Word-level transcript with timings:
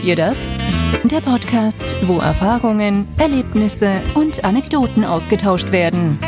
Kennt 0.00 0.08
ihr 0.08 0.16
das? 0.16 0.36
Der 1.04 1.20
Podcast, 1.20 1.94
wo 2.06 2.20
Erfahrungen, 2.20 3.06
Erlebnisse 3.18 4.00
und 4.14 4.42
Anekdoten 4.46 5.04
ausgetauscht 5.04 5.72
werden. 5.72 6.18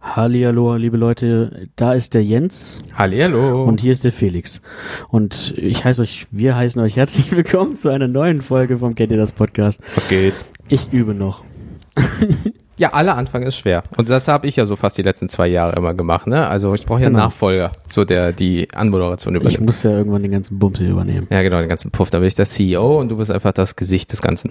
Hallihallo, 0.00 0.76
liebe 0.76 0.96
Leute, 0.96 1.68
da 1.76 1.92
ist 1.94 2.14
der 2.14 2.22
Jens 2.22 2.78
Hallihallo. 2.94 3.64
und 3.64 3.80
hier 3.80 3.90
ist 3.92 4.04
der 4.04 4.12
Felix. 4.12 4.60
Und 5.08 5.54
ich 5.56 5.84
heiße 5.84 6.02
euch, 6.02 6.26
wir 6.30 6.54
heißen 6.56 6.80
euch 6.80 6.96
herzlich 6.96 7.32
willkommen 7.36 7.76
zu 7.76 7.88
einer 7.88 8.06
neuen 8.06 8.40
Folge 8.42 8.78
vom 8.78 8.94
Kennt 8.94 9.10
ihr 9.10 9.16
das 9.18 9.32
Podcast. 9.32 9.80
was 9.94 10.06
geht? 10.08 10.34
Ich 10.68 10.92
übe 10.92 11.14
noch. 11.14 11.42
Ja, 12.76 12.92
aller 12.92 13.16
Anfang 13.16 13.44
ist 13.44 13.56
schwer. 13.56 13.84
Und 13.96 14.10
das 14.10 14.26
habe 14.26 14.48
ich 14.48 14.56
ja 14.56 14.66
so 14.66 14.74
fast 14.74 14.98
die 14.98 15.02
letzten 15.02 15.28
zwei 15.28 15.46
Jahre 15.46 15.76
immer 15.76 15.94
gemacht, 15.94 16.26
ne? 16.26 16.48
Also 16.48 16.74
ich 16.74 16.84
brauche 16.86 16.98
ja 17.02 17.06
einen 17.06 17.14
Genau. 17.14 17.26
Nachfolger, 17.26 17.70
so 17.86 18.04
der 18.04 18.32
die 18.32 18.66
Anmoderation 18.74 19.36
Ich 19.36 19.40
übernimmt. 19.42 19.66
muss 19.66 19.84
ja 19.84 19.92
irgendwann 19.92 20.22
den 20.22 20.32
ganzen 20.32 20.58
Bums 20.58 20.80
hier 20.80 20.90
übernehmen. 20.90 21.28
ja, 21.30 21.40
genau, 21.42 21.60
den 21.60 21.68
ganzen 21.68 21.92
Puff. 21.92 22.10
Da 22.10 22.18
bin 22.18 22.26
ich 22.26 22.34
der 22.34 22.46
CEO 22.46 22.98
und 22.98 23.10
du 23.10 23.16
bist 23.18 23.30
einfach 23.30 23.52
das 23.52 23.76
Gesicht 23.76 24.10
des 24.10 24.20
Ganzen. 24.22 24.50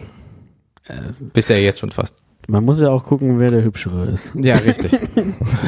Bist 1.33 1.49
ja 1.49 1.57
jetzt 1.57 1.79
schon 1.81 1.89
fast. 1.91 2.15
Man 2.47 2.63
muss 2.63 2.79
ja 2.79 2.89
auch 2.91 3.03
gucken, 3.03 3.39
wer 3.39 3.51
der 3.51 3.61
Hübschere 3.63 4.05
ist. 4.05 4.31
Ja, 4.35 4.55
richtig. 4.55 4.93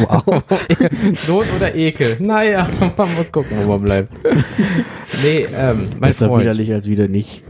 wow. 0.07 0.23
Not 1.27 1.45
oder 1.57 1.75
Ekel? 1.75 2.15
Naja, 2.21 2.67
man 2.95 3.15
muss 3.15 3.33
gucken, 3.33 3.57
wo 3.63 3.71
man 3.71 3.81
bleibt. 3.81 4.13
Nee, 5.23 5.45
ähm, 5.53 5.85
mein 5.91 5.99
Besser 5.99 6.27
Freund. 6.27 6.43
widerlich 6.43 6.71
als 6.71 6.87
wieder 6.87 7.09
nicht. 7.09 7.43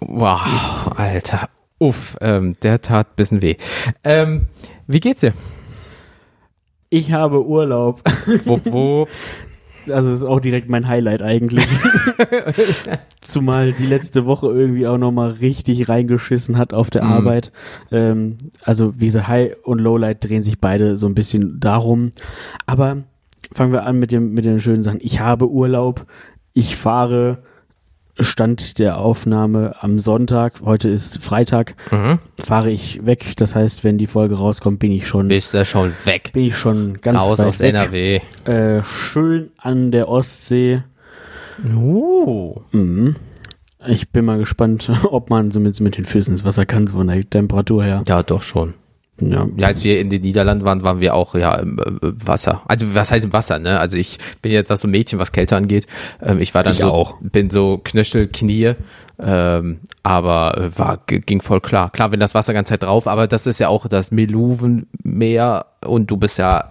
Wow, 0.00 0.92
Alter. 0.96 1.48
Uff, 1.78 2.16
ähm, 2.20 2.52
der 2.62 2.80
tat 2.80 3.16
bisschen 3.16 3.42
weh. 3.42 3.56
Ähm, 4.04 4.48
wie 4.86 5.00
geht's 5.00 5.20
dir? 5.20 5.32
Ich 6.88 7.12
habe 7.12 7.44
Urlaub. 7.44 8.02
Wupp, 8.44 8.64
wupp. 8.72 9.08
Also 9.90 10.10
das 10.10 10.20
ist 10.20 10.24
auch 10.24 10.40
direkt 10.40 10.70
mein 10.70 10.88
Highlight 10.88 11.20
eigentlich. 11.20 11.66
Zumal 13.20 13.72
die 13.72 13.84
letzte 13.86 14.24
Woche 14.24 14.46
irgendwie 14.46 14.86
auch 14.86 14.96
nochmal 14.96 15.30
richtig 15.30 15.88
reingeschissen 15.88 16.56
hat 16.56 16.72
auf 16.72 16.88
der 16.88 17.04
Mhm. 17.04 17.10
Arbeit. 17.12 17.52
Ähm, 17.90 18.38
also 18.62 18.94
wie 18.98 19.06
gesagt, 19.06 19.28
High 19.28 19.56
und 19.64 19.80
Lowlight 19.80 20.24
drehen 20.24 20.42
sich 20.42 20.58
beide 20.60 20.96
so 20.96 21.06
ein 21.06 21.14
bisschen 21.14 21.60
darum. 21.60 22.12
Aber 22.66 22.98
fangen 23.52 23.72
wir 23.72 23.84
an 23.84 23.98
mit 23.98 24.10
dem 24.12 24.32
mit 24.32 24.44
den 24.46 24.60
schönen 24.60 24.82
Sachen. 24.82 25.00
Ich 25.02 25.20
habe 25.20 25.50
Urlaub. 25.50 26.06
Ich 26.54 26.76
fahre. 26.76 27.42
Stand 28.18 28.78
der 28.78 28.98
Aufnahme 28.98 29.74
am 29.80 29.98
Sonntag. 29.98 30.60
Heute 30.64 30.88
ist 30.88 31.22
Freitag. 31.22 31.74
Mhm. 31.90 32.18
Fahre 32.38 32.70
ich 32.70 33.04
weg. 33.04 33.32
Das 33.36 33.54
heißt, 33.54 33.82
wenn 33.82 33.98
die 33.98 34.06
Folge 34.06 34.36
rauskommt, 34.36 34.78
bin 34.78 34.92
ich 34.92 35.08
schon 35.08 35.28
Bist 35.28 35.52
du 35.54 35.64
schon 35.64 35.92
weg? 36.04 36.30
bin 36.32 36.44
ich 36.44 36.56
schon 36.56 37.00
ganz 37.00 37.18
Raus 37.18 37.38
weit 37.38 37.46
aus 37.46 37.60
weg. 37.60 37.68
NRW. 37.74 38.20
Äh, 38.44 38.84
schön 38.84 39.50
an 39.58 39.90
der 39.90 40.08
Ostsee. 40.08 40.82
Uh. 41.74 42.60
Mhm. 42.72 43.16
Ich 43.86 44.10
bin 44.10 44.24
mal 44.24 44.38
gespannt, 44.38 44.90
ob 45.10 45.30
man 45.30 45.50
zumindest 45.50 45.80
mit 45.80 45.96
den 45.96 46.04
Füßen 46.04 46.32
ins 46.32 46.44
Wasser 46.44 46.66
kann, 46.66 46.86
so 46.86 46.96
von 46.96 47.08
der 47.08 47.28
Temperatur 47.28 47.84
her. 47.84 48.02
Ja, 48.06 48.22
doch 48.22 48.42
schon. 48.42 48.74
Ja. 49.20 49.46
Ja, 49.56 49.68
als 49.68 49.84
wir 49.84 50.00
in 50.00 50.10
den 50.10 50.22
Niederlanden 50.22 50.64
waren, 50.64 50.82
waren 50.82 50.98
wir 51.00 51.14
auch 51.14 51.34
ja 51.36 51.54
im 51.54 51.78
äh, 51.78 51.82
Wasser. 52.02 52.62
Also 52.66 52.94
was 52.94 53.12
heißt 53.12 53.24
im 53.26 53.32
Wasser, 53.32 53.58
ne? 53.60 53.78
Also 53.78 53.96
ich 53.96 54.18
bin 54.42 54.50
jetzt 54.50 54.70
das 54.70 54.80
so 54.80 54.88
ein 54.88 54.90
Mädchen, 54.90 55.18
was 55.20 55.30
Kälte 55.30 55.54
angeht. 55.56 55.86
Ähm, 56.20 56.40
ich 56.40 56.52
war 56.54 56.64
dann 56.64 56.72
Ich 56.72 56.80
so, 56.80 56.86
auch. 56.90 57.20
bin 57.20 57.48
so 57.48 57.80
Knöchel, 57.84 58.26
Knie, 58.26 58.72
ähm, 59.20 59.78
aber 60.02 60.58
äh, 60.58 60.78
war 60.78 60.98
ging 61.06 61.40
voll 61.42 61.60
klar. 61.60 61.90
Klar, 61.90 62.10
wenn 62.10 62.18
das 62.18 62.34
Wasser 62.34 62.52
ganz 62.54 62.68
Zeit 62.68 62.82
drauf, 62.82 63.06
aber 63.06 63.28
das 63.28 63.46
ist 63.46 63.60
ja 63.60 63.68
auch 63.68 63.86
das 63.86 64.10
Meluvenmeer 64.10 65.66
und 65.86 66.10
du 66.10 66.16
bist 66.16 66.38
ja 66.38 66.66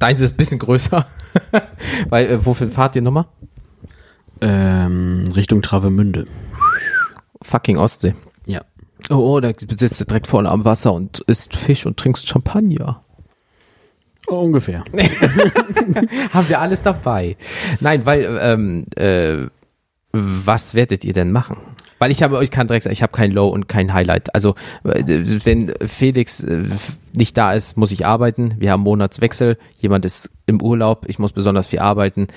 deins 0.00 0.20
ist 0.22 0.34
ein 0.34 0.36
bisschen 0.36 0.58
größer. 0.58 1.06
Weil 2.08 2.26
äh, 2.26 2.44
wofür 2.46 2.66
fahrt 2.68 2.96
ihr 2.96 3.02
nochmal? 3.02 3.26
Ähm, 4.40 5.30
Richtung 5.36 5.62
Travemünde. 5.62 6.26
Fucking 7.42 7.76
Ostsee. 7.78 8.14
Oh, 9.10 9.16
oh, 9.16 9.40
da 9.40 9.50
sitzt 9.58 10.00
du 10.00 10.04
direkt 10.04 10.26
vorne 10.28 10.48
am 10.50 10.64
Wasser 10.64 10.92
und 10.92 11.20
isst 11.26 11.56
Fisch 11.56 11.84
und 11.84 11.96
trinkst 11.96 12.28
Champagner. 12.28 13.02
Ungefähr. 14.26 14.84
Haben 16.32 16.48
wir 16.48 16.60
alles 16.60 16.82
dabei. 16.84 17.36
Nein, 17.80 18.06
weil, 18.06 18.38
ähm, 18.40 18.86
äh, 18.96 19.46
was 20.12 20.74
werdet 20.74 21.04
ihr 21.04 21.12
denn 21.12 21.32
machen? 21.32 21.56
Weil 21.98 22.10
ich 22.12 22.22
habe 22.22 22.38
euch 22.38 22.50
kann 22.50 22.66
direkt 22.66 22.84
sagen, 22.84 22.92
ich 22.94 23.02
habe 23.02 23.12
kein 23.12 23.30
Low 23.32 23.48
und 23.48 23.68
kein 23.68 23.92
Highlight. 23.92 24.34
Also 24.34 24.54
äh, 24.84 25.02
wenn 25.44 25.74
Felix 25.86 26.42
äh, 26.42 26.64
nicht 27.12 27.36
da 27.36 27.52
ist, 27.52 27.76
muss 27.76 27.92
ich 27.92 28.06
arbeiten. 28.06 28.54
Wir 28.58 28.70
haben 28.70 28.82
Monatswechsel. 28.82 29.58
Jemand 29.80 30.04
ist 30.04 30.30
im 30.46 30.62
Urlaub. 30.62 31.04
Ich 31.08 31.18
muss 31.18 31.32
besonders 31.32 31.66
viel 31.66 31.80
arbeiten. 31.80 32.28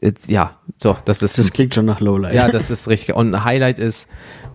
Äh, 0.00 0.12
Ja, 0.26 0.56
so, 0.80 0.96
das 1.04 1.22
ist 1.22 1.38
Das 1.38 1.52
klingt 1.52 1.74
schon 1.74 1.84
nach 1.84 2.00
Lowlight. 2.00 2.34
ja, 2.34 2.48
das 2.48 2.70
ist 2.70 2.88
richtig. 2.88 3.14
Und 3.14 3.34
ein 3.34 3.44
Highlight 3.44 3.78
ist, 3.78 4.08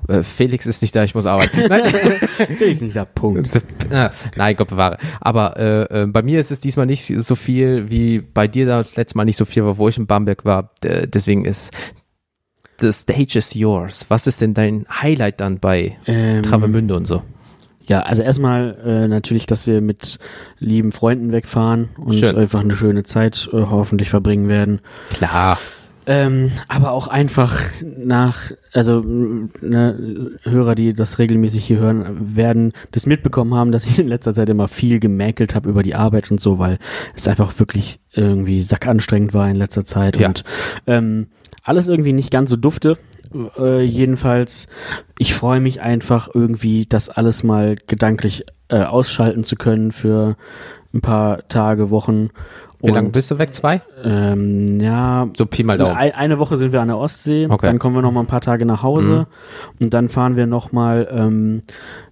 äh, 0.08 0.24
Felix 0.24 0.66
ist 0.66 0.82
nicht 0.82 0.96
da, 0.96 1.04
ich 1.04 1.16
muss 1.16 1.26
arbeiten. 1.26 1.62
Nein, 1.70 1.90
Felix 2.58 2.82
nicht 2.82 2.96
da. 2.96 3.06
Punkt. 3.06 3.50
Ah, 3.94 4.10
Nein, 4.36 4.56
Gott 4.56 4.70
bewahre. 4.70 4.98
Aber 5.22 5.58
äh, 5.58 6.04
äh, 6.04 6.06
bei 6.08 6.22
mir 6.22 6.40
ist 6.40 6.52
es 6.52 6.60
diesmal 6.60 6.86
nicht 6.86 7.06
so 7.06 7.36
viel, 7.36 7.90
wie 7.90 8.20
bei 8.20 8.48
dir 8.48 8.66
das 8.66 8.96
letzte 8.96 9.18
Mal 9.18 9.26
nicht 9.26 9.38
so 9.38 9.46
viel 9.46 9.64
war, 9.66 9.78
wo 9.78 9.88
ich 9.88 9.98
in 9.98 10.08
Bamberg 10.08 10.46
war. 10.46 10.72
D 10.84 11.08
deswegen 11.08 11.46
ist 11.46 11.72
the 12.80 12.92
stage 12.92 13.38
is 13.38 13.54
yours. 13.54 14.06
Was 14.10 14.28
ist 14.28 14.42
denn 14.42 14.54
dein 14.54 14.86
Highlight 14.90 15.40
dann 15.42 15.60
bei 15.60 15.98
Ähm, 16.06 16.44
Travemünde 16.44 16.96
und 16.96 17.06
so? 17.06 17.22
Ja, 17.88 18.02
also 18.02 18.24
erstmal 18.24 18.78
äh, 18.84 19.08
natürlich, 19.08 19.46
dass 19.46 19.68
wir 19.68 19.80
mit 19.80 20.18
lieben 20.58 20.92
Freunden 20.92 21.32
wegfahren 21.32 21.90
und 21.98 22.16
Schön. 22.16 22.36
einfach 22.36 22.62
eine 22.62 22.76
schöne 22.76 23.04
Zeit 23.04 23.48
äh, 23.54 23.58
hoffentlich 23.58 24.10
verbringen 24.10 24.48
werden. 24.50 24.82
Klar. 25.12 25.60
Ähm, 26.08 26.52
aber 26.68 26.92
auch 26.92 27.08
einfach 27.08 27.60
nach, 27.82 28.52
also 28.74 29.02
ne, 29.02 30.30
Hörer, 30.44 30.76
die 30.76 30.94
das 30.94 31.18
regelmäßig 31.20 31.66
hier 31.66 31.80
hören, 31.80 32.36
werden 32.36 32.74
das 32.92 33.06
mitbekommen 33.06 33.56
haben, 33.56 33.72
dass 33.72 33.86
ich 33.86 33.98
in 34.00 34.08
letzter 34.08 34.34
Zeit 34.34 34.50
immer 34.50 34.68
viel 34.68 35.00
gemäkelt 35.00 35.56
habe 35.56 35.70
über 35.70 35.82
die 35.84 35.96
Arbeit 35.96 36.30
und 36.32 36.40
so, 36.40 36.60
weil 36.60 36.78
es 37.16 37.28
einfach 37.28 37.58
wirklich 37.60 38.00
irgendwie 38.12 38.62
sackanstrengend 38.62 39.34
war 39.34 39.50
in 39.50 39.56
letzter 39.56 39.86
Zeit 39.86 40.20
Ja. 40.20 40.28
und 40.28 40.44
ähm, 40.88 41.28
alles 41.64 41.88
irgendwie 41.88 42.14
nicht 42.14 42.30
ganz 42.32 42.50
so 42.52 42.56
dufte. 42.56 42.98
Äh, 43.58 43.82
jedenfalls, 43.84 44.68
ich 45.18 45.34
freue 45.34 45.60
mich 45.60 45.82
einfach 45.82 46.30
irgendwie, 46.34 46.86
das 46.86 47.10
alles 47.10 47.44
mal 47.44 47.76
gedanklich 47.88 48.46
äh, 48.70 48.84
ausschalten 48.84 49.44
zu 49.44 49.56
können 49.56 49.92
für 49.92 50.36
ein 50.94 51.02
paar 51.02 51.48
Tage, 51.48 51.90
Wochen. 51.90 52.30
Wie 52.82 52.92
lange 52.92 53.10
bist 53.10 53.32
du 53.32 53.40
weg? 53.40 53.54
Zwei? 53.54 53.82
Ähm, 54.04 54.80
ja, 54.80 55.28
So 55.36 55.46
Pi 55.48 55.64
mal 55.64 55.78
Daumen. 55.78 55.96
Ein, 55.98 56.12
eine 56.14 56.40
Woche 56.40 56.56
sind 56.56 56.72
wir 56.72 56.82
an 56.82 56.88
der 56.90 56.98
Ostsee, 56.98 57.48
Okay. 57.50 57.66
dann 57.66 57.80
kommen 57.80 57.96
wir 57.96 58.02
noch 58.02 58.12
mal 58.12 58.20
ein 58.22 58.28
paar 58.28 58.42
Tage 58.42 58.66
nach 58.66 58.84
Hause 58.84 59.28
und 59.82 59.94
dann 59.94 60.08
fahren 60.10 60.36
wir 60.36 60.46
noch 60.46 60.72
mal 60.72 61.08
ähm, 61.12 61.62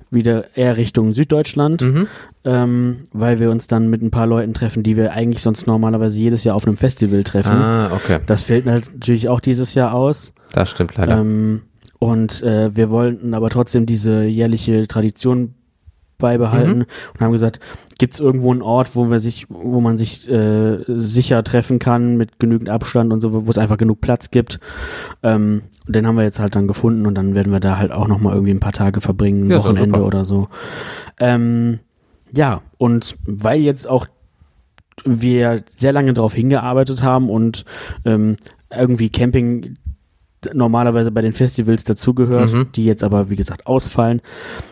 wieder 0.10 0.56
eher 0.56 0.78
Richtung 0.78 1.14
Süddeutschland, 1.14 1.82
Mhm. 1.82 2.08
ähm, 2.44 3.08
weil 3.14 3.40
wir 3.40 3.50
uns 3.52 3.68
dann 3.68 3.90
mit 3.90 4.02
ein 4.02 4.12
paar 4.12 4.26
Leuten 4.28 4.54
treffen, 4.54 4.84
die 4.84 4.96
wir 4.98 5.12
eigentlich 5.14 5.42
sonst 5.44 5.66
normalerweise 5.68 6.20
jedes 6.20 6.44
Jahr 6.44 6.56
auf 6.56 6.66
einem 6.68 6.78
Festival 6.78 7.24
treffen. 7.24 7.52
Ah, 7.56 7.92
okay. 7.96 8.20
Das 8.26 8.44
fällt 8.44 8.66
natürlich 8.66 9.30
auch 9.30 9.40
dieses 9.40 9.74
Jahr 9.76 9.94
aus. 9.94 10.34
Das 10.54 10.70
stimmt 10.70 10.96
leider. 10.96 11.20
Ähm, 11.20 11.64
und 12.00 12.42
äh, 12.44 12.76
wir 12.76 12.90
wollten 12.90 13.34
aber 13.34 13.50
trotzdem 13.50 13.86
diese 13.86 14.24
jährliche 14.24 14.88
Tradition 14.88 15.56
beibehalten 16.20 16.80
Mhm. 16.80 16.86
und 17.16 17.20
haben 17.22 17.32
gesagt, 17.34 17.60
gibt 17.98 18.14
es 18.14 18.20
irgendwo 18.20 18.52
einen 18.52 18.62
Ort, 18.62 18.96
wo 18.96 19.10
wir 19.10 19.20
sich, 19.20 19.46
wo 19.50 19.82
man 19.82 19.98
sich 19.98 20.30
äh, 20.30 20.78
sicher 20.88 21.44
treffen 21.44 21.80
kann 21.80 22.16
mit 22.16 22.40
genügend 22.40 22.70
Abstand 22.70 23.12
und 23.12 23.20
so, 23.20 23.46
wo 23.46 23.50
es 23.50 23.58
einfach 23.58 23.78
genug 23.78 24.00
Platz 24.00 24.32
gibt. 24.32 24.60
Ähm, 25.22 25.64
und 25.86 25.96
den 25.96 26.08
haben 26.08 26.16
wir 26.16 26.24
jetzt 26.24 26.40
halt 26.40 26.56
dann 26.56 26.68
gefunden 26.68 27.06
und 27.08 27.16
dann 27.16 27.36
werden 27.36 27.52
wir 27.52 27.60
da 27.60 27.78
halt 27.78 27.92
auch 27.92 28.08
noch 28.08 28.20
mal 28.20 28.34
irgendwie 28.34 28.54
ein 28.54 28.60
paar 28.62 28.72
Tage 28.74 29.02
verbringen, 29.02 29.50
Ja, 29.50 29.58
Wochenende 29.58 30.02
oder 30.04 30.24
so. 30.24 30.48
Ähm, 31.20 31.80
ja, 32.34 32.62
und 32.78 33.18
weil 33.26 33.60
jetzt 33.62 33.88
auch 33.90 34.08
wir 35.04 35.64
sehr 35.76 35.92
lange 35.92 36.14
darauf 36.14 36.34
hingearbeitet 36.36 37.02
haben 37.04 37.30
und 37.30 37.66
ähm, 38.06 38.36
irgendwie 38.74 39.10
Camping 39.10 39.76
normalerweise 40.54 41.12
bei 41.12 41.22
den 41.22 41.34
Festivals 41.34 41.84
dazugehört, 41.84 42.54
Mhm. 42.54 42.68
die 42.76 42.86
jetzt 42.86 43.04
aber 43.04 43.30
wie 43.30 43.36
gesagt 43.36 43.68
ausfallen, 43.68 44.22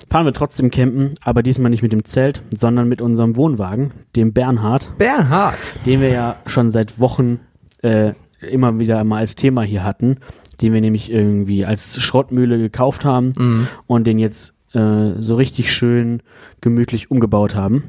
fahren 0.10 0.26
wir 0.26 0.34
trotzdem 0.34 0.72
campen, 0.72 1.14
aber 1.24 1.44
diesmal 1.44 1.70
nicht 1.70 1.82
mit 1.84 1.92
dem 1.92 2.04
Zelt, 2.04 2.42
sondern 2.58 2.88
mit 2.90 3.02
unserem 3.02 3.36
Wohnwagen, 3.36 3.92
dem 4.16 4.34
Bernhard, 4.34 4.92
Bernhard. 4.98 5.58
den 5.86 6.02
wir 6.02 6.10
ja 6.10 6.36
schon 6.46 6.72
seit 6.72 7.00
Wochen 7.00 7.40
äh, 7.84 8.14
immer 8.42 8.80
wieder 8.80 9.04
mal 9.04 9.18
als 9.20 9.36
Thema 9.36 9.62
hier 9.64 9.84
hatten, 9.84 10.18
den 10.62 10.74
wir 10.74 10.82
nämlich 10.82 11.12
irgendwie 11.12 11.66
als 11.66 12.02
Schrottmühle 12.02 12.58
gekauft 12.58 13.06
haben 13.06 13.34
Mhm. 13.38 13.68
und 13.88 14.06
den 14.08 14.20
jetzt 14.20 14.54
äh, 14.74 15.12
so 15.20 15.36
richtig 15.36 15.72
schön 15.74 16.22
gemütlich 16.62 17.12
umgebaut 17.12 17.56
haben. 17.56 17.84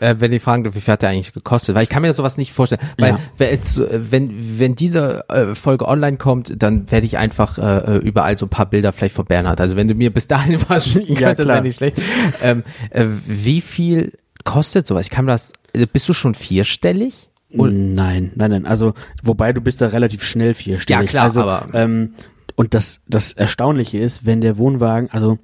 Äh, 0.00 0.16
wenn 0.18 0.32
ich 0.32 0.42
fragen 0.42 0.64
wie 0.74 0.80
viel 0.80 0.92
hat 0.92 1.02
der 1.02 1.10
eigentlich 1.10 1.32
gekostet? 1.32 1.74
Weil 1.74 1.84
ich 1.84 1.88
kann 1.88 2.02
mir 2.02 2.12
sowas 2.12 2.36
nicht 2.38 2.52
vorstellen. 2.52 2.80
Weil 2.98 3.10
Ja. 3.12 3.18
wenn, 3.38 3.48
äh, 3.48 4.10
wenn, 4.10 4.58
wenn 4.58 4.74
diese 4.74 5.28
äh, 5.28 5.54
Folge 5.54 5.86
online 5.86 6.16
kommt, 6.16 6.52
dann 6.62 6.90
werde 6.90 7.06
ich 7.06 7.18
einfach 7.18 7.58
äh, 7.58 7.98
überall 7.98 8.36
so 8.38 8.46
ein 8.46 8.50
paar 8.50 8.66
Bilder 8.66 8.92
vielleicht 8.92 9.14
von 9.14 9.26
Bernhard. 9.26 9.60
Also 9.60 9.76
wenn 9.76 9.88
du 9.88 9.94
mir 9.94 10.12
bis 10.12 10.26
dahin 10.26 10.58
was 10.68 10.88
schicken 10.88 11.14
Ja, 11.14 11.20
kannst, 11.28 11.40
das 11.40 11.46
klar. 11.46 11.56
wäre 11.56 11.64
nicht 11.64 11.76
schlecht. 11.76 12.00
Ähm, 12.42 12.64
äh, 12.90 13.04
wie 13.26 13.60
viel 13.60 14.12
kostet 14.44 14.86
sowas? 14.86 15.06
Ich 15.06 15.10
kann 15.10 15.26
mir 15.26 15.32
das, 15.32 15.52
äh, 15.74 15.86
bist 15.86 16.08
du 16.08 16.14
schon 16.14 16.34
vierstellig? 16.34 17.28
Und 17.52 17.94
nein, 17.94 18.30
nein, 18.36 18.50
nein. 18.52 18.66
Also, 18.66 18.94
wobei 19.24 19.52
du 19.52 19.60
bist 19.60 19.80
da 19.80 19.88
relativ 19.88 20.22
schnell 20.22 20.54
vierstellig. 20.54 21.06
Ja, 21.06 21.10
klar, 21.10 21.24
also, 21.24 21.42
aber- 21.42 21.66
Ähm, 21.74 22.12
und 22.56 22.74
das, 22.74 23.00
das 23.08 23.32
Erstaunliche 23.32 23.98
ist, 23.98 24.24
wenn 24.26 24.40
der 24.40 24.56
Wohnwagen, 24.56 25.10
also 25.10 25.38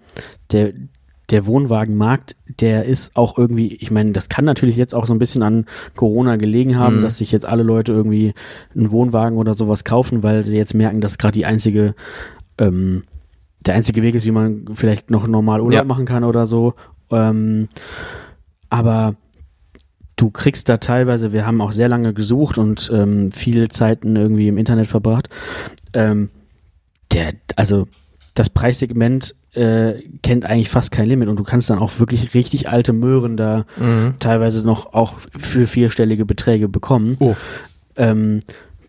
der, 0.53 0.73
der 1.31 1.47
Wohnwagenmarkt, 1.47 2.37
der 2.61 2.85
ist 2.85 3.17
auch 3.17 3.37
irgendwie, 3.37 3.75
ich 3.75 3.91
meine, 3.91 4.13
das 4.13 4.29
kann 4.29 4.45
natürlich 4.45 4.77
jetzt 4.77 4.95
auch 4.95 5.07
so 5.07 5.13
ein 5.13 5.19
bisschen 5.19 5.43
an 5.43 5.67
Corona 5.97 6.37
gelegen 6.37 6.79
haben, 6.79 6.99
Mhm. 6.99 7.03
dass 7.03 7.19
sich 7.19 7.33
jetzt 7.33 7.45
alle 7.47 7.65
Leute 7.65 7.93
irgendwie 7.93 8.33
einen 8.77 8.91
Wohnwagen 8.93 9.37
oder 9.37 9.55
sowas 9.55 9.85
kaufen, 9.85 10.23
weil 10.23 10.45
sie 10.45 10.57
jetzt 10.57 10.75
merken, 10.75 11.01
dass 11.01 11.19
gerade 11.19 11.33
die 11.33 11.45
einzige, 11.47 11.95
ähm, 12.59 13.03
der 13.67 13.75
einzige 13.75 14.03
Weg 14.03 14.15
ist, 14.15 14.25
wie 14.25 14.31
man 14.31 14.67
vielleicht 14.75 15.11
noch 15.11 15.27
normal 15.27 15.61
Urlaub 15.61 15.81
Ja. 15.81 15.85
machen 15.85 16.05
kann 16.07 16.23
oder 16.23 16.47
so. 16.47 16.75
Ähm, 17.11 17.67
aber 18.71 19.17
du 20.17 20.31
kriegst 20.31 20.69
da 20.69 20.77
teilweise, 20.77 21.33
wir 21.33 21.47
haben 21.47 21.61
auch 21.61 21.73
sehr 21.73 21.89
lange 21.89 22.15
gesucht 22.15 22.57
und 22.59 22.91
ähm, 22.95 23.33
viele 23.33 23.69
Zeiten 23.69 24.15
irgendwie 24.17 24.49
im 24.49 24.59
Internet 24.59 24.87
verbracht. 24.87 25.29
Ähm, 25.93 26.31
der, 27.13 27.33
also 27.57 27.87
das 28.35 28.51
Preissegment 28.51 29.35
äh, 29.57 30.03
kennt 30.23 30.45
eigentlich 30.45 30.69
fast 30.69 30.91
kein 30.93 31.07
Limit 31.07 31.29
und 31.29 31.37
du 31.39 31.45
kannst 31.45 31.71
dann 31.71 31.79
auch 31.79 31.99
wirklich 31.99 32.35
richtig 32.35 32.69
alte 32.69 32.93
Möhren 32.93 33.37
da 33.37 33.65
Mhm. 33.79 34.15
teilweise 34.19 34.65
noch 34.67 34.93
auch 34.95 35.15
für 35.37 35.67
vierstellige 35.67 36.25
Beträge 36.27 36.69
bekommen. 36.69 37.17
Uff. 37.21 37.49
Ähm, 37.97 38.41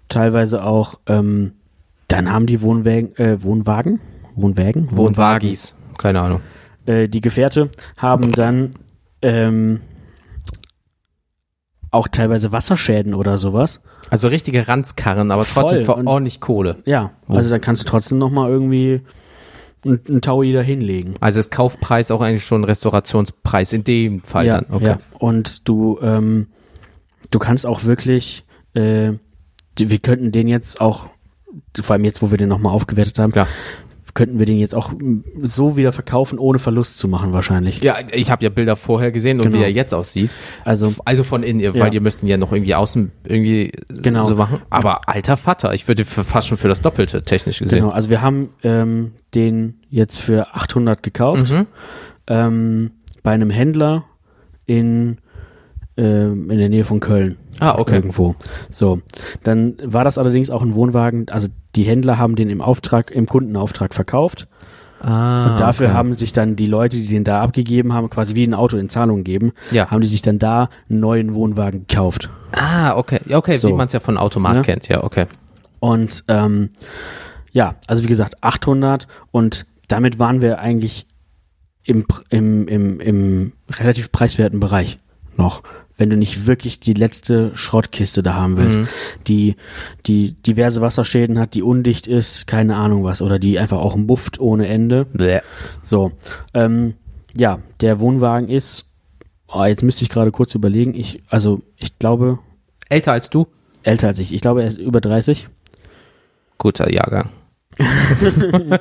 teilweise 0.09 0.63
auch, 0.63 0.99
ähm, 1.07 1.53
dann 2.09 2.31
haben 2.31 2.45
die 2.45 2.61
Wohnwagen, 2.61 3.15
äh, 3.17 3.41
Wohnwagen, 3.43 3.99
Wohnwagen, 4.35 4.91
Wohnwagis. 4.91 5.73
Keine 5.97 6.21
Ahnung. 6.21 6.41
äh, 6.85 7.07
die 7.09 7.21
Gefährte 7.21 7.69
haben 7.97 8.31
dann 8.33 8.71
ähm, 9.21 9.81
auch 11.91 12.07
teilweise 12.07 12.51
Wasserschäden 12.51 13.13
oder 13.13 13.37
sowas. 13.37 13.79
Also 14.09 14.27
richtige 14.27 14.67
Ranzkarren, 14.67 15.31
aber 15.31 15.43
Voll. 15.43 15.63
trotzdem 15.63 15.85
für 15.85 15.95
Und- 15.95 16.07
ordentlich 16.07 16.39
Kohle. 16.39 16.77
Ja, 16.85 17.11
also 17.27 17.49
dann 17.49 17.61
kannst 17.61 17.81
du 17.83 17.87
trotzdem 17.87 18.17
noch 18.17 18.29
mal 18.31 18.49
irgendwie 18.49 19.01
einen, 19.85 20.21
Taui 20.21 20.53
da 20.53 20.61
hinlegen. 20.61 21.15
Also 21.19 21.39
ist 21.39 21.51
Kaufpreis 21.51 22.11
auch 22.11 22.21
eigentlich 22.21 22.45
schon 22.45 22.63
Restaurationspreis 22.63 23.73
in 23.73 23.83
dem 23.83 24.21
Fall 24.21 24.45
ja, 24.45 24.61
dann. 24.61 24.73
Okay. 24.73 24.85
ja. 24.85 24.99
Und 25.19 25.67
du, 25.67 25.99
ähm, 26.01 26.47
du 27.31 27.39
kannst 27.39 27.65
auch 27.65 27.83
wirklich, 27.83 28.45
äh, 28.73 29.11
wir 29.77 29.99
könnten 29.99 30.31
den 30.31 30.47
jetzt 30.47 30.81
auch, 30.81 31.07
vor 31.79 31.93
allem 31.93 32.05
jetzt, 32.05 32.21
wo 32.21 32.31
wir 32.31 32.37
den 32.37 32.49
nochmal 32.49 32.73
aufgewertet 32.73 33.19
haben, 33.19 33.31
Klar. 33.31 33.47
Könnten 34.17 34.39
wir 34.39 34.47
den 34.47 34.57
jetzt 34.57 34.73
auch 34.73 34.91
so 35.43 35.77
wieder 35.77 35.91
verkaufen, 35.93 36.39
ohne 36.39 36.57
Verlust 36.57 36.97
zu 36.97 37.07
machen 37.07 37.33
wahrscheinlich. 37.33 37.81
Ja, 37.83 37.97
ich 38.11 38.31
habe 38.31 38.43
ja 38.43 38.49
Bilder 38.49 38.75
vorher 38.75 39.11
gesehen 39.11 39.39
und 39.39 39.45
Genau. 39.51 39.59
wie 39.59 39.63
er 39.63 39.71
jetzt 39.71 39.93
aussieht. 39.93 40.31
Also 40.65 40.93
Also 41.05 41.23
von 41.23 41.43
innen, 41.43 41.59
Ja. 41.59 41.73
weil 41.75 41.91
die 41.91 41.99
müssten 41.99 42.25
ja 42.25 42.37
noch 42.37 42.51
irgendwie 42.51 42.73
außen 42.73 43.11
irgendwie 43.25 43.71
Genau. 43.89 44.25
so 44.25 44.35
machen. 44.35 44.59
Aber 44.71 45.07
alter 45.07 45.37
Vater, 45.37 45.73
ich 45.75 45.87
würde 45.87 46.03
fast 46.03 46.47
schon 46.47 46.57
für 46.57 46.67
das 46.67 46.81
Doppelte 46.81 47.21
technisch 47.21 47.59
gesehen. 47.59 47.79
Genau, 47.81 47.91
also 47.91 48.09
wir 48.09 48.23
haben 48.23 48.49
ähm, 48.63 49.11
den 49.35 49.75
jetzt 49.89 50.17
für 50.19 50.55
800 50.55 51.03
gekauft 51.03 51.51
Mhm. 51.51 51.67
ähm, 52.27 52.91
bei 53.21 53.31
einem 53.31 53.51
Händler 53.51 54.05
in 54.65 55.17
ähm, 55.99 56.49
in 56.51 56.57
der 56.59 56.69
Nähe 56.69 56.83
von 56.83 56.99
Köln. 56.99 57.37
Ah, 57.59 57.77
okay. 57.79 57.95
Irgendwo. 57.95 58.35
So, 58.69 59.01
dann 59.43 59.75
war 59.83 60.03
das 60.03 60.17
allerdings 60.19 60.49
auch 60.51 60.61
ein 60.61 60.75
Wohnwagen. 60.75 61.27
Also 61.29 61.47
die 61.77 61.83
Händler 61.83 62.17
haben 62.17 62.35
den 62.35 62.49
im 62.49 62.61
Auftrag, 62.61 63.11
im 63.11 63.25
Kundenauftrag 63.27 63.93
verkauft. 63.93 64.47
Ah, 64.99 65.51
und 65.51 65.59
dafür 65.59 65.87
okay. 65.89 65.95
haben 65.95 66.15
sich 66.15 66.33
dann 66.33 66.55
die 66.55 66.65
Leute, 66.65 66.97
die 66.97 67.07
den 67.07 67.23
da 67.23 67.41
abgegeben 67.43 67.93
haben, 67.93 68.09
quasi 68.09 68.33
wie 68.33 68.43
ein 68.45 68.55
Auto 68.55 68.77
in 68.77 68.89
Zahlung 68.89 69.23
geben, 69.23 69.53
Ja. 69.71 69.91
haben 69.91 70.01
die 70.01 70.07
sich 70.07 70.23
dann 70.23 70.39
da 70.39 70.69
einen 70.89 70.99
neuen 70.99 71.35
Wohnwagen 71.35 71.85
gekauft. 71.87 72.29
Ah, 72.51 72.95
okay. 72.97 73.19
Ja, 73.27 73.37
okay, 73.37 73.57
So. 73.57 73.67
wie 73.69 73.73
man 73.73 73.85
es 73.85 73.93
ja 73.93 73.99
von 73.99 74.17
Automat 74.17 74.55
Ne? 74.55 74.61
kennt. 74.63 74.87
Ja, 74.87 75.03
okay. 75.03 75.27
Und 75.79 76.23
ähm, 76.27 76.71
ja, 77.51 77.75
also 77.85 78.03
wie 78.03 78.07
gesagt, 78.07 78.43
800 78.43 79.07
und 79.31 79.67
damit 79.87 80.17
waren 80.17 80.41
wir 80.41 80.59
eigentlich 80.59 81.05
im, 81.83 82.05
im, 82.29 82.67
im, 82.67 82.99
im 82.99 83.53
relativ 83.69 84.11
preiswerten 84.11 84.59
Bereich 84.59 84.97
noch, 85.37 85.61
wenn 85.97 86.09
du 86.09 86.17
nicht 86.17 86.45
wirklich 86.47 86.79
die 86.79 86.93
letzte 86.93 87.51
Schrottkiste 87.55 88.21
da 88.23 88.35
haben 88.35 88.55
willst, 88.57 88.79
Mhm. 88.79 88.87
die, 89.27 89.55
die 90.05 90.33
diverse 90.33 90.79
Wasserschäden 90.81 91.39
hat, 91.39 91.53
die 91.55 91.63
undicht 91.63 92.05
ist, 92.07 92.45
keine 92.47 92.75
Ahnung 92.75 93.03
was, 93.03 93.21
oder 93.21 93.39
die 93.39 93.57
einfach 93.59 93.79
auch 93.79 93.95
mufft 93.95 94.39
ohne 94.39 94.67
Ende. 94.67 95.05
Bäh. 95.05 95.39
So, 95.81 96.11
ähm, 96.53 96.93
ja, 97.35 97.59
der 97.81 97.99
Wohnwagen 97.99 98.47
ist, 98.49 98.85
oh, 99.47 99.63
jetzt 99.65 99.83
müsste 99.83 100.03
ich 100.03 100.09
gerade 100.09 100.31
kurz 100.31 100.53
überlegen, 100.55 100.93
ich, 100.93 101.21
also 101.29 101.61
ich 101.77 101.97
glaube, 101.99 102.39
Älter 102.89 103.11
als 103.11 103.29
du? 103.29 103.47
älter 103.83 104.07
als 104.07 104.19
ich, 104.19 104.33
ich 104.33 104.41
glaube, 104.41 104.61
er 104.61 104.67
ist 104.67 104.77
über 104.77 105.01
30. 105.01 105.47
Guter 106.57 106.91
Jahrgang. 106.91 107.29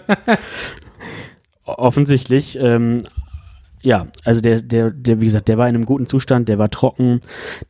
offensichtlich, 1.64 2.58
ähm, 2.60 3.02
ja, 3.82 4.06
also 4.24 4.40
der, 4.40 4.60
der, 4.62 4.90
der, 4.90 5.20
wie 5.20 5.26
gesagt, 5.26 5.48
der 5.48 5.58
war 5.58 5.68
in 5.68 5.74
einem 5.74 5.84
guten 5.86 6.06
Zustand, 6.06 6.48
der 6.48 6.58
war 6.58 6.70
trocken, 6.70 7.20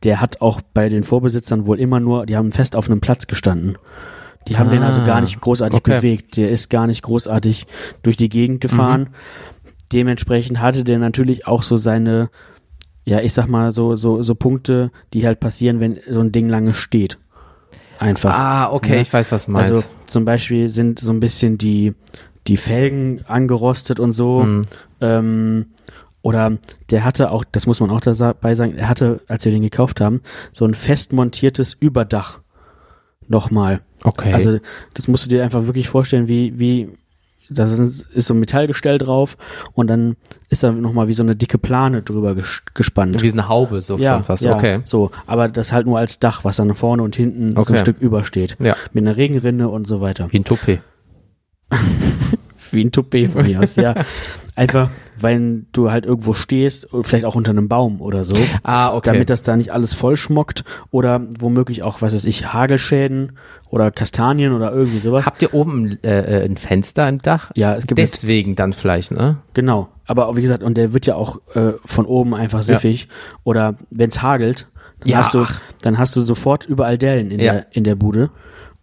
der 0.03 0.19
hat 0.21 0.41
auch 0.41 0.61
bei 0.73 0.89
den 0.89 1.03
Vorbesitzern 1.03 1.65
wohl 1.65 1.79
immer 1.79 1.99
nur, 1.99 2.25
die 2.25 2.35
haben 2.35 2.51
fest 2.51 2.75
auf 2.75 2.89
einem 2.89 3.01
Platz 3.01 3.27
gestanden. 3.27 3.77
Die 4.47 4.57
haben 4.57 4.69
den 4.69 4.81
also 4.81 5.01
Ah, 5.01 5.05
gar 5.05 5.21
nicht 5.21 5.41
großartig 5.41 5.77
okay. 5.77 5.97
bewegt, 5.97 6.37
der 6.37 6.49
ist 6.49 6.69
gar 6.69 6.87
nicht 6.87 7.03
großartig 7.03 7.67
durch 8.01 8.15
die 8.15 8.29
Gegend 8.29 8.61
gefahren. 8.61 9.09
Dementsprechend 9.91 10.59
hatte 10.61 10.83
der 10.83 10.99
natürlich 10.99 11.47
auch 11.47 11.63
so 11.63 11.77
seine, 11.77 12.29
ja, 13.05 13.19
ich 13.19 13.33
sag 13.33 13.47
mal, 13.47 13.71
so, 13.71 13.95
so, 13.95 14.23
so 14.23 14.35
Punkte, 14.35 14.91
die 15.13 15.25
halt 15.25 15.39
passieren, 15.39 15.79
wenn 15.79 15.99
so 16.09 16.21
ein 16.21 16.31
Ding 16.31 16.49
lange 16.49 16.73
steht. 16.73 17.17
Einfach. 17.99 18.33
Ah, 18.33 18.71
okay, 18.71 18.95
Ja. 18.95 19.01
ich 19.01 19.11
weiß, 19.11 19.31
was 19.31 19.45
du 19.45 19.51
meinst. 19.51 19.71
Also 19.71 19.87
zum 20.05 20.23
Beispiel 20.25 20.69
sind 20.69 20.99
so 20.99 21.11
ein 21.11 21.19
bisschen 21.19 21.57
die, 21.57 21.93
die 22.47 22.57
Felgen 22.57 23.21
angerostet 23.27 23.99
und 23.99 24.11
so. 24.13 24.41
Mhm. 24.43 24.61
Ähm, 25.01 25.65
oder 26.21 26.57
der 26.89 27.05
hatte 27.05 27.31
auch, 27.31 27.43
das 27.49 27.67
muss 27.67 27.79
man 27.79 27.89
auch 27.91 28.01
dabei 28.01 28.55
sagen, 28.55 28.75
er 28.75 28.89
hatte, 28.89 29.21
als 29.27 29.45
wir 29.45 29.51
den 29.51 29.61
gekauft 29.61 30.01
haben, 30.01 30.21
so 30.51 30.65
ein 30.65 30.73
fest 30.73 31.13
montiertes 31.13 31.73
Überdach. 31.73 32.39
Nochmal. 33.29 33.81
okay. 34.03 34.33
Also 34.33 34.59
das 34.93 35.07
musst 35.07 35.25
du 35.25 35.29
dir 35.29 35.43
einfach 35.43 35.65
wirklich 35.65 35.89
vorstellen, 35.89 36.27
wie, 36.29 36.57
wie, 36.59 36.89
da 37.49 37.63
ist 37.65 38.03
so 38.27 38.33
ein 38.33 38.39
Metallgestell 38.39 38.97
drauf 38.97 39.37
und 39.73 39.87
dann 39.87 40.15
ist 40.49 40.63
da 40.63 40.71
nochmal 40.71 41.07
wie 41.07 41.13
so 41.13 41.23
eine 41.23 41.35
dicke 41.35 41.57
Plane 41.57 42.01
drüber 42.03 42.35
ges 42.35 42.63
gespannt. 42.73 43.21
wie 43.21 43.29
so 43.29 43.35
eine 43.35 43.47
Haube, 43.49 43.81
so 43.81 43.97
schon 43.97 44.23
fast. 44.23 44.43
ja, 44.43 44.55
Okay. 44.55 44.79
So, 44.85 45.11
aber 45.27 45.47
das 45.49 45.71
halt 45.73 45.87
nur 45.87 45.97
als 45.97 46.19
Dach, 46.19 46.43
was 46.43 46.57
dann 46.57 46.73
vorne 46.75 47.03
und 47.03 47.15
hinten 47.15 47.49
so 47.55 47.61
Okay. 47.61 47.73
ein 47.73 47.79
Stück 47.79 47.99
übersteht. 47.99 48.55
Ja. 48.59 48.75
Mit 48.93 49.03
einer 49.05 49.15
Regenrinne 49.17 49.67
und 49.69 49.87
so 49.87 49.99
weiter. 50.01 50.27
Wie 50.31 50.39
ein 50.39 50.45
Toupet. 50.45 50.79
Wie 52.71 52.83
ein 52.83 52.91
Toupet 52.91 53.31
von 53.31 53.45
mir 53.45 53.61
aus, 53.61 53.75
ja. 53.77 53.95
Einfach, 54.55 54.89
wenn 55.19 55.67
du 55.71 55.89
halt 55.91 56.05
irgendwo 56.05 56.33
stehst, 56.33 56.87
vielleicht 57.03 57.23
auch 57.25 57.35
unter 57.35 57.51
einem 57.51 57.69
Baum 57.69 58.01
oder 58.01 58.23
so, 58.25 58.35
Ah, 58.63 58.93
okay. 58.93 59.11
damit 59.11 59.29
das 59.29 59.41
da 59.43 59.55
nicht 59.55 59.71
alles 59.71 59.93
vollschmockt 59.93 60.63
oder 60.91 61.21
womöglich 61.39 61.83
auch, 61.83 62.01
was 62.01 62.13
weiß 62.13 62.25
ich, 62.25 62.51
Hagelschäden 62.53 63.33
oder 63.69 63.91
Kastanien 63.91 64.51
oder 64.51 64.73
irgendwie 64.73 64.99
sowas. 64.99 65.25
Habt 65.25 65.41
ihr 65.43 65.53
oben 65.53 65.97
äh, 66.03 66.41
äh, 66.41 66.45
ein 66.45 66.57
Fenster 66.57 67.07
im 67.07 67.21
Dach? 67.21 67.51
ja, 67.55 67.75
es 67.75 67.85
gibt 67.87 67.99
Deswegen 67.99 68.55
dann 68.55 68.73
vielleicht, 68.73 69.11
ne? 69.11 69.37
genau. 69.53 69.89
Aber 70.05 70.35
wie 70.35 70.41
gesagt, 70.41 70.63
und 70.63 70.77
der 70.77 70.93
wird 70.93 71.05
ja 71.05 71.15
auch 71.15 71.39
äh, 71.53 71.73
von 71.85 72.05
oben 72.05 72.33
einfach 72.33 72.63
siffig. 72.63 73.07
Oder 73.43 73.75
wenn 73.91 74.09
es 74.09 74.21
hagelt, 74.21 74.67
dann, 75.01 75.09
Ja, 75.09 75.17
hast 75.19 75.33
du, 75.35 75.39
ach. 75.41 75.61
dann 75.83 75.97
hast 75.99 76.15
du 76.15 76.21
sofort 76.21 76.65
überall 76.65 76.97
Dellen 76.97 77.29
in, 77.31 77.39
Ja. 77.39 77.53
der, 77.53 77.65
in 77.73 77.83
der 77.83 77.95
Bude. 77.95 78.29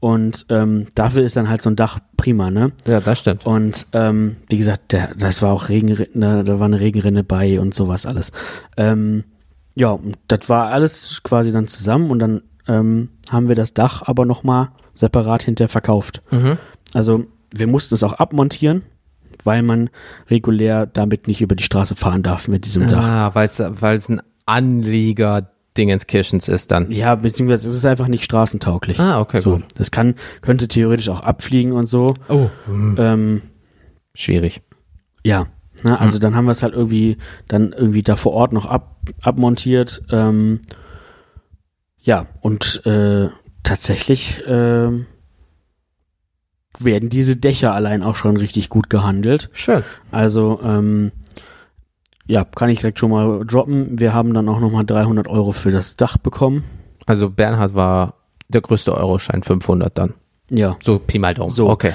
Und 0.05 0.45
ähm, 0.51 0.89
dafür 0.95 1.23
ist 1.23 1.35
dann 1.35 1.49
halt 1.49 1.63
so 1.63 1.71
ein 1.71 1.77
Dach 1.77 1.99
prima, 2.19 2.51
ne? 2.51 2.73
Ja, 2.85 3.01
das 3.01 3.21
stimmt. 3.21 3.47
Und 3.47 3.87
ähm, 3.95 4.37
wie 4.51 4.59
gesagt, 4.59 4.93
der, 4.93 5.15
das 5.15 5.41
war 5.41 5.51
auch 5.51 5.71
Regenrinne, 5.71 6.45
da 6.45 6.59
war 6.59 6.67
eine 6.67 6.79
Regenrinne 6.79 7.25
bei 7.25 7.59
und 7.59 7.75
sowas 7.75 8.05
alles. 8.05 8.31
Ähm, 8.77 9.25
ja, 9.75 9.99
das 10.29 10.51
war 10.51 10.67
alles 10.67 11.23
quasi 11.25 11.53
dann 11.53 11.69
zusammen 11.69 12.11
und 12.11 12.19
dann 12.19 12.43
ähm, 12.69 13.09
haben 13.31 13.49
wir 13.49 13.55
das 13.55 13.73
Dach 13.73 14.03
aber 14.03 14.27
nochmal 14.27 14.69
separat 14.93 15.45
hinterher 15.45 15.71
verkauft. 15.71 16.21
Mhm. 16.31 16.59
Also 16.93 17.25
wir 17.51 17.67
mussten 17.67 17.95
es 17.95 18.03
auch 18.03 18.13
abmontieren, 18.13 18.83
weil 19.43 19.63
man 19.63 19.89
regulär 20.29 20.85
damit 20.85 21.29
nicht 21.29 21.41
über 21.41 21.55
die 21.55 21.65
Straße 21.65 21.97
fahren 21.97 22.23
darf 22.23 22.47
mit 22.47 22.67
diesem 22.67 22.91
Dach. 22.91 23.03
Ah, 23.03 23.35
weil 23.35 23.97
es 23.97 24.11
ein 24.11 24.21
Anlieger 24.45 25.49
Dingenskirchens 25.77 26.49
ist 26.49 26.71
dann. 26.71 26.91
Ja, 26.91 27.15
beziehungsweise 27.17 27.69
es 27.69 27.75
ist 27.75 27.85
einfach 27.85 28.09
nicht 28.09 28.25
straßentauglich. 28.25 28.99
Ah, 29.01 29.21
okay, 29.21 29.39
so, 29.39 29.57
gut. 29.57 29.65
Das 29.75 29.91
kann, 29.91 30.15
könnte 30.41 30.69
theoretisch 30.69 31.09
auch 31.09 31.23
abfliegen 31.23 31.73
und 31.73 31.87
so. 31.87 32.15
Oh. 32.29 32.49
Ähm, 32.69 33.43
Schwierig. 34.15 34.63
Ja, 35.25 35.47
ne, 35.83 35.99
also 35.99 36.19
dann 36.19 36.37
haben 36.37 36.45
wir 36.45 36.53
es 36.53 36.63
halt 36.63 36.75
irgendwie 36.75 37.19
dann 37.49 37.73
irgendwie 37.73 38.03
da 38.03 38.15
vor 38.15 38.33
Ort 38.33 38.53
noch 38.53 38.67
ab, 38.67 38.99
abmontiert. 39.23 40.03
Ähm, 40.11 40.61
ja, 42.01 42.27
und 42.41 42.87
äh, 42.87 43.29
tatsächlich 43.65 44.43
ähm, 44.47 45.07
werden 46.79 47.09
diese 47.09 47.37
Dächer 47.37 47.75
allein 47.75 48.03
auch 48.03 48.15
schon 48.15 48.37
richtig 48.37 48.69
gut 48.69 48.91
gehandelt. 48.91 49.51
Schön. 49.53 49.83
Also 50.13 50.61
ähm, 50.63 51.13
ja, 52.27 52.45
kann 52.45 52.69
ich 52.71 52.81
direkt 52.81 52.99
schon 52.99 53.11
mal 53.11 53.45
droppen. 53.45 53.99
Wir 53.99 54.15
haben 54.15 54.33
dann 54.35 54.49
auch 54.49 54.61
nochmal 54.61 54.85
300 54.85 55.29
Euro 55.29 55.53
für 55.53 55.71
das 55.71 55.97
Dach 55.97 56.17
bekommen. 56.17 56.65
Also 57.07 57.31
Bernhard 57.31 57.75
war 57.75 58.15
der 58.49 58.61
größte 58.61 58.95
Euroschein 58.95 59.43
500 59.43 59.97
dann. 59.97 60.15
Ja. 60.51 60.77
So 60.83 60.99
Pi 60.99 61.19
mal 61.19 61.35
Daumen. 61.35 61.51
So. 61.51 61.69
Okay. 61.69 61.93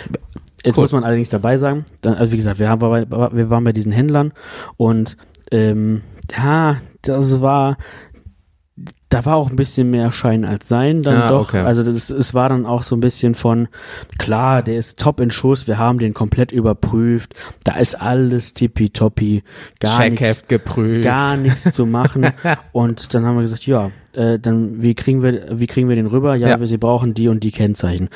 Jetzt 0.63 0.77
Cool. 0.77 0.83
muss 0.83 0.91
man 0.91 1.03
allerdings 1.03 1.29
dabei 1.29 1.57
sagen, 1.57 1.86
dann, 2.01 2.15
also 2.15 2.31
wie 2.33 2.36
gesagt, 2.36 2.59
wir, 2.59 2.69
haben 2.69 2.79
bei, 2.79 3.09
wir 3.09 3.50
waren 3.50 3.63
bei 3.63 3.71
diesen 3.71 3.91
Händlern 3.93 4.33
und 4.75 5.15
ähm, 5.51 6.01
ja, 6.36 6.77
das 7.01 7.39
war, 7.41 7.77
da 9.10 9.25
war 9.25 9.36
auch 9.38 9.50
ein 9.50 9.56
bisschen 9.56 9.89
mehr 9.89 10.12
Schein 10.12 10.46
als 10.46 10.68
Sein 10.68 11.01
dann 11.01 11.16
Ah, 11.18 11.30
doch. 11.30 11.48
okay. 11.50 11.62
Also 11.62 11.84
das, 11.84 12.12
es 12.12 12.34
war 12.36 12.50
dann 12.50 12.66
auch 12.68 12.84
so 12.84 12.96
ein 12.96 13.00
bisschen 13.00 13.34
von, 13.34 13.68
klar, 14.20 14.62
der 14.62 14.78
ist 14.78 15.00
top 15.00 15.20
in 15.20 15.32
Schuss, 15.32 15.68
wir 15.68 15.80
haben 15.80 15.98
den 15.98 16.13
komplett 16.13 16.51
überprüft, 16.51 17.34
da 17.63 17.75
ist 17.78 18.00
alles 18.00 18.54
tippitoppi, 18.54 19.44
gar 19.80 20.08
nichts 20.10 20.48
geprüft. 20.48 21.04
gar 21.04 21.38
nichts 21.38 21.63
zu 21.72 21.86
machen. 21.88 22.28
Und 22.72 23.13
dann 23.13 23.25
haben 23.25 23.36
wir 23.36 23.42
gesagt, 23.42 23.66
ja, 23.66 23.89
äh, 24.13 24.38
dann 24.39 24.82
wie 24.82 24.94
kriegen 24.94 25.24
wir, 25.24 25.60
wie 25.60 25.68
kriegen 25.68 25.89
wir 25.89 25.96
den 25.96 26.08
rüber? 26.08 26.36
Ja, 26.36 26.50
Ja. 26.50 26.60
wir, 26.60 26.68
sie 26.68 26.78
brauchen 26.78 27.13
die 27.16 27.28
und 27.30 27.44
die 27.44 27.51
Kennzeichen. 27.51 28.10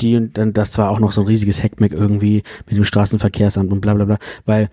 Die 0.00 0.16
und 0.16 0.38
dann, 0.38 0.52
das 0.54 0.76
war 0.78 0.90
auch 0.90 1.00
noch 1.00 1.12
so 1.12 1.20
ein 1.22 1.26
riesiges 1.26 1.62
Hackmack 1.62 1.92
irgendwie 1.92 2.42
mit 2.66 2.76
dem 2.76 2.84
Straßenverkehrsamt 2.84 3.70
und 3.72 3.80
bla 3.80 3.94
bla 3.94 4.04
bla, 4.06 4.18
weil 4.46 4.68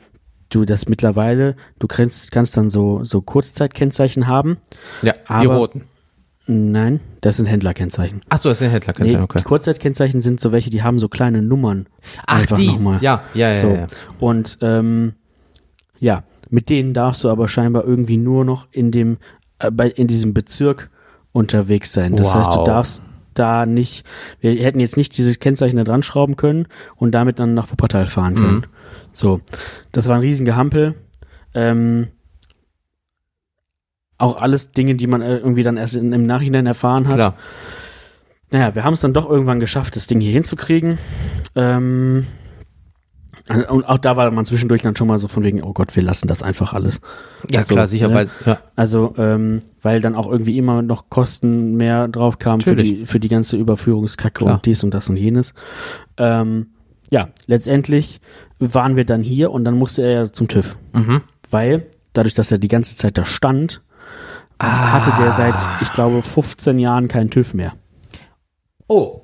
du 0.49 0.65
das 0.65 0.87
mittlerweile, 0.87 1.55
du 1.79 1.87
kannst, 1.87 2.31
kannst 2.31 2.55
dann 2.57 2.69
so, 2.69 3.03
so 3.03 3.21
Kurzzeitkennzeichen 3.21 4.27
haben. 4.27 4.57
Ja, 5.01 5.13
die 5.13 5.47
Aber- 5.47 5.57
roten. 5.57 5.83
Nein, 6.47 6.99
das 7.21 7.37
sind 7.37 7.47
Händlerkennzeichen. 7.47 8.21
Achso, 8.29 8.49
das 8.49 8.59
sind 8.59 8.69
Händler. 8.69 8.93
Nee, 8.99 9.17
okay. 9.17 9.39
Die 9.39 9.43
Kurzzeitkennzeichen 9.43 10.21
sind 10.21 10.39
so 10.39 10.51
welche, 10.51 10.69
die 10.69 10.83
haben 10.83 10.99
so 10.99 11.09
kleine 11.09 11.41
Nummern. 11.41 11.87
Ach, 12.27 12.45
die. 12.45 12.67
nochmal. 12.67 13.01
Ja, 13.01 13.23
ja, 13.33 13.47
ja. 13.47 13.53
So. 13.55 13.67
ja, 13.69 13.73
ja. 13.75 13.87
Und 14.19 14.59
ähm, 14.61 15.13
ja, 15.99 16.21
mit 16.51 16.69
denen 16.69 16.93
darfst 16.93 17.23
du 17.23 17.29
aber 17.29 17.47
scheinbar 17.47 17.83
irgendwie 17.83 18.17
nur 18.17 18.45
noch 18.45 18.67
in 18.71 18.91
dem, 18.91 19.17
äh, 19.57 19.71
bei, 19.71 19.89
in 19.89 20.05
diesem 20.05 20.35
Bezirk 20.35 20.91
unterwegs 21.31 21.93
sein. 21.93 22.15
Das 22.15 22.35
heißt, 22.35 22.51
du 22.53 22.57
Wow. 22.57 22.63
darfst 22.63 23.01
da 23.33 23.65
nicht, 23.65 24.05
wir 24.39 24.51
hätten 24.63 24.79
jetzt 24.79 24.97
nicht 24.97 25.17
diese 25.17 25.33
Kennzeichen 25.33 25.77
da 25.77 25.83
dran 25.83 26.03
schrauben 26.03 26.35
können 26.35 26.67
und 26.95 27.11
damit 27.15 27.39
dann 27.39 27.55
nach 27.55 27.71
Wuppertal 27.71 28.05
fahren 28.05 28.35
können. 28.35 28.55
Mhm. 28.57 28.63
So, 29.15 29.39
das 29.93 30.07
war 30.07 30.15
ein 30.15 30.21
riesen 30.21 30.45
Gehampel. 30.45 30.95
Ähm, 31.53 32.09
auch 34.17 34.41
alles 34.41 34.71
Dinge, 34.71 34.95
die 34.95 35.07
man 35.07 35.21
äh, 35.21 35.37
irgendwie 35.37 35.63
dann 35.63 35.77
erst 35.77 35.95
in, 35.95 36.11
im 36.11 36.25
Nachhinein 36.25 36.65
erfahren 36.65 37.07
hat. 37.07 37.15
Klar. 37.15 37.35
Naja, 38.51 38.75
wir 38.75 38.83
haben 38.83 38.93
es 38.93 39.01
dann 39.01 39.13
doch 39.13 39.29
irgendwann 39.29 39.59
geschafft, 39.59 39.95
das 39.95 40.07
Ding 40.07 40.19
hier 40.19 40.31
hinzukriegen. 40.31 40.97
Ähm, 41.55 42.27
und 43.69 43.85
auch 43.87 43.99
da 43.99 44.17
war 44.17 44.29
man 44.31 44.45
zwischendurch 44.45 44.81
dann 44.81 44.95
schon 44.95 45.07
mal 45.07 45.17
so 45.19 45.27
von 45.27 45.43
wegen, 45.43 45.61
oh 45.63 45.71
Gott, 45.71 45.95
wir 45.95 46.03
lassen 46.03 46.27
das 46.27 46.41
einfach 46.43 46.73
alles. 46.73 46.99
Ja, 47.49 47.61
So, 47.61 47.75
klar, 47.75 47.87
sicher. 47.87 48.07
ne? 48.09 48.15
Weil, 48.15 48.27
ja. 48.45 48.59
Also, 48.75 49.13
ähm, 49.17 49.61
weil 49.81 50.01
dann 50.01 50.15
auch 50.15 50.29
irgendwie 50.29 50.57
immer 50.57 50.81
noch 50.81 51.09
Kosten 51.09 51.75
mehr 51.75 52.07
drauf 52.07 52.39
kamen 52.39 52.61
für 52.61 52.75
die, 52.75 53.05
für 53.05 53.19
die 53.19 53.29
ganze 53.29 53.55
Überführungskacke 53.55 54.39
Klar. 54.43 54.55
und 54.55 54.65
dies 54.65 54.83
und 54.83 54.93
das 54.93 55.09
und 55.09 55.17
jenes. 55.17 55.53
Ähm, 56.17 56.67
ja, 57.15 57.29
letztendlich 57.47 58.19
waren 58.59 58.95
wir 58.97 59.05
dann 59.05 59.21
hier 59.23 59.51
und 59.51 59.63
dann 59.63 59.77
musste 59.77 60.01
er 60.03 60.11
ja 60.11 60.31
zum 60.33 60.47
TÜV. 60.49 60.75
Mhm. 60.93 61.21
Weil, 61.49 61.85
dadurch, 62.13 62.33
dass 62.33 62.51
er 62.51 62.57
die 62.57 62.67
ganze 62.67 62.95
Zeit 62.95 63.17
da 63.17 63.23
stand, 63.25 63.81
Ah. 64.57 64.91
hatte 64.93 65.11
der 65.21 65.31
seit, 65.33 65.55
ich 65.81 65.91
glaube, 65.93 66.21
15 66.21 66.77
Jahren 66.79 67.07
keinen 67.07 67.29
TÜV 67.29 67.53
mehr. 67.53 67.73
Oh, 68.87 69.21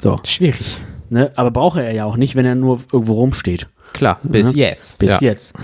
So. 0.00 0.20
schwierig. 0.24 0.82
Ne? 1.10 1.32
Aber 1.36 1.50
brauche 1.50 1.82
er 1.82 1.92
ja 1.92 2.04
auch 2.04 2.16
nicht, 2.16 2.36
wenn 2.36 2.44
er 2.46 2.54
nur 2.54 2.80
irgendwo 2.92 3.14
rumsteht. 3.14 3.68
Klar, 3.92 4.20
bis 4.22 4.52
Mhm. 4.52 4.58
jetzt. 4.58 5.00
Bis 5.00 5.12
ja. 5.12 5.18
jetzt. 5.20 5.54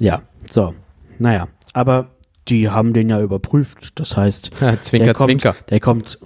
Ja, 0.00 0.22
so. 0.50 0.74
Naja, 1.18 1.48
aber 1.72 2.08
die 2.48 2.70
haben 2.70 2.92
den 2.92 3.08
ja 3.10 3.20
überprüft. 3.20 3.98
Das 3.98 4.16
heißt, 4.16 4.50
Ja, 4.60 4.80
zwinker, 4.80 5.04
der 5.06 5.14
kommt, 5.14 5.28
zwinker. 5.28 5.56
Der 5.70 5.80
kommt 5.80 6.18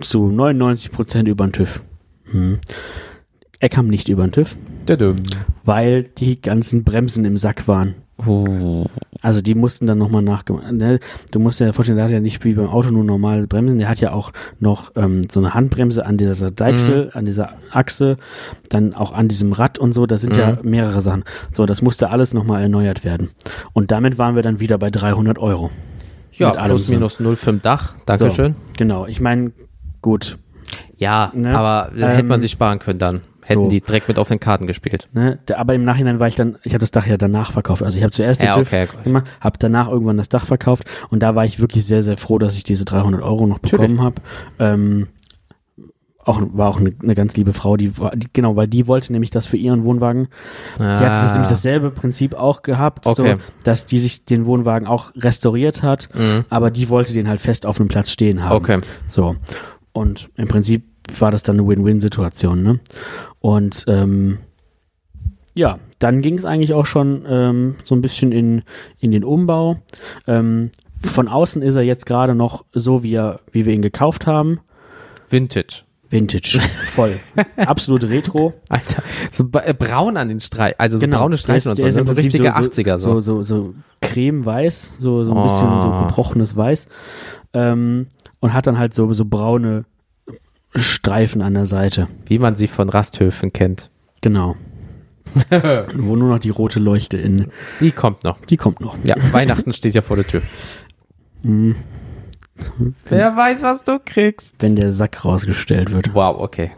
zu 0.00 0.28
99 0.30 0.92
Prozent 0.92 1.28
über 1.28 1.46
den 1.46 1.52
TÜV. 1.52 1.80
Hm. 2.30 2.58
Er 3.64 3.70
kam 3.70 3.88
nicht 3.88 4.10
über 4.10 4.26
den 4.26 4.32
TÜV, 4.32 4.58
weil 5.64 6.02
die 6.02 6.38
ganzen 6.42 6.84
Bremsen 6.84 7.24
im 7.24 7.38
Sack 7.38 7.66
waren. 7.66 7.94
Uh. 8.26 8.84
Also 9.22 9.40
die 9.40 9.54
mussten 9.54 9.86
dann 9.86 9.96
nochmal 9.96 10.20
nachgemacht. 10.20 10.70
Ne? 10.70 11.00
Du 11.30 11.38
musst 11.38 11.60
dir 11.60 11.64
ja 11.64 11.72
vorstellen, 11.72 11.96
der 11.96 12.04
hat 12.04 12.12
ja 12.12 12.20
nicht 12.20 12.44
wie 12.44 12.52
beim 12.52 12.68
Auto 12.68 12.90
nur 12.90 13.04
normale 13.04 13.46
Bremsen, 13.46 13.78
der 13.78 13.88
hat 13.88 14.00
ja 14.00 14.12
auch 14.12 14.32
noch 14.60 14.92
ähm, 14.96 15.22
so 15.30 15.40
eine 15.40 15.54
Handbremse 15.54 16.04
an 16.04 16.18
dieser 16.18 16.50
Deichsel, 16.50 17.10
an 17.14 17.24
dieser 17.24 17.54
Achse, 17.70 18.18
dann 18.68 18.92
auch 18.92 19.14
an 19.14 19.28
diesem 19.28 19.54
Rad 19.54 19.78
und 19.78 19.94
so, 19.94 20.04
da 20.04 20.18
sind 20.18 20.36
ja 20.36 20.58
mehrere 20.62 21.00
Sachen. 21.00 21.24
So, 21.50 21.64
das 21.64 21.80
musste 21.80 22.10
alles 22.10 22.34
nochmal 22.34 22.60
erneuert 22.60 23.02
werden. 23.02 23.30
Und 23.72 23.92
damit 23.92 24.18
waren 24.18 24.36
wir 24.36 24.42
dann 24.42 24.60
wieder 24.60 24.76
bei 24.76 24.90
300 24.90 25.38
Euro. 25.38 25.70
Ja, 26.34 26.50
plus 26.50 26.90
minus 26.90 27.18
null 27.18 27.36
für 27.36 27.54
Dach. 27.54 27.94
Dankeschön. 28.04 28.52
So, 28.52 28.60
genau, 28.76 29.06
ich 29.06 29.22
meine, 29.22 29.52
gut, 30.02 30.36
Ja, 30.98 31.32
Ne? 31.34 31.56
aber 31.56 31.92
da 31.98 32.08
hätte 32.10 32.24
man 32.24 32.36
Ähm, 32.36 32.40
sich 32.42 32.50
sparen 32.52 32.78
können 32.78 32.98
dann. 32.98 33.22
Hätten 33.48 33.62
so. 33.64 33.68
die 33.68 33.80
direkt 33.80 34.08
mit 34.08 34.18
auf 34.18 34.28
den 34.28 34.40
Karten 34.40 34.66
gespielt. 34.66 35.08
Ne? 35.12 35.38
Aber 35.56 35.74
im 35.74 35.84
Nachhinein 35.84 36.18
war 36.20 36.28
ich 36.28 36.36
dann, 36.36 36.58
ich 36.62 36.72
habe 36.74 36.80
das 36.80 36.90
Dach 36.90 37.06
ja 37.06 37.16
danach 37.16 37.52
verkauft. 37.52 37.82
Also 37.82 37.96
ich 37.98 38.02
habe 38.02 38.12
zuerst 38.12 38.42
den 38.42 38.46
Ja, 38.48 38.54
TÜV 38.56 38.66
okay. 38.72 38.88
gemacht, 39.04 39.26
habe 39.40 39.58
danach 39.58 39.88
irgendwann 39.88 40.16
das 40.16 40.28
Dach 40.28 40.46
verkauft 40.46 40.84
und 41.10 41.20
da 41.22 41.34
war 41.34 41.44
ich 41.44 41.60
wirklich 41.60 41.84
sehr, 41.86 42.02
sehr 42.02 42.16
froh, 42.16 42.38
dass 42.38 42.56
ich 42.56 42.64
diese 42.64 42.84
300 42.84 43.22
Euro 43.22 43.46
noch 43.46 43.58
bekommen 43.58 44.00
habe. 44.02 44.16
Ähm, 44.58 45.08
auch, 46.26 46.40
war 46.54 46.70
auch 46.70 46.80
eine, 46.80 46.90
eine 47.02 47.14
ganz 47.14 47.36
liebe 47.36 47.52
Frau, 47.52 47.76
die, 47.76 47.98
war- 47.98 48.16
die, 48.16 48.28
genau, 48.32 48.56
weil 48.56 48.66
die 48.66 48.86
wollte 48.86 49.12
nämlich 49.12 49.30
das 49.30 49.46
für 49.46 49.58
ihren 49.58 49.84
Wohnwagen. 49.84 50.28
Die 50.78 50.82
hat 50.82 51.22
das 51.22 51.32
nämlich 51.32 51.50
dasselbe 51.50 51.90
Prinzip 51.90 52.32
auch 52.34 52.62
gehabt, 52.62 53.06
Ah. 53.06 53.10
Okay. 53.10 53.36
so, 53.36 53.42
dass 53.64 53.84
die 53.84 53.98
sich 53.98 54.24
den 54.24 54.46
Wohnwagen 54.46 54.88
auch 54.88 55.12
restauriert 55.16 55.82
hat, 55.82 56.08
Mhm. 56.14 56.46
aber 56.48 56.70
die 56.70 56.88
wollte 56.88 57.12
den 57.12 57.28
halt 57.28 57.42
fest 57.42 57.66
auf 57.66 57.78
einem 57.78 57.90
Platz 57.90 58.10
stehen 58.10 58.42
haben. 58.42 58.54
Okay. 58.56 58.78
So. 59.06 59.36
Und 59.92 60.30
im 60.36 60.48
Prinzip 60.48 60.84
war 61.18 61.30
das 61.30 61.42
dann 61.42 61.58
eine 61.58 61.68
Win-Win-Situation, 61.68 62.62
ne? 62.62 62.80
Und 63.40 63.84
ähm, 63.88 64.38
ja, 65.54 65.78
dann 65.98 66.20
ging 66.22 66.36
es 66.36 66.44
eigentlich 66.44 66.74
auch 66.74 66.86
schon 66.86 67.24
ähm, 67.28 67.76
so 67.84 67.94
ein 67.94 68.00
bisschen 68.02 68.32
in, 68.32 68.62
in 68.98 69.12
den 69.12 69.22
Umbau. 69.24 69.76
Ähm, 70.26 70.70
von 71.02 71.28
außen 71.28 71.62
ist 71.62 71.76
er 71.76 71.82
jetzt 71.82 72.06
gerade 72.06 72.34
noch 72.34 72.64
so, 72.72 73.02
wie, 73.02 73.14
er, 73.14 73.40
wie 73.52 73.66
wir 73.66 73.74
ihn 73.74 73.82
gekauft 73.82 74.26
haben. 74.26 74.60
Vintage. 75.28 75.82
Vintage, 76.10 76.60
voll. 76.84 77.18
Absolut 77.56 78.04
Retro. 78.04 78.54
Alter, 78.68 79.02
so 79.32 79.48
äh, 79.64 79.74
braun 79.74 80.16
an 80.16 80.28
den 80.28 80.38
Streifen, 80.40 80.76
also 80.78 80.98
so 80.98 81.06
braune 81.08 81.30
Der 81.32 81.36
Streifen 81.38 81.70
und 81.70 81.78
so. 81.78 81.86
ist 81.86 81.94
So 82.06 82.12
richtige 82.14 82.56
80er 82.56 82.98
so. 82.98 83.20
So, 83.20 83.42
so, 83.42 83.42
so 83.42 83.74
cremeweiß, 84.00 84.98
so, 84.98 85.24
so 85.24 85.34
ein 85.34 85.42
bisschen 85.42 85.68
Oh. 85.68 85.80
so 85.80 85.90
gebrochenes 86.06 86.56
Weiß. 86.56 86.88
Ähm, 87.52 88.06
und 88.40 88.52
hat 88.52 88.66
dann 88.66 88.78
halt 88.78 88.94
so, 88.94 89.12
so 89.12 89.24
braune 89.24 89.86
Streifen 90.74 91.42
an 91.42 91.54
der 91.54 91.66
Seite. 91.66 92.08
Wie 92.26 92.38
man 92.38 92.54
sie 92.56 92.68
von 92.68 92.88
Rasthöfen 92.88 93.52
kennt. 93.52 93.90
Genau. 94.20 94.56
Wo 95.94 96.16
nur 96.16 96.28
noch 96.28 96.38
die 96.38 96.50
rote 96.50 96.78
Leuchte 96.78 97.16
in. 97.16 97.48
Die 97.80 97.90
kommt 97.92 98.24
noch. 98.24 98.40
Die 98.46 98.56
kommt 98.56 98.80
noch. 98.80 98.96
Ja, 99.04 99.16
Weihnachten 99.32 99.72
steht 99.72 99.94
ja 99.94 100.02
vor 100.02 100.16
der 100.16 100.26
Tür. 100.26 100.42
Mhm. 101.42 101.76
Wer 103.06 103.36
weiß, 103.36 103.62
was 103.62 103.82
du 103.82 103.98
kriegst. 104.04 104.54
Wenn 104.60 104.76
der 104.76 104.92
Sack 104.92 105.24
rausgestellt 105.24 105.92
wird. 105.92 106.14
Wow, 106.14 106.40
okay. 106.40 106.70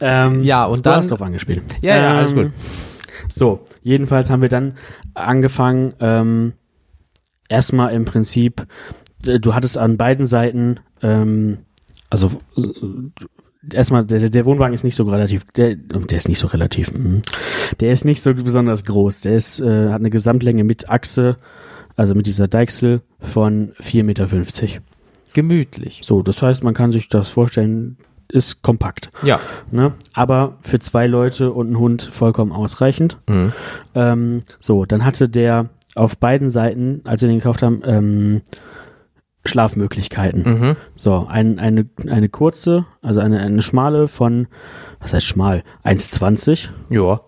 Ähm, 0.00 0.42
Ja, 0.42 0.64
und 0.64 0.78
du 0.78 0.82
dann- 0.82 0.96
hast 0.96 1.10
drauf 1.10 1.20
angespielt. 1.22 1.62
Ja, 1.82 1.96
ja, 1.98 2.14
alles 2.14 2.34
gut. 2.34 2.50
So, 3.28 3.64
jedenfalls 3.82 4.30
haben 4.30 4.40
wir 4.42 4.48
dann 4.48 4.78
angefangen, 5.14 5.92
ähm, 6.00 6.54
erstmal 7.48 7.92
im 7.92 8.04
Prinzip, 8.06 8.66
äh, 9.26 9.38
du 9.38 9.54
hattest 9.54 9.76
an 9.76 9.98
beiden 9.98 10.24
Seiten, 10.24 10.80
ähm, 11.02 11.58
also 12.08 12.40
äh, 12.56 12.62
erstmal, 13.72 14.04
der, 14.04 14.30
der 14.30 14.44
Wohnwagen 14.44 14.74
ist 14.74 14.84
nicht 14.84 14.96
so 14.96 15.04
relativ, 15.04 15.44
der, 15.56 15.76
der 15.76 16.18
ist 16.18 16.28
nicht 16.28 16.38
so 16.38 16.46
relativ, 16.46 16.92
mhm. 16.92 17.22
der 17.80 17.92
ist 17.92 18.04
nicht 18.04 18.22
so 18.22 18.34
besonders 18.34 18.84
groß. 18.84 19.22
Der 19.22 19.34
ist, 19.34 19.60
äh, 19.60 19.88
hat 19.88 20.00
eine 20.00 20.10
Gesamtlänge 20.10 20.64
mit 20.64 20.88
Achse, 20.88 21.36
also 21.96 22.14
mit 22.14 22.26
dieser 22.26 22.48
Deichsel 22.48 23.02
von 23.20 23.72
4,50 23.80 24.02
Meter. 24.04 24.28
Gemütlich. 25.32 26.00
So, 26.04 26.22
das 26.22 26.42
heißt, 26.42 26.64
man 26.64 26.74
kann 26.74 26.92
sich 26.92 27.08
das 27.08 27.28
vorstellen, 27.28 27.96
ist 28.28 28.62
kompakt. 28.62 29.10
Ja. 29.22 29.40
Ne? 29.70 29.92
Aber 30.12 30.58
für 30.62 30.78
zwei 30.78 31.06
Leute 31.06 31.52
und 31.52 31.68
einen 31.68 31.78
Hund 31.78 32.02
vollkommen 32.02 32.52
ausreichend. 32.52 33.18
Mhm. 33.28 33.52
Ähm, 33.94 34.42
so, 34.60 34.84
dann 34.84 35.04
hatte 35.04 35.28
der 35.28 35.70
auf 35.94 36.18
beiden 36.18 36.50
Seiten, 36.50 37.00
als 37.04 37.22
wir 37.22 37.28
den 37.28 37.38
gekauft 37.38 37.62
haben, 37.62 37.82
ähm, 37.84 38.42
Schlafmöglichkeiten. 39.44 40.42
Mhm. 40.42 40.76
So, 40.96 41.26
ein, 41.28 41.58
eine, 41.58 41.86
eine 42.08 42.28
kurze, 42.28 42.86
also 43.02 43.20
eine, 43.20 43.40
eine 43.40 43.62
schmale 43.62 44.08
von, 44.08 44.46
was 45.00 45.14
heißt 45.14 45.26
schmal, 45.26 45.62
1,20 45.84 46.68
Ja. 46.90 47.20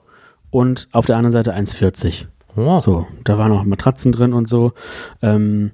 und 0.51 0.89
auf 0.93 1.07
der 1.07 1.17
anderen 1.17 1.33
Seite 1.33 1.55
1,40. 1.55 2.27
Oh. 2.57 2.79
So, 2.79 3.07
da 3.25 3.39
waren 3.39 3.53
auch 3.53 3.65
Matratzen 3.65 4.13
drin 4.13 4.33
und 4.33 4.49
so. 4.49 4.73
Ähm, 5.23 5.71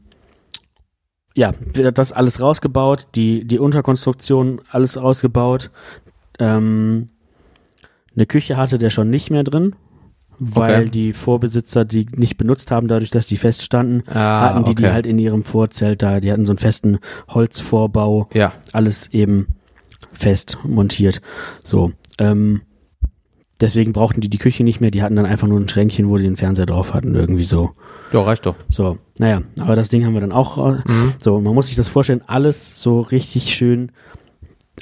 ja, 1.34 1.52
das 1.92 2.12
alles 2.12 2.40
rausgebaut, 2.40 3.08
die, 3.14 3.46
die 3.46 3.58
Unterkonstruktion 3.58 4.60
alles 4.70 5.00
rausgebaut. 5.00 5.70
Ähm, 6.38 7.08
eine 8.14 8.26
Küche 8.26 8.56
hatte 8.56 8.78
der 8.78 8.90
schon 8.90 9.10
nicht 9.10 9.30
mehr 9.30 9.44
drin, 9.44 9.74
weil 10.38 10.82
Okay. 10.82 10.90
die 10.90 11.12
Vorbesitzer 11.12 11.84
die 11.84 12.06
nicht 12.14 12.36
benutzt 12.36 12.70
haben, 12.70 12.88
dadurch, 12.88 13.10
dass 13.10 13.26
die 13.26 13.36
feststanden, 13.36 14.02
Ah, 14.08 14.42
hatten 14.42 14.64
die 14.64 14.74
die 14.74 14.84
okay. 14.84 14.92
halt 14.92 15.06
in 15.06 15.18
ihrem 15.18 15.42
Vorzelt 15.44 16.02
da. 16.02 16.20
Die 16.20 16.30
hatten 16.32 16.46
so 16.46 16.52
einen 16.52 16.58
festen 16.58 16.98
Holzvorbau, 17.28 18.28
Ja. 18.34 18.52
alles 18.72 19.08
eben 19.12 19.48
fest 20.12 20.58
montiert. 20.64 21.20
So. 21.64 21.92
Ähm, 22.18 22.62
deswegen 23.60 23.92
brauchten 23.92 24.20
die 24.20 24.28
die 24.30 24.38
Küche 24.38 24.64
nicht 24.64 24.80
mehr. 24.80 24.90
Die 24.90 25.02
hatten 25.02 25.16
dann 25.16 25.26
einfach 25.26 25.48
nur 25.48 25.58
ein 25.60 25.68
Schränkchen, 25.68 26.08
wo 26.08 26.16
die 26.16 26.24
den 26.24 26.36
Fernseher 26.36 26.66
drauf 26.66 26.92
hatten, 26.94 27.14
irgendwie 27.14 27.44
so. 27.44 27.72
Ja, 28.12 28.20
reicht 28.22 28.46
doch. 28.46 28.54
So, 28.70 28.98
naja, 29.18 29.42
aber 29.58 29.74
das 29.76 29.88
Ding 29.88 30.04
haben 30.04 30.14
wir 30.14 30.20
dann 30.20 30.32
auch. 30.32 30.56
Mhm. 30.84 31.12
So, 31.18 31.40
man 31.40 31.54
muss 31.54 31.66
sich 31.68 31.76
das 31.76 31.88
vorstellen, 31.88 32.22
alles 32.26 32.80
so 32.80 33.00
richtig 33.00 33.54
schön 33.54 33.90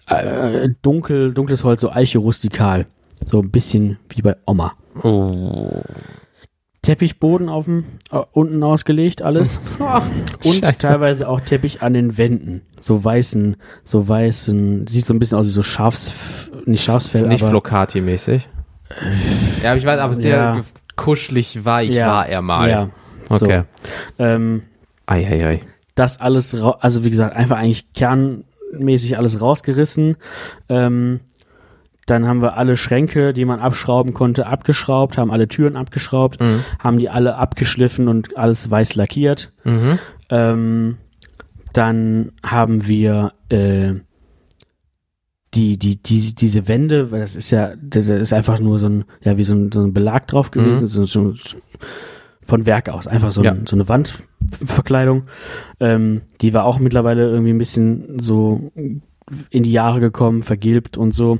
äh, 0.06 0.68
dunkel, 0.82 1.32
dunkles 1.32 1.64
Holz, 1.64 1.80
so 1.80 1.90
Eiche 1.90 2.18
rustikal. 2.18 2.87
So 3.26 3.40
ein 3.40 3.50
bisschen 3.50 3.99
wie 4.11 4.23
bei 4.23 4.37
Oma. 4.47 4.73
Oh. 5.02 5.83
Teppichboden 6.83 7.49
auf 7.49 7.64
dem, 7.64 7.85
äh, 8.12 8.19
unten 8.33 8.62
ausgelegt, 8.62 9.23
alles. 9.23 9.59
Und 10.45 10.54
Scheiße. 10.64 10.78
teilweise 10.78 11.28
auch 11.28 11.40
Teppich 11.40 11.81
an 11.83 11.95
den 11.95 12.19
Wänden. 12.19 12.62
So 12.78 13.02
weißen, 13.02 13.57
so 13.83 14.07
weißen, 14.07 14.87
sieht 14.87 15.07
so 15.07 15.14
ein 15.14 15.19
bisschen 15.19 15.38
aus 15.38 15.47
wie 15.47 15.50
so 15.50 15.62
Schafs, 15.62 16.12
nicht 16.66 16.85
Schafsfell, 16.85 17.26
Nicht 17.26 17.43
Flocati-mäßig. 17.45 18.49
Ja, 19.62 19.71
aber 19.71 19.78
ich 19.78 19.87
weiß, 19.87 19.99
aber 19.99 20.14
sehr 20.14 20.37
Ja. 20.37 20.61
kuschelig 20.95 21.64
weich 21.64 21.90
Ja, 21.90 22.07
war 22.09 22.28
er 22.28 22.43
mal. 22.43 22.69
Ja, 22.69 22.90
so. 23.28 23.37
Okay. 23.47 23.62
Ähm, 24.19 24.62
Ei, 25.07 25.26
ei, 25.26 25.47
ei. 25.47 25.61
das 25.95 26.21
alles, 26.21 26.54
also 26.54 27.02
wie 27.04 27.11
gesagt, 27.11 27.35
einfach 27.35 27.57
eigentlich 27.57 27.93
kernmäßig 27.95 29.16
alles 29.16 29.40
rausgerissen. 29.40 30.16
Ähm, 30.69 31.21
dann 32.06 32.26
haben 32.26 32.42
wir 32.42 32.56
alle 32.56 32.76
Schränke, 32.76 33.32
die 33.32 33.44
man 33.44 33.61
abschrauben 33.61 34.12
konnte, 34.14 34.46
abgeschraubt, 34.46 35.16
haben 35.16 35.30
alle 35.30 35.49
Türen 35.49 35.76
abgeschraubt, 35.76 36.40
Mhm. 36.40 36.61
haben 36.78 36.99
die 36.99 37.08
alle 37.08 37.37
abgeschliffen 37.37 38.08
und 38.08 38.37
alles 38.37 38.70
weiß 38.70 38.94
lackiert. 38.96 39.52
Mhm. 39.64 39.99
Ähm, 40.30 40.96
dann 41.73 42.32
haben 42.44 42.87
wir 42.87 43.32
äh, 43.49 43.94
die, 45.54 45.78
die, 45.78 46.02
die, 46.02 46.34
diese 46.34 46.66
Wände, 46.68 47.11
weil 47.12 47.20
das 47.20 47.37
ist 47.37 47.50
ja, 47.50 47.75
das 47.80 48.08
ist 48.08 48.32
einfach 48.32 48.58
nur 48.58 48.78
so 48.78 48.88
ein, 48.88 49.04
ja, 49.23 49.38
wie 49.38 49.44
so 49.44 49.54
ein, 49.54 49.70
so 49.73 49.80
ein 49.80 49.92
Belag 49.92 50.26
drauf 50.26 50.50
gewesen, 50.50 50.87
so, 50.88 51.04
so, 51.04 51.34
von 52.42 52.66
Werk 52.66 52.88
aus, 52.88 53.06
einfach 53.06 53.30
so, 53.30 53.42
Ja. 53.42 53.52
ein, 53.52 53.66
so 53.66 53.76
eine 53.76 53.88
Wandverkleidung. 53.88 55.25
Ähm, 55.80 56.23
die 56.40 56.52
war 56.54 56.64
auch 56.64 56.78
mittlerweile 56.80 57.28
irgendwie 57.28 57.52
ein 57.52 57.58
bisschen 57.58 58.18
so 58.20 58.73
in 59.49 59.62
die 59.62 59.73
Jahre 59.73 60.00
gekommen, 60.00 60.42
vergilbt 60.42 60.99
und 60.99 61.12
so. 61.12 61.38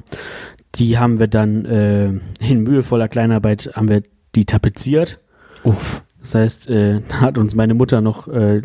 Die 0.75 0.99
haben 0.99 1.19
wir 1.19 1.28
dann 1.28 1.64
äh, 1.64 2.09
in 2.40 2.62
mühevoller 2.62 3.09
Kleinarbeit 3.09 3.71
haben 3.75 3.88
wir 3.88 4.02
die 4.35 4.45
tapeziert. 4.45 5.21
Uff. 5.62 6.02
Das 6.21 6.35
heißt, 6.35 6.71
äh, 6.71 7.00
da 7.09 7.21
hat 7.21 7.38
uns 7.38 7.54
meine 7.54 7.75
Mutter 7.75 8.00
noch, 8.00 8.28
äh, 8.28 8.61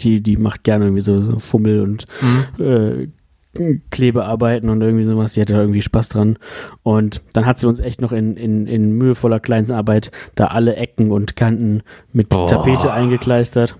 die, 0.00 0.22
die 0.22 0.36
macht 0.36 0.62
gerne 0.64 0.84
irgendwie 0.84 1.00
so, 1.00 1.16
so 1.18 1.38
Fummel 1.38 1.80
und 1.80 2.04
Mhm. 2.20 2.64
äh, 2.64 3.08
Klebearbeiten 3.90 4.68
und 4.68 4.82
irgendwie 4.82 5.02
sowas. 5.04 5.32
Die 5.32 5.40
hatte 5.40 5.54
da 5.54 5.60
irgendwie 5.60 5.82
Spaß 5.82 6.10
dran. 6.10 6.38
Und 6.82 7.22
dann 7.32 7.46
hat 7.46 7.58
sie 7.58 7.66
uns 7.66 7.80
echt 7.80 8.00
noch 8.00 8.12
in, 8.12 8.36
in, 8.36 8.66
in 8.66 8.92
mühevoller 8.92 9.40
Kleinarbeit 9.40 10.12
da 10.36 10.48
alle 10.48 10.76
Ecken 10.76 11.10
und 11.10 11.34
Kanten 11.34 11.82
mit 12.12 12.28
Boah. 12.28 12.46
Tapete 12.46 12.92
eingekleistert. 12.92 13.76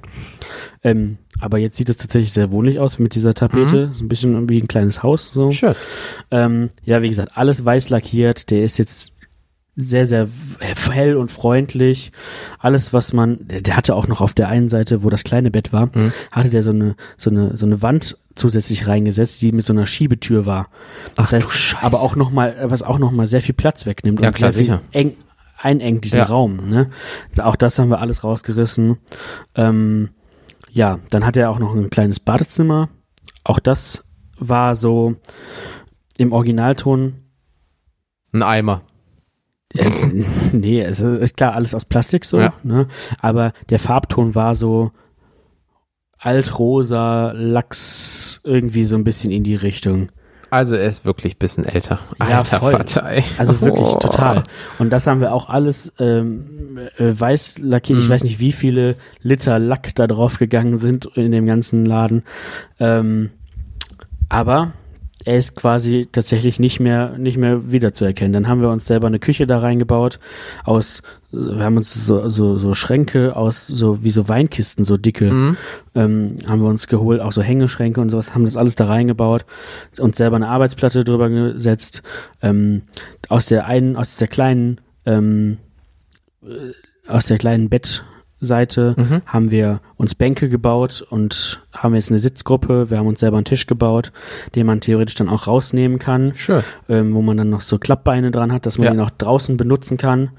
Ähm, 0.82 1.18
aber 1.40 1.59
jetzt 1.59 1.76
sieht 1.76 1.88
es 1.88 1.97
tatsächlich 1.97 2.33
sehr 2.33 2.50
wohnlich 2.50 2.78
aus 2.78 2.99
mit 2.99 3.14
dieser 3.14 3.35
Tapete. 3.35 3.90
So 3.95 4.04
ein 4.04 4.09
bisschen 4.09 4.49
wie 4.49 4.61
ein 4.61 4.68
kleines 4.68 5.02
Haus. 5.02 5.30
So. 5.33 5.50
Schön. 5.50 5.75
Ähm, 6.30 6.71
ja, 6.85 7.02
wie 7.02 7.09
gesagt, 7.09 7.33
alles 7.37 7.64
weiß 7.64 7.88
lackiert. 7.90 8.50
Der 8.50 8.62
ist 8.64 8.78
jetzt 8.78 9.12
sehr, 9.80 10.07
sehr 10.07 10.26
hell 10.90 11.16
und 11.16 11.30
freundlich. 11.30 12.11
Alles, 12.59 12.92
was 12.92 13.12
man, 13.12 13.38
der 13.47 13.76
hatte 13.76 13.95
auch 13.95 14.09
noch 14.09 14.21
auf 14.21 14.35
der 14.35 14.49
einen 14.49 14.68
Seite, 14.68 15.04
wo 15.04 15.11
das 15.11 15.23
kleine 15.23 15.52
Bett 15.52 15.73
war, 15.73 15.87
Mhm. 15.95 16.12
hatte 16.33 16.50
der 16.50 16.64
so 16.64 16.71
eine, 16.71 16.97
so 17.16 17.30
eine, 17.30 17.57
so 17.57 17.64
eine 17.64 17.80
Wand 17.80 18.16
zusätzlich 18.35 18.88
reingesetzt, 18.88 19.40
die 19.40 19.52
mit 19.52 19.64
so 19.64 19.73
einer 19.73 19.87
Schiebetür 19.87 20.47
war. 20.47 20.68
Das 21.14 21.26
Ach 21.26 21.30
du 21.30 21.37
heißt, 21.37 21.52
Scheiße. 21.52 21.85
aber 21.85 22.00
auch 22.00 22.16
noch 22.16 22.30
mal, 22.33 22.57
was 22.64 22.83
auch 22.83 22.99
noch 22.99 23.12
mal 23.12 23.28
sehr 23.28 23.41
viel 23.41 23.54
Platz 23.54 23.86
wegnimmt 23.86 24.19
Ja, 24.21 24.28
und 24.28 24.34
klar, 24.34 24.50
sehr 24.50 24.65
sicher. 24.65 24.80
eng, 24.91 25.15
einengt 25.56 26.04
diesen 26.04 26.19
Ja. 26.19 26.25
Raum. 26.25 26.56
Ne? 26.69 26.91
Auch 27.39 27.54
das 27.56 27.78
haben 27.78 27.89
wir 27.91 28.00
alles 28.00 28.25
rausgerissen. 28.25 28.99
Ähm, 29.54 30.08
ja, 30.78 31.00
dann 31.10 31.26
hat 31.26 31.36
er 31.36 31.50
auch 31.50 31.58
noch 31.58 31.75
ein 31.75 31.91
kleines 31.91 32.21
Badezimmer. 32.21 32.88
Auch 33.45 33.58
das 33.58 34.04
war 34.38 34.76
so 34.76 35.17
im 36.19 36.32
Originalton 36.32 37.14
Ein 38.32 38.43
Eimer. 38.45 38.82
äh, 39.75 39.91
nee, 40.52 40.80
es 40.80 41.00
ist 41.00 41.36
klar, 41.36 41.54
alles 41.54 41.75
aus 41.75 41.84
Plastik 41.84 42.25
so, 42.25 42.38
Ja. 42.38 42.52
ne? 42.62 42.86
Aber 43.21 43.52
der 43.71 43.80
Farbton 43.80 44.34
war 44.36 44.54
so 44.54 44.93
altrosa, 46.19 47.32
Lachs, 47.32 48.41
irgendwie 48.45 48.84
so 48.84 48.97
ein 48.97 49.04
bisschen 49.04 49.30
in 49.30 49.45
die 49.45 49.54
Richtung. 49.56 50.10
Also 50.50 50.76
er 50.76 50.87
ist 50.89 51.04
wirklich 51.04 51.34
ein 51.34 51.39
bisschen 51.39 51.65
älter. 51.65 51.99
Ja, 52.21 52.39
Alter 52.39 52.58
voll. 52.61 52.73
Vater, 52.73 53.04
ey. 53.11 53.23
Also 53.37 53.61
wirklich 53.61 53.87
Oh. 53.89 53.99
total. 53.99 54.43
Und 54.78 54.91
das 54.91 55.06
haben 55.06 55.21
wir 55.21 55.32
auch 55.34 55.49
alles 55.50 55.93
ähm, 55.99 56.78
äh, 56.99 57.13
weiß 57.21 57.58
lackiert. 57.58 57.99
Ich 57.99 58.06
Mhm. 58.06 58.11
weiß 58.11 58.25
nicht, 58.25 58.41
wie 58.41 58.52
viele 58.52 58.97
Liter 59.23 59.58
Lack 59.58 59.95
da 59.95 60.06
drauf 60.06 60.39
gegangen 60.39 60.76
sind 60.76 61.06
in 61.15 61.32
dem 61.32 61.45
ganzen 61.47 61.84
Laden. 61.84 62.23
Ähm, 62.80 63.30
aber 64.28 64.73
er 65.25 65.37
ist 65.37 65.56
quasi 65.56 66.08
tatsächlich 66.11 66.58
nicht 66.61 66.80
mehr 66.80 67.19
nicht 67.19 67.37
mehr 67.37 67.71
wiederzuerkennen. 67.73 68.32
Dann 68.32 68.49
haben 68.49 68.63
wir 68.63 68.71
uns 68.71 68.87
selber 68.87 69.08
eine 69.08 69.19
Küche 69.19 69.47
da 69.47 69.58
reingebaut 69.58 70.19
aus 70.65 71.02
wir 71.30 71.62
haben 71.62 71.76
uns 71.76 71.93
so, 71.93 72.30
so, 72.30 72.56
so 72.56 72.73
Schränke 72.73 73.36
aus 73.36 73.67
so 73.67 74.02
wie 74.02 74.10
so 74.10 74.28
Weinkisten 74.28 74.84
so 74.84 74.97
dicke 74.97 75.30
Mhm. 75.30 75.56
ähm, 75.95 76.28
haben 76.47 76.62
wir 76.62 76.69
uns 76.69 76.86
geholt, 76.86 77.21
auch 77.21 77.32
so 77.32 77.43
Hängeschränke 77.43 78.00
und 78.00 78.08
sowas, 78.08 78.34
haben 78.34 78.45
das 78.47 78.56
alles 78.56 78.76
da 78.76 78.86
reingebaut, 78.86 79.45
uns 79.99 80.17
selber 80.17 80.36
eine 80.36 80.49
Arbeitsplatte 80.49 81.04
drüber 81.04 81.28
gesetzt, 81.28 82.02
ähm, 82.41 82.82
aus 83.28 83.47
der 83.47 83.67
einen, 83.67 83.97
aus 83.97 84.17
der 84.17 84.28
kleinen, 84.28 84.80
ähm, 85.04 85.58
äh, 86.43 86.73
aus 87.10 87.26
der 87.26 87.36
kleinen 87.38 87.69
Bettseite 87.69 88.95
Mhm. 88.97 89.23
haben 89.26 89.50
wir 89.50 89.80
uns 89.97 90.14
Bänke 90.14 90.49
gebaut 90.49 91.04
und 91.10 91.60
haben 91.73 91.95
jetzt 91.95 92.08
eine 92.10 92.19
Sitzgruppe, 92.19 92.88
wir 92.91 92.99
haben 92.99 93.06
uns 93.06 93.21
selber 93.21 93.36
einen 93.36 93.45
Tisch 93.45 93.67
gebaut, 93.67 94.12
den 94.54 94.67
man 94.67 94.80
theoretisch 94.80 95.14
dann 95.17 95.28
auch 95.28 95.47
rausnehmen 95.47 95.99
kann 95.99 96.32
Schön. 96.36 96.62
ähm, 96.88 97.14
wo 97.14 97.21
man 97.23 97.36
dann 97.36 97.50
noch 97.50 97.60
so 97.60 97.78
Klappbeine 97.78 98.30
dran 98.30 98.52
hat, 98.52 98.64
dass 98.64 98.78
man 98.78 98.86
Ja. 98.86 98.93
ihn 98.95 99.00
auch 99.00 99.10
draußen 99.10 99.56
benutzen 99.58 99.97
kann. 99.99 100.30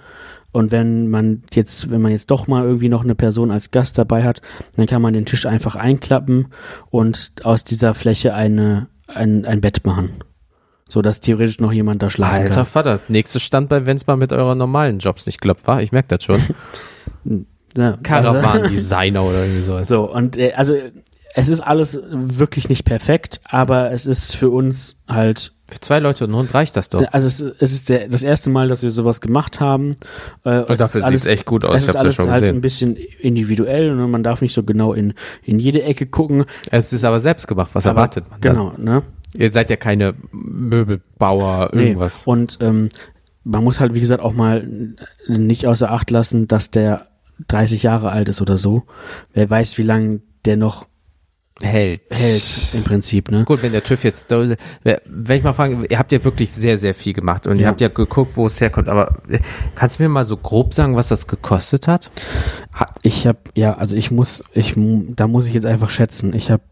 Und 0.51 0.71
wenn 0.71 1.07
man 1.09 1.43
jetzt, 1.53 1.91
wenn 1.91 2.01
man 2.01 2.11
jetzt 2.11 2.31
doch 2.31 2.47
mal 2.47 2.63
irgendwie 2.63 2.89
noch 2.89 3.03
eine 3.03 3.15
Person 3.15 3.51
als 3.51 3.71
Gast 3.71 3.97
dabei 3.97 4.23
hat, 4.23 4.41
dann 4.75 4.87
kann 4.87 5.01
man 5.01 5.13
den 5.13 5.25
Tisch 5.25 5.45
einfach 5.45 5.75
einklappen 5.75 6.47
und 6.89 7.33
aus 7.43 7.63
dieser 7.63 7.93
Fläche 7.93 8.33
eine, 8.33 8.87
ein, 9.07 9.45
ein 9.45 9.61
Bett 9.61 9.85
machen. 9.85 10.23
So 10.87 11.03
dass 11.03 11.19
theoretisch 11.21 11.59
noch 11.59 11.71
jemand 11.71 12.01
da 12.01 12.09
schlafen 12.09 12.41
Alter 12.43 12.55
kann. 12.55 12.65
Vater. 12.65 12.99
Nächstes 13.09 13.43
Standbein, 13.43 13.85
wenn 13.85 13.95
es 13.95 14.07
mal 14.07 14.17
mit 14.17 14.33
euren 14.33 14.57
normalen 14.57 14.97
Jobs 14.97 15.27
nicht 15.27 15.39
klappt, 15.39 15.67
war? 15.67 15.83
Ich 15.83 15.91
merke 15.91 16.07
das 16.07 16.23
schon. 16.23 16.41
Ja, 17.77 17.91
also- 17.91 17.99
Caravan-Designer 18.03 19.23
oder 19.23 19.43
irgendwie 19.43 19.61
sowas. 19.61 19.87
So, 19.87 20.11
und 20.11 20.37
äh, 20.37 20.53
also 20.53 20.73
es 21.35 21.47
ist 21.49 21.59
alles 21.59 21.99
wirklich 22.11 22.69
nicht 22.69 22.85
perfekt, 22.85 23.39
aber 23.43 23.91
es 23.91 24.05
ist 24.05 24.35
für 24.35 24.49
uns 24.49 24.97
halt 25.07 25.53
Für 25.67 25.79
zwei 25.79 25.99
Leute 25.99 26.23
und 26.23 26.31
einen 26.31 26.39
Hund 26.39 26.53
reicht 26.55 26.75
das 26.75 26.89
doch. 26.89 27.03
Also 27.11 27.27
es, 27.27 27.39
es 27.59 27.71
ist 27.73 27.89
der, 27.89 28.07
das 28.07 28.23
erste 28.23 28.49
Mal, 28.49 28.67
dass 28.67 28.81
wir 28.81 28.89
sowas 28.89 29.21
gemacht 29.21 29.59
haben. 29.59 29.91
Äh, 30.43 30.63
es 30.71 30.79
dafür 30.79 31.05
alles, 31.05 31.21
sieht's 31.23 31.33
echt 31.33 31.45
gut 31.45 31.65
aus. 31.65 31.75
Es 31.75 31.83
Ich 31.83 31.89
ist 31.89 31.95
alles 31.95 32.17
halt 32.19 32.41
gesehen. 32.41 32.55
ein 32.55 32.61
bisschen 32.61 32.95
individuell 33.19 33.91
und 33.91 34.09
man 34.11 34.23
darf 34.23 34.41
nicht 34.41 34.53
so 34.53 34.63
genau 34.63 34.93
in, 34.93 35.13
in 35.43 35.59
jede 35.59 35.83
Ecke 35.83 36.07
gucken. 36.07 36.45
Es 36.71 36.91
ist 36.93 37.03
aber 37.03 37.19
selbst 37.19 37.47
gemacht. 37.47 37.69
Was 37.73 37.85
Aber- 37.85 37.97
erwartet 37.99 38.25
man 38.31 38.41
dann? 38.41 38.55
Genau, 38.55 38.73
ne? 38.77 39.03
Ihr 39.33 39.51
seid 39.53 39.69
ja 39.69 39.75
keine 39.75 40.15
Möbelbauer, 40.31 41.69
Nee. 41.73 41.83
irgendwas. 41.89 42.25
Und 42.25 42.57
ähm, 42.61 42.89
man 43.43 43.63
muss 43.63 43.79
halt, 43.79 43.93
wie 43.93 43.99
gesagt, 43.99 44.23
auch 44.23 44.33
mal 44.33 44.67
nicht 45.27 45.65
außer 45.67 45.91
Acht 45.91 46.09
lassen, 46.11 46.47
dass 46.47 46.71
der 46.71 47.07
30 47.47 47.83
Jahre 47.83 48.11
alt 48.11 48.29
ist 48.29 48.41
oder 48.41 48.57
so. 48.57 48.83
Wer 49.33 49.49
weiß, 49.49 49.77
wie 49.77 49.83
lange 49.83 50.21
der 50.45 50.57
noch 50.57 50.87
hält. 51.61 52.01
hält, 52.11 52.43
im 52.73 52.83
Prinzip, 52.83 53.31
ne? 53.31 53.43
Gut, 53.45 53.61
wenn 53.63 53.71
der 53.71 53.83
TÜV 53.83 54.03
jetzt, 54.03 54.29
wenn 54.31 54.57
ich 55.37 55.43
mal 55.43 55.53
fragen, 55.53 55.85
ihr 55.89 55.99
habt 55.99 56.11
ja 56.11 56.23
wirklich 56.23 56.51
sehr, 56.51 56.77
sehr 56.77 56.93
viel 56.93 57.13
gemacht 57.13 57.47
und 57.47 57.57
ihr 57.57 57.63
Ja. 57.63 57.67
habt 57.69 57.81
ja 57.81 57.87
geguckt, 57.89 58.31
wo 58.35 58.47
es 58.47 58.59
herkommt, 58.61 58.87
aber 58.89 59.17
äh, 59.29 59.39
kannst 59.75 59.99
du 59.99 60.03
mir 60.03 60.09
mal 60.09 60.25
so 60.25 60.37
grob 60.37 60.73
sagen, 60.73 60.95
was 60.95 61.07
das 61.09 61.27
gekostet 61.27 61.87
hat? 61.87 62.11
Ich 63.01 63.27
habe, 63.27 63.39
ja, 63.55 63.73
also 63.73 63.95
ich 63.95 64.11
muss, 64.11 64.43
ich, 64.53 64.73
da 64.75 65.27
muss 65.27 65.47
ich 65.47 65.53
jetzt 65.53 65.65
einfach 65.65 65.89
schätzen. 65.89 66.33
Ich 66.33 66.49
habe 66.51 66.63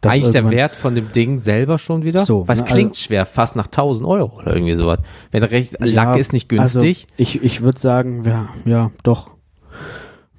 das 0.00 0.12
Eigentlich 0.12 0.30
der 0.32 0.50
Wert 0.52 0.76
von 0.76 0.94
dem 0.94 1.10
Ding 1.10 1.40
selber 1.40 1.76
schon 1.78 2.04
wieder? 2.04 2.24
So, 2.24 2.46
Was 2.46 2.60
ne, 2.60 2.66
klingt 2.66 2.90
also- 2.92 3.00
schwer, 3.02 3.26
fast 3.26 3.56
nach 3.56 3.66
1000 3.66 4.08
Euro 4.08 4.38
oder 4.38 4.54
irgendwie 4.54 4.76
sowas. 4.76 5.00
Wenn 5.32 5.42
recht, 5.42 5.72
Ja, 5.80 5.86
Lack 5.86 6.16
ist 6.16 6.32
nicht 6.32 6.48
günstig. 6.48 6.62
Also 6.64 6.86
ich 7.16 7.42
ich 7.42 7.60
würde 7.60 7.80
sagen, 7.80 8.22
ja, 8.24 8.48
ja, 8.64 8.90
doch. 9.02 9.31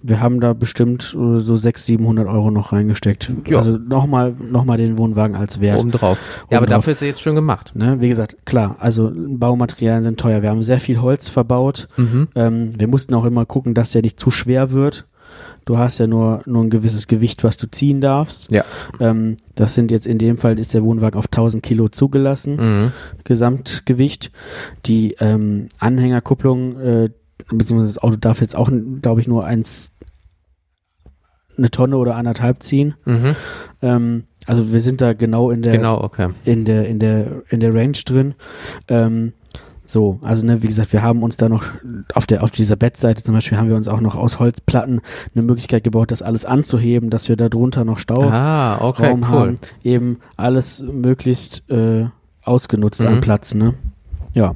Wir 0.03 0.19
haben 0.19 0.41
da 0.41 0.53
bestimmt 0.53 1.15
äh, 1.17 1.39
so 1.39 1.55
600, 1.55 1.77
700 1.77 2.27
Euro 2.27 2.51
noch 2.51 2.73
reingesteckt. 2.73 3.31
Ja. 3.47 3.57
Also 3.57 3.77
nochmal 3.77 4.35
noch 4.39 4.65
mal 4.65 4.77
den 4.77 4.97
Wohnwagen 4.97 5.35
als 5.35 5.61
Wert. 5.61 5.79
Obendrauf. 5.79 6.17
Ja, 6.51 6.57
aber 6.57 6.67
dafür 6.67 6.91
ist 6.91 7.01
er 7.01 7.07
jetzt 7.07 7.21
schön 7.21 7.35
gemacht. 7.35 7.71
Ne? 7.75 8.01
Wie 8.01 8.09
gesagt, 8.09 8.37
klar, 8.45 8.75
also 8.79 9.11
Baumaterialien 9.15 10.03
sind 10.03 10.19
teuer. 10.19 10.41
Wir 10.41 10.49
haben 10.49 10.61
sehr 10.61 10.79
viel 10.79 11.01
Holz 11.01 11.29
verbaut. 11.29 11.87
Mhm. 11.95 12.27
Ähm, 12.35 12.73
wir 12.77 12.87
mussten 12.87 13.13
auch 13.13 13.25
immer 13.25 13.45
gucken, 13.45 13.73
dass 13.73 13.91
der 13.91 14.01
nicht 14.01 14.19
zu 14.19 14.29
schwer 14.29 14.71
wird. 14.71 15.07
Du 15.65 15.77
hast 15.77 15.97
ja 15.97 16.07
nur, 16.07 16.41
nur 16.45 16.63
ein 16.63 16.69
gewisses 16.69 17.07
Gewicht, 17.07 17.43
was 17.43 17.55
du 17.55 17.71
ziehen 17.71 18.01
darfst. 18.01 18.51
Ja. 18.51 18.65
Ähm, 18.99 19.37
das 19.55 19.75
sind 19.75 19.91
jetzt 19.91 20.05
in 20.05 20.17
dem 20.17 20.37
Fall 20.37 20.59
ist 20.59 20.73
der 20.73 20.83
Wohnwagen 20.83 21.17
auf 21.17 21.27
1000 21.27 21.63
Kilo 21.63 21.87
zugelassen. 21.87 22.55
Mhm. 22.57 22.91
Gesamtgewicht. 23.23 24.31
Die 24.85 25.15
ähm, 25.19 25.69
Anhängerkupplung, 25.79 26.79
äh, 26.79 27.09
beziehungsweise 27.49 27.93
das 27.93 28.03
Auto 28.03 28.17
darf 28.17 28.41
jetzt 28.41 28.55
auch, 28.55 28.69
glaube 29.01 29.21
ich, 29.21 29.27
nur 29.27 29.45
eins, 29.45 29.91
eine 31.57 31.69
Tonne 31.71 31.97
oder 31.97 32.15
anderthalb 32.15 32.63
ziehen. 32.63 32.95
Mhm. 33.05 33.35
Ähm, 33.81 34.23
also 34.45 34.73
wir 34.73 34.81
sind 34.81 35.01
da 35.01 35.13
genau 35.13 35.51
in 35.51 35.61
der, 35.61 35.71
Genau, 35.73 36.01
okay. 36.03 36.29
in 36.45 36.65
der, 36.65 36.87
in 36.87 36.99
der, 36.99 37.43
in 37.49 37.59
der 37.59 37.73
Range 37.73 37.97
drin. 38.05 38.35
Ähm, 38.87 39.33
so, 39.85 40.19
also 40.21 40.45
ne, 40.45 40.63
wie 40.63 40.67
gesagt, 40.67 40.93
wir 40.93 41.01
haben 41.01 41.23
uns 41.23 41.37
da 41.37 41.49
noch 41.49 41.65
auf 42.13 42.25
der, 42.25 42.41
auf 42.43 42.51
dieser 42.51 42.75
Bettseite 42.77 43.21
zum 43.23 43.35
Beispiel 43.35 43.57
haben 43.57 43.67
wir 43.69 43.75
uns 43.75 43.87
auch 43.89 43.99
noch 44.01 44.15
aus 44.15 44.39
Holzplatten 44.39 45.01
eine 45.35 45.43
Möglichkeit 45.43 45.83
gebaut, 45.83 46.11
das 46.11 46.21
alles 46.21 46.45
anzuheben, 46.45 47.09
dass 47.09 47.27
wir 47.29 47.35
da 47.35 47.49
drunter 47.49 47.83
noch 47.85 47.99
Stau 47.99 48.21
Ah, 48.23 48.79
okay, 48.81 49.13
cool. 49.13 49.27
haben, 49.27 49.59
eben 49.83 50.19
alles 50.37 50.81
möglichst 50.81 51.69
äh, 51.69 52.05
ausgenutzt 52.43 53.01
Mhm. 53.01 53.07
an 53.07 53.21
Platz, 53.21 53.53
ne? 53.53 53.73
Ja. 54.33 54.55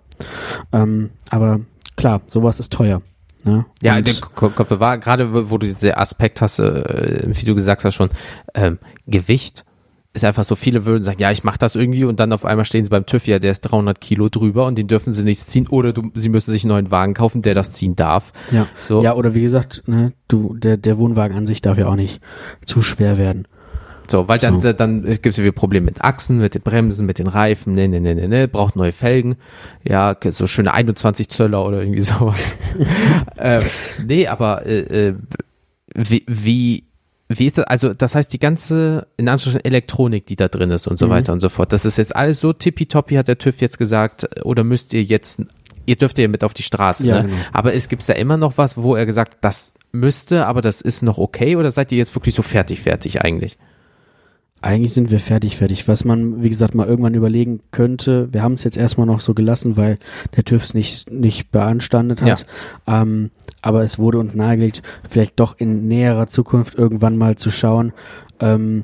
Ähm, 0.71 1.11
aber 1.29 1.59
klar, 1.97 2.21
sowas 2.27 2.59
ist 2.59 2.73
teuer. 2.73 3.01
Ne? 3.47 3.65
Ja, 3.81 4.01
der 4.01 4.13
Ko- 4.15 4.49
Koppe 4.49 4.79
war 4.79 4.97
gerade, 4.97 5.49
wo 5.49 5.57
du 5.57 5.65
diesen 5.65 5.91
Aspekt 5.93 6.41
hast, 6.41 6.59
äh, 6.59 7.23
wie 7.25 7.45
du 7.45 7.55
gesagt 7.55 7.85
hast 7.85 7.95
schon, 7.95 8.09
ähm, 8.53 8.77
Gewicht 9.07 9.63
ist 10.13 10.25
einfach 10.25 10.43
so, 10.43 10.55
viele 10.55 10.85
würden 10.85 11.03
sagen, 11.03 11.19
ja, 11.19 11.31
ich 11.31 11.43
mache 11.43 11.59
das 11.59 11.75
irgendwie 11.75 12.03
und 12.03 12.19
dann 12.19 12.33
auf 12.33 12.43
einmal 12.43 12.65
stehen 12.65 12.83
sie 12.83 12.89
beim 12.89 13.05
TÜV, 13.05 13.27
ja, 13.27 13.37
der 13.39 13.51
ist 13.51 13.61
300 13.61 14.01
Kilo 14.01 14.29
drüber 14.29 14.65
und 14.65 14.75
den 14.77 14.87
dürfen 14.87 15.13
sie 15.13 15.21
nicht 15.23 15.39
ziehen 15.41 15.67
oder 15.67 15.93
du, 15.93 16.09
sie 16.15 16.29
müssen 16.29 16.49
sich 16.51 16.63
einen 16.63 16.69
neuen 16.73 16.89
Wagen 16.91 17.13
kaufen, 17.13 17.43
der 17.43 17.53
das 17.53 17.71
ziehen 17.71 17.95
darf. 17.95 18.33
ja. 18.51 18.65
So. 18.79 19.03
ja, 19.03 19.13
oder 19.13 19.35
wie 19.35 19.41
gesagt, 19.41 19.83
ne, 19.85 20.13
du, 20.27 20.55
der, 20.55 20.77
der 20.77 20.97
Wohnwagen 20.97 21.37
an 21.37 21.45
sich 21.45 21.61
darf 21.61 21.77
ja 21.77 21.87
auch 21.87 21.95
nicht 21.95 22.19
zu 22.65 22.81
schwer 22.81 23.17
werden. 23.17 23.47
So, 24.09 24.27
weil 24.27 24.39
dann, 24.39 24.61
So. 24.61 24.71
dann 24.73 25.03
gibt 25.03 25.25
es 25.25 25.37
wieder 25.37 25.51
Probleme 25.51 25.85
mit 25.85 26.01
Achsen, 26.01 26.37
mit 26.37 26.55
den 26.55 26.61
Bremsen, 26.61 27.05
mit 27.05 27.19
den 27.19 27.27
Reifen, 27.27 27.73
ne, 27.75 27.87
ne, 27.87 27.99
ne, 27.99 28.15
ne, 28.15 28.27
ne, 28.27 28.47
braucht 28.47 28.75
neue 28.75 28.91
Felgen. 28.93 29.35
Ja, 29.83 30.15
so 30.29 30.47
schöne 30.47 30.73
21 30.73 31.29
Zöller 31.29 31.65
oder 31.65 31.81
irgendwie 31.81 32.01
sowas. 32.01 32.55
äh, 33.35 33.61
nee, 34.05 34.27
aber 34.27 34.65
äh, 34.65 35.07
äh, 35.09 35.15
wie, 35.95 36.23
wie, 36.27 36.83
wie 37.29 37.45
ist 37.45 37.57
das? 37.57 37.65
Also, 37.65 37.93
das 37.93 38.15
heißt, 38.15 38.31
die 38.31 38.39
ganze, 38.39 39.07
in 39.17 39.27
Anführungsstrichen, 39.27 39.65
Elektronik, 39.65 40.25
die 40.25 40.35
da 40.35 40.47
drin 40.47 40.71
ist 40.71 40.87
und 40.87 40.97
so 40.97 41.07
Mhm. 41.07 41.11
weiter 41.11 41.33
und 41.33 41.39
so 41.41 41.49
fort, 41.49 41.73
das 41.73 41.85
ist 41.85 41.97
jetzt 41.97 42.15
alles 42.15 42.39
so 42.39 42.53
tippitoppi, 42.53 43.15
hat 43.15 43.27
der 43.27 43.37
TÜV 43.37 43.59
jetzt 43.61 43.77
gesagt, 43.77 44.27
oder 44.45 44.63
müsst 44.63 44.93
ihr 44.93 45.03
jetzt, 45.03 45.41
ihr 45.85 45.95
dürft 45.97 46.17
ja 46.19 46.27
mit 46.29 46.43
auf 46.45 46.53
die 46.53 46.63
Straße, 46.63 47.05
Ja, 47.07 47.23
ne? 47.23 47.29
genau. 47.29 47.37
Aber 47.51 47.73
es 47.73 47.89
gibt 47.89 48.07
da 48.07 48.13
immer 48.13 48.37
noch 48.37 48.57
was, 48.57 48.77
wo 48.77 48.95
er 48.95 49.05
gesagt, 49.05 49.39
das 49.41 49.73
müsste, 49.91 50.45
aber 50.45 50.61
das 50.61 50.79
ist 50.81 51.01
noch 51.01 51.17
okay, 51.17 51.55
oder 51.57 51.71
seid 51.71 51.91
ihr 51.91 51.97
jetzt 51.97 52.15
wirklich 52.15 52.35
so 52.35 52.41
fertig, 52.43 52.81
fertig 52.81 53.21
eigentlich? 53.21 53.57
Eigentlich 54.67 54.93
sind 54.93 55.11
wir 55.11 55.19
fertig, 55.21 55.55
fertig. 55.55 55.87
Was 55.87 56.03
man, 56.03 56.43
wie 56.43 56.49
gesagt, 56.49 56.75
mal 56.75 56.87
irgendwann 56.87 57.13
überlegen 57.13 57.61
könnte, 57.71 58.27
wir 58.33 58.43
haben 58.43 58.53
es 58.53 58.65
jetzt 58.65 58.77
erstmal 58.77 59.07
noch 59.07 59.21
so 59.21 59.33
gelassen, 59.33 59.77
weil 59.77 59.97
der 60.35 60.43
TÜV 60.43 60.61
es 60.63 60.73
nicht, 60.73 61.09
nicht 61.09 61.51
beanstandet 61.51 62.21
hat. 62.21 62.45
Ähm, 62.85 63.31
aber 63.61 63.83
es 63.83 63.97
wurde 63.97 64.19
uns 64.19 64.35
nahegelegt, 64.35 64.81
vielleicht 65.09 65.39
doch 65.39 65.57
in 65.57 65.87
näherer 65.87 66.27
Zukunft 66.27 66.75
irgendwann 66.75 67.17
mal 67.17 67.37
zu 67.37 67.49
schauen, 67.49 67.93
ähm, 68.41 68.83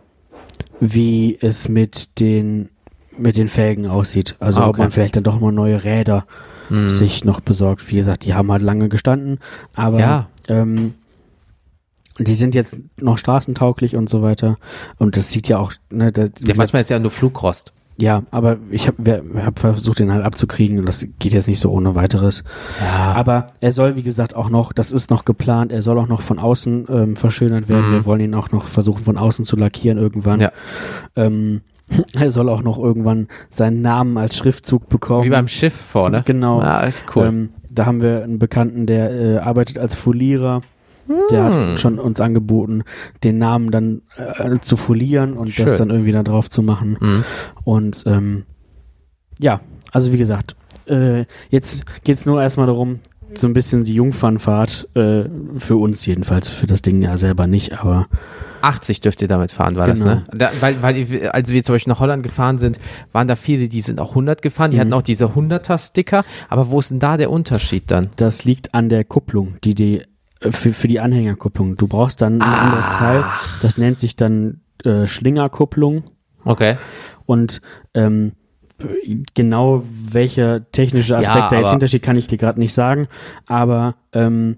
wie 0.79 1.37
es 1.41 1.67
mit 1.67 2.19
den, 2.21 2.69
mit 3.17 3.35
den 3.35 3.49
Felgen 3.49 3.85
aussieht. 3.87 4.35
Also 4.39 4.61
Ah, 4.61 4.65
ob 4.65 4.69
okay. 4.75 4.81
man 4.83 4.91
vielleicht 4.91 5.17
dann 5.17 5.23
doch 5.23 5.39
mal 5.41 5.51
neue 5.51 5.83
Räder 5.83 6.25
Hm. 6.69 6.87
sich 6.87 7.25
noch 7.25 7.41
besorgt. 7.41 7.91
Wie 7.91 7.97
gesagt, 7.97 8.23
die 8.23 8.33
haben 8.35 8.49
halt 8.49 8.61
lange 8.63 8.87
gestanden, 8.87 9.39
aber 9.75 9.99
Ja. 9.99 10.29
ähm, 10.47 10.93
die 12.19 12.35
sind 12.35 12.55
jetzt 12.55 12.77
noch 13.01 13.17
straßentauglich 13.17 13.95
und 13.95 14.09
so 14.09 14.21
weiter. 14.21 14.57
Und 14.97 15.17
das 15.17 15.31
sieht 15.31 15.47
ja 15.47 15.57
auch, 15.57 15.73
ne, 15.91 16.11
da, 16.11 16.25
Ja, 16.45 16.53
manchmal 16.55 16.81
ist 16.81 16.89
ja 16.89 16.99
nur 16.99 17.11
Flugrost. 17.11 17.73
ja, 17.97 18.23
aber 18.31 18.57
ich 18.71 18.87
habe 18.87 19.23
hab 19.43 19.59
versucht, 19.59 19.99
den 19.99 20.11
halt 20.11 20.23
abzukriegen 20.23 20.79
und 20.79 20.87
das 20.87 21.05
geht 21.19 21.33
jetzt 21.33 21.47
nicht 21.47 21.59
so 21.59 21.71
ohne 21.71 21.95
weiteres. 21.95 22.43
Ja. 22.81 23.13
Aber 23.13 23.47
er 23.61 23.71
soll, 23.71 23.95
wie 23.95 24.03
gesagt, 24.03 24.35
auch 24.35 24.49
noch, 24.49 24.73
das 24.73 24.91
ist 24.91 25.09
noch 25.09 25.25
geplant, 25.25 25.71
er 25.71 25.81
soll 25.81 25.97
auch 25.99 26.07
noch 26.07 26.21
von 26.21 26.39
außen 26.39 26.87
ähm, 26.89 27.15
verschönert 27.15 27.67
werden. 27.69 27.89
Mhm. 27.89 27.93
Wir 27.93 28.05
wollen 28.05 28.21
ihn 28.21 28.35
auch 28.35 28.51
noch 28.51 28.65
versuchen, 28.65 29.03
von 29.03 29.17
außen 29.17 29.45
zu 29.45 29.55
lackieren 29.55 29.97
irgendwann. 29.97 30.39
Ja. 30.39 30.51
Ähm, 31.15 31.61
er 32.13 32.31
soll 32.31 32.49
auch 32.49 32.63
noch 32.63 32.77
irgendwann 32.79 33.27
seinen 33.49 33.81
Namen 33.81 34.17
als 34.17 34.37
Schriftzug 34.37 34.89
bekommen. 34.89 35.25
Wie 35.25 35.29
beim 35.29 35.47
Schiff 35.47 35.73
vorne. 35.75 36.23
Genau. 36.25 36.61
Ah, 36.61 36.89
cool. 37.15 37.25
Ähm, 37.25 37.49
da 37.69 37.85
haben 37.85 38.01
wir 38.01 38.23
einen 38.23 38.39
Bekannten, 38.39 38.85
der 38.85 39.11
äh, 39.11 39.37
arbeitet 39.37 39.77
als 39.77 39.95
Folierer. 39.95 40.61
Der 41.31 41.45
Hm. 41.45 41.71
hat 41.71 41.79
schon 41.79 41.99
uns 41.99 42.21
angeboten, 42.21 42.83
den 43.23 43.37
Namen 43.37 43.71
dann 43.71 44.01
äh, 44.17 44.59
zu 44.61 44.77
folieren 44.77 45.33
und 45.33 45.47
das 45.59 45.69
Schön. 45.71 45.77
dann 45.77 45.89
irgendwie 45.89 46.11
da 46.13 46.23
drauf 46.23 46.49
zu 46.49 46.61
machen. 46.63 46.97
Mhm. 46.99 47.23
Und 47.65 48.03
ähm, 48.07 48.43
ja, 49.39 49.59
also 49.91 50.13
wie 50.13 50.17
gesagt, 50.17 50.55
äh, 50.87 51.25
jetzt 51.49 51.85
geht's 52.03 52.25
nur 52.25 52.41
erstmal 52.41 52.67
darum, 52.67 52.99
so 53.35 53.47
ein 53.47 53.53
bisschen 53.53 53.83
die 53.83 53.95
Jungfernfahrt, 53.95 54.89
äh, 54.95 55.23
für 55.57 55.75
uns 55.77 56.05
jedenfalls, 56.05 56.49
für 56.49 56.67
das 56.67 56.81
Ding 56.83 57.01
ja 57.01 57.17
selber 57.17 57.47
nicht, 57.47 57.79
aber 57.79 58.07
80 58.61 59.01
dürft 59.01 59.21
ihr 59.21 59.27
damit 59.27 59.51
fahren, 59.51 59.75
war 59.75 59.87
das, 59.87 59.99
Genau. 60.01 60.15
ne? 60.15 60.23
Da, 60.33 60.51
weil, 60.61 60.81
weil, 60.83 61.27
als 61.29 61.49
wir 61.49 61.63
zum 61.63 61.75
Beispiel 61.75 61.91
nach 61.91 61.99
Holland 61.99 62.23
gefahren 62.23 62.59
sind, 62.59 62.79
waren 63.11 63.27
da 63.27 63.35
viele, 63.35 63.67
die 63.67 63.81
sind 63.81 63.99
auch 63.99 64.11
100 64.11 64.41
gefahren, 64.41 64.71
die 64.71 64.77
Mhm. 64.77 64.81
hatten 64.81 64.93
auch 64.93 65.01
diese 65.01 65.35
100er-Sticker, 65.35 66.23
aber 66.47 66.69
wo 66.69 66.79
ist 66.79 66.91
denn 66.91 66.99
da 66.99 67.17
der 67.17 67.29
Unterschied 67.31 67.89
dann? 67.91 68.07
das 68.17 68.45
liegt 68.45 68.73
an 68.73 68.87
der 68.89 69.03
Kupplung, 69.03 69.55
die 69.63 69.73
die 69.75 70.03
für, 70.51 70.73
für 70.73 70.87
die 70.87 70.99
Anhängerkupplung. 70.99 71.75
Du 71.77 71.87
brauchst 71.87 72.21
dann 72.21 72.41
ein 72.41 72.53
anderes 72.53 72.89
Teil, 72.89 73.23
das 73.61 73.77
nennt 73.77 73.99
sich 73.99 74.15
dann 74.15 74.61
äh, 74.83 75.07
Schlingerkupplung. 75.07 76.03
Okay. 76.45 76.77
Und 77.25 77.61
ähm, 77.93 78.33
genau 79.33 79.83
welcher 79.89 80.69
technische 80.71 81.17
Aspekt 81.17 81.35
Ja, 81.37 81.49
da 81.49 81.59
jetzt 81.59 81.69
hintersteht, 81.71 82.03
kann 82.03 82.17
ich 82.17 82.27
dir 82.27 82.37
gerade 82.37 82.59
nicht 82.59 82.73
sagen. 82.73 83.07
Aber 83.45 83.95
ähm, 84.11 84.57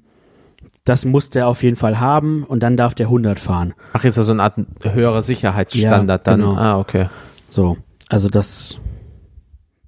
das 0.83 1.05
muss 1.05 1.29
der 1.29 1.47
auf 1.47 1.63
jeden 1.63 1.75
Fall 1.75 1.99
haben 1.99 2.43
und 2.43 2.61
dann 2.61 2.77
darf 2.77 2.93
der 2.95 3.07
100 3.07 3.39
fahren. 3.39 3.73
Ach, 3.93 4.03
ist 4.03 4.17
das 4.17 4.25
so 4.27 4.31
eine 4.33 4.43
Art 4.43 4.55
höherer 4.83 5.21
Sicherheitsstandard 5.21 6.25
Ja, 6.27 6.31
dann? 6.33 6.39
genau. 6.41 6.55
Ah, 6.55 6.79
okay. 6.79 7.07
So, 7.49 7.77
also 8.09 8.29
das, 8.29 8.77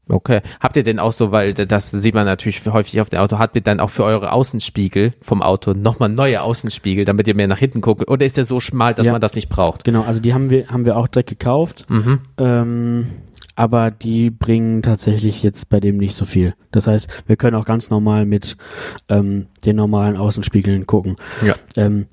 Okay. 0.10 0.42
Habt 0.60 0.78
ihr 0.78 0.84
denn 0.84 1.00
auch 1.00 1.12
so, 1.12 1.32
weil 1.32 1.54
das 1.54 1.92
sieht 1.92 2.14
man 2.14 2.26
natürlich 2.26 2.66
häufig 2.66 3.00
auf 3.02 3.10
dem 3.10 3.20
Auto, 3.20 3.40
habt 3.40 3.56
ihr 3.56 3.62
dann 3.62 3.80
auch 3.80 3.90
für 3.90 4.04
eure 4.04 4.32
Außenspiegel 4.32 5.14
vom 5.22 5.42
Auto 5.42 5.74
nochmal 5.74 6.10
neue 6.10 6.42
Außenspiegel, 6.42 7.06
damit 7.06 7.28
ihr 7.28 7.36
mehr 7.36 7.48
nach 7.48 7.58
hinten 7.60 7.82
guckt? 7.82 8.10
Oder 8.10 8.26
ist 8.26 8.38
der 8.38 8.44
so 8.46 8.60
schmal, 8.60 8.94
dass 8.94 9.08
Ja. 9.08 9.12
man 9.12 9.22
das 9.22 9.36
nicht 9.36 9.50
braucht? 9.50 9.84
genau, 9.84 10.04
also 10.04 10.22
die 10.22 10.34
haben 10.34 10.50
wir, 10.50 10.68
haben 10.70 10.86
wir 10.86 10.98
auch 10.98 11.08
direkt 11.08 11.30
gekauft. 11.30 11.86
Mhm. 11.90 12.20
Ähm, 12.38 13.08
aber 13.56 13.90
die 13.90 14.30
bringen 14.30 14.84
tatsächlich 14.84 15.42
jetzt 15.42 15.70
bei 15.70 15.80
dem 15.80 15.98
nicht 15.98 16.14
so 16.16 16.26
viel. 16.26 16.54
Das 16.72 16.86
heißt, 16.86 17.24
wir 17.26 17.38
können 17.38 17.56
auch 17.56 17.66
ganz 17.66 17.90
normal 17.90 18.26
mit 18.26 18.56
ähm, 19.10 19.48
den 19.66 19.76
normalen 19.76 20.16
Außenspiegeln 20.16 20.86
gucken. 20.86 21.16
Ja. 21.44 21.56
Ähm, 21.76 22.06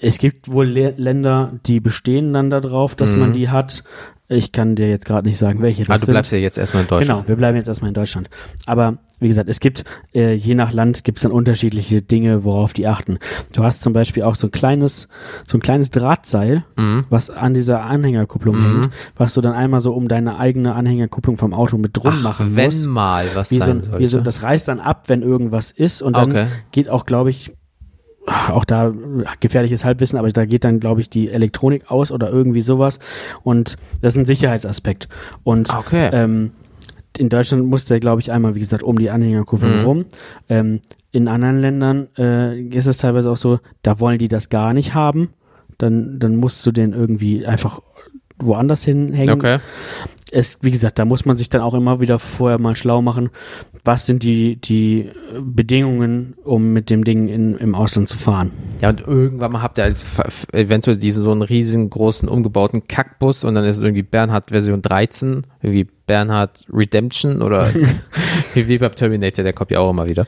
es 0.00 0.18
gibt 0.18 0.50
wohl 0.52 0.66
Le 0.68 0.92
Länder, 0.98 1.54
die 1.66 1.80
bestehen 1.80 2.32
dann 2.34 2.50
darauf, 2.50 2.94
dass 2.94 3.14
Mhm. 3.14 3.20
man 3.20 3.32
die 3.32 3.48
hat. 3.48 3.84
Ich 4.32 4.50
kann 4.52 4.76
dir 4.76 4.88
jetzt 4.88 5.04
gerade 5.04 5.28
nicht 5.28 5.38
sagen, 5.38 5.60
welche 5.62 5.84
das 5.84 5.90
Ah, 5.90 5.98
du 5.98 6.06
sind. 6.06 6.12
bleibst 6.14 6.32
ja 6.32 6.38
jetzt 6.38 6.56
erstmal 6.58 6.82
in 6.84 6.88
Deutschland. 6.88 7.18
Genau, 7.20 7.28
wir 7.28 7.36
bleiben 7.36 7.56
jetzt 7.56 7.68
erstmal 7.68 7.88
in 7.88 7.94
Deutschland. 7.94 8.30
Aber 8.66 8.98
wie 9.20 9.28
gesagt, 9.28 9.48
es 9.48 9.60
gibt, 9.60 9.84
äh, 10.14 10.32
je 10.34 10.54
nach 10.54 10.72
Land 10.72 11.04
gibt 11.04 11.18
es 11.18 11.22
dann 11.22 11.32
unterschiedliche 11.32 12.02
Dinge, 12.02 12.42
worauf 12.44 12.72
die 12.72 12.86
achten. 12.86 13.18
Du 13.54 13.62
hast 13.62 13.82
zum 13.82 13.92
Beispiel 13.92 14.22
auch 14.22 14.34
so 14.34 14.46
ein 14.48 14.50
kleines, 14.50 15.06
so 15.46 15.58
ein 15.58 15.60
kleines 15.60 15.90
Drahtseil, 15.90 16.64
Mhm. 16.76 17.04
was 17.10 17.30
an 17.30 17.54
dieser 17.54 17.82
Anhängerkupplung 17.84 18.56
Mhm. 18.58 18.80
hängt, 18.82 18.92
was 19.16 19.34
du 19.34 19.40
dann 19.42 19.52
einmal 19.52 19.80
so 19.80 19.92
um 19.92 20.08
deine 20.08 20.38
eigene 20.38 20.74
Anhängerkupplung 20.74 21.36
vom 21.36 21.54
Auto 21.54 21.76
mit 21.78 21.96
drum 21.96 22.14
Ach, 22.16 22.22
machen 22.22 22.56
wenn 22.56 22.66
musst. 22.66 22.86
mal 22.86 23.26
was 23.34 23.50
Wie 23.50 23.56
so, 23.56 23.60
sein 23.60 23.76
ein- 23.78 23.82
sollte. 23.82 23.98
wie 24.00 24.06
so, 24.06 24.20
das 24.20 24.42
reißt 24.42 24.66
dann 24.66 24.80
ab, 24.80 25.04
wenn 25.08 25.22
irgendwas 25.22 25.70
ist 25.70 26.02
und 26.02 26.16
dann 26.16 26.30
Okay. 26.30 26.46
geht 26.72 26.88
auch, 26.88 27.06
glaube 27.06 27.30
ich, 27.30 27.52
auch 28.26 28.64
da 28.64 28.92
gefährliches 29.40 29.84
Halbwissen, 29.84 30.18
aber 30.18 30.30
da 30.30 30.44
geht 30.44 30.64
dann, 30.64 30.78
glaube 30.80 31.00
ich, 31.00 31.10
die 31.10 31.28
Elektronik 31.30 31.90
aus 31.90 32.12
oder 32.12 32.30
irgendwie 32.30 32.60
sowas. 32.60 32.98
Und 33.42 33.76
das 34.00 34.14
ist 34.14 34.18
ein 34.18 34.26
Sicherheitsaspekt. 34.26 35.08
Und 35.42 35.74
Okay. 35.74 36.10
ähm, 36.12 36.52
in 37.18 37.28
Deutschland 37.28 37.66
muss 37.66 37.84
der, 37.84 38.00
glaube 38.00 38.20
ich, 38.20 38.30
einmal, 38.32 38.54
wie 38.54 38.60
gesagt, 38.60 38.82
um 38.82 38.98
die 38.98 39.10
Anhängerkupplung 39.10 39.72
Mhm. 39.80 39.84
rum. 39.84 40.04
Ähm, 40.48 40.80
in 41.10 41.28
anderen 41.28 41.58
Ländern 41.60 42.08
äh, 42.16 42.58
ist 42.60 42.86
es 42.86 42.96
teilweise 42.96 43.30
auch 43.30 43.36
so, 43.36 43.58
da 43.82 44.00
wollen 44.00 44.18
die 44.18 44.28
das 44.28 44.48
gar 44.48 44.72
nicht 44.72 44.94
haben. 44.94 45.30
Dann, 45.78 46.18
dann 46.20 46.36
musst 46.36 46.64
du 46.64 46.70
den 46.70 46.92
irgendwie 46.92 47.44
einfach 47.44 47.80
woanders 48.44 48.84
hinhängen. 48.84 49.34
okay. 49.34 49.58
es, 50.30 50.58
wie 50.62 50.70
gesagt, 50.70 50.98
da 50.98 51.04
muss 51.04 51.24
man 51.24 51.36
sich 51.36 51.50
dann 51.50 51.60
auch 51.60 51.74
immer 51.74 52.00
wieder 52.00 52.18
vorher 52.18 52.58
mal 52.58 52.74
schlau 52.74 53.02
machen, 53.02 53.30
was 53.84 54.06
sind 54.06 54.22
die, 54.22 54.56
die 54.56 55.10
Bedingungen, 55.40 56.34
um 56.44 56.72
mit 56.72 56.90
dem 56.90 57.04
Ding 57.04 57.28
in, 57.28 57.56
im 57.56 57.74
Ausland 57.74 58.08
zu 58.08 58.16
fahren. 58.16 58.50
Ja, 58.80 58.90
und 58.90 59.00
irgendwann 59.00 59.52
mal 59.52 59.62
habt 59.62 59.78
ihr 59.78 59.84
halt 59.84 60.04
eventuell 60.52 60.96
diesen 60.96 61.22
so 61.22 61.32
einen 61.32 61.42
riesengroßen 61.42 62.28
umgebauten 62.28 62.88
Kackbus 62.88 63.44
und 63.44 63.54
dann 63.54 63.64
ist 63.64 63.76
es 63.76 63.82
irgendwie 63.82 64.02
Bernhard 64.02 64.50
Version 64.50 64.80
13, 64.80 65.46
irgendwie 65.60 65.86
Bernhard 66.06 66.66
Redemption 66.72 67.42
oder 67.42 67.68
wie, 68.54 68.68
wie 68.68 68.78
beim 68.78 68.94
Terminator, 68.94 69.42
der 69.44 69.52
kommt 69.52 69.70
ja 69.70 69.78
auch 69.80 69.90
immer 69.90 70.06
wieder. 70.06 70.26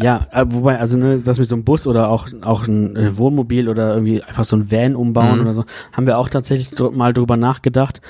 Ja, 0.00 0.26
äh, 0.32 0.44
wobei, 0.48 0.78
also 0.78 0.96
ne, 0.98 1.18
das 1.18 1.38
mit 1.38 1.48
so 1.48 1.54
einem 1.56 1.64
Bus 1.64 1.86
oder 1.86 2.08
auch, 2.08 2.28
auch 2.42 2.66
ein 2.66 3.16
Wohnmobil 3.16 3.68
oder 3.68 3.94
irgendwie 3.94 4.22
einfach 4.22 4.44
so 4.44 4.56
ein 4.56 4.70
Van 4.70 4.96
umbauen 4.96 5.36
Mhm. 5.36 5.40
oder 5.42 5.52
so, 5.52 5.64
haben 5.92 6.06
wir 6.06 6.18
auch 6.18 6.28
tatsächlich 6.28 6.70
dr 6.70 6.92
mal 6.96 7.12
drüber 7.12 7.36
nachgedacht. 7.36 8.00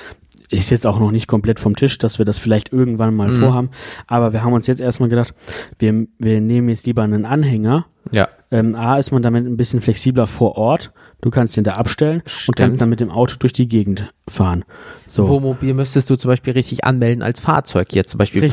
Ist 0.51 0.71
jetzt 0.71 0.87
auch 0.87 0.99
noch 0.99 1.11
nicht 1.11 1.27
komplett 1.27 1.61
vom 1.61 1.77
Tisch, 1.77 1.99
dass 1.99 2.19
wir 2.19 2.25
das 2.25 2.39
vielleicht 2.39 2.73
irgendwann 2.73 3.15
mal 3.15 3.29
Mhm. 3.29 3.37
vorhaben. 3.41 3.71
Aber 4.07 4.33
wir 4.33 4.43
haben 4.43 4.55
uns 4.55 4.67
jetzt 4.67 4.81
erstmal 4.81 5.11
gedacht, 5.11 5.35
wir, 5.79 6.07
wir 6.19 6.41
nehmen 6.41 6.69
jetzt 6.71 6.87
lieber 6.87 7.03
einen 7.03 7.27
Anhänger. 7.27 7.85
Ja. 8.13 8.29
Ähm, 8.51 8.75
A 8.75 8.99
ist 8.99 9.11
man 9.11 9.23
damit 9.23 9.45
ein 9.47 9.57
bisschen 9.57 9.81
flexibler 9.81 10.27
vor 10.27 10.57
Ort. 10.57 10.93
Du 11.21 11.31
kannst 11.31 11.57
den 11.57 11.65
da 11.65 11.73
abstellen 11.73 12.21
und 12.21 12.31
Stimmt. 12.31 12.57
kannst 12.57 12.81
dann 12.81 12.89
mit 12.89 13.01
dem 13.01 13.11
Auto 13.11 13.37
durch 13.39 13.53
die 13.53 13.69
Gegend 13.69 14.13
fahren. 14.27 14.65
So. 15.07 15.29
Wohnmobil 15.29 15.75
müsstest 15.75 16.09
du 16.09 16.17
zum 16.17 16.31
Beispiel 16.31 16.55
richtig 16.55 16.85
anmelden 16.85 17.23
als 17.23 17.41
Fahrzeug 17.41 17.89
hier, 17.91 18.07
zum 18.07 18.19
Beispiel 18.19 18.51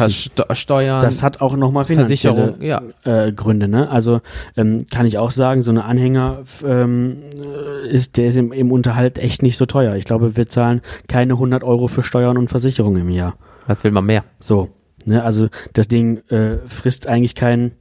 Steuern. 0.51 1.01
Das 1.01 1.23
hat 1.23 1.41
auch 1.41 1.55
nochmal 1.55 1.85
Versicherung, 1.85 2.55
finanzielle 2.55 2.91
ja. 3.05 3.25
äh, 3.27 3.31
Gründe. 3.31 3.67
Ne? 3.67 3.89
Also 3.89 4.21
ähm, 4.57 4.87
kann 4.91 5.05
ich 5.05 5.17
auch 5.17 5.31
sagen, 5.31 5.61
so 5.61 5.71
eine 5.71 5.85
Anhänger 5.85 6.43
ähm, 6.65 7.17
äh, 7.33 7.87
ist 7.87 8.17
der 8.17 8.27
ist 8.27 8.37
im, 8.37 8.51
im 8.51 8.71
Unterhalt 8.71 9.17
echt 9.17 9.43
nicht 9.43 9.57
so 9.57 9.65
teuer. 9.65 9.95
Ich 9.95 10.05
glaube, 10.05 10.35
wir 10.35 10.49
zahlen 10.49 10.81
keine 11.07 11.33
100 11.33 11.63
Euro 11.63 11.87
für 11.87 12.03
Steuern 12.03 12.37
und 12.37 12.49
Versicherung 12.49 12.97
im 12.97 13.09
Jahr. 13.09 13.35
Was 13.67 13.83
will 13.83 13.91
man 13.91 14.05
mehr? 14.05 14.23
So, 14.39 14.69
ne? 15.05 15.23
also 15.23 15.47
das 15.73 15.87
Ding 15.87 16.17
äh, 16.29 16.57
frisst 16.67 17.07
eigentlich 17.07 17.35
keinen 17.35 17.73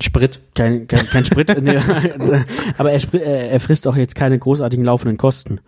Sprit. 0.00 0.40
kein, 0.54 0.86
kein, 0.88 1.06
kein 1.06 1.24
Sprit, 1.24 1.54
nee, 1.62 1.76
aber 2.78 2.92
er, 2.92 3.14
äh, 3.14 3.48
er 3.48 3.60
frisst 3.60 3.86
auch 3.86 3.96
jetzt 3.96 4.14
keine 4.14 4.38
großartigen 4.38 4.84
laufenden 4.84 5.16
Kosten. 5.16 5.60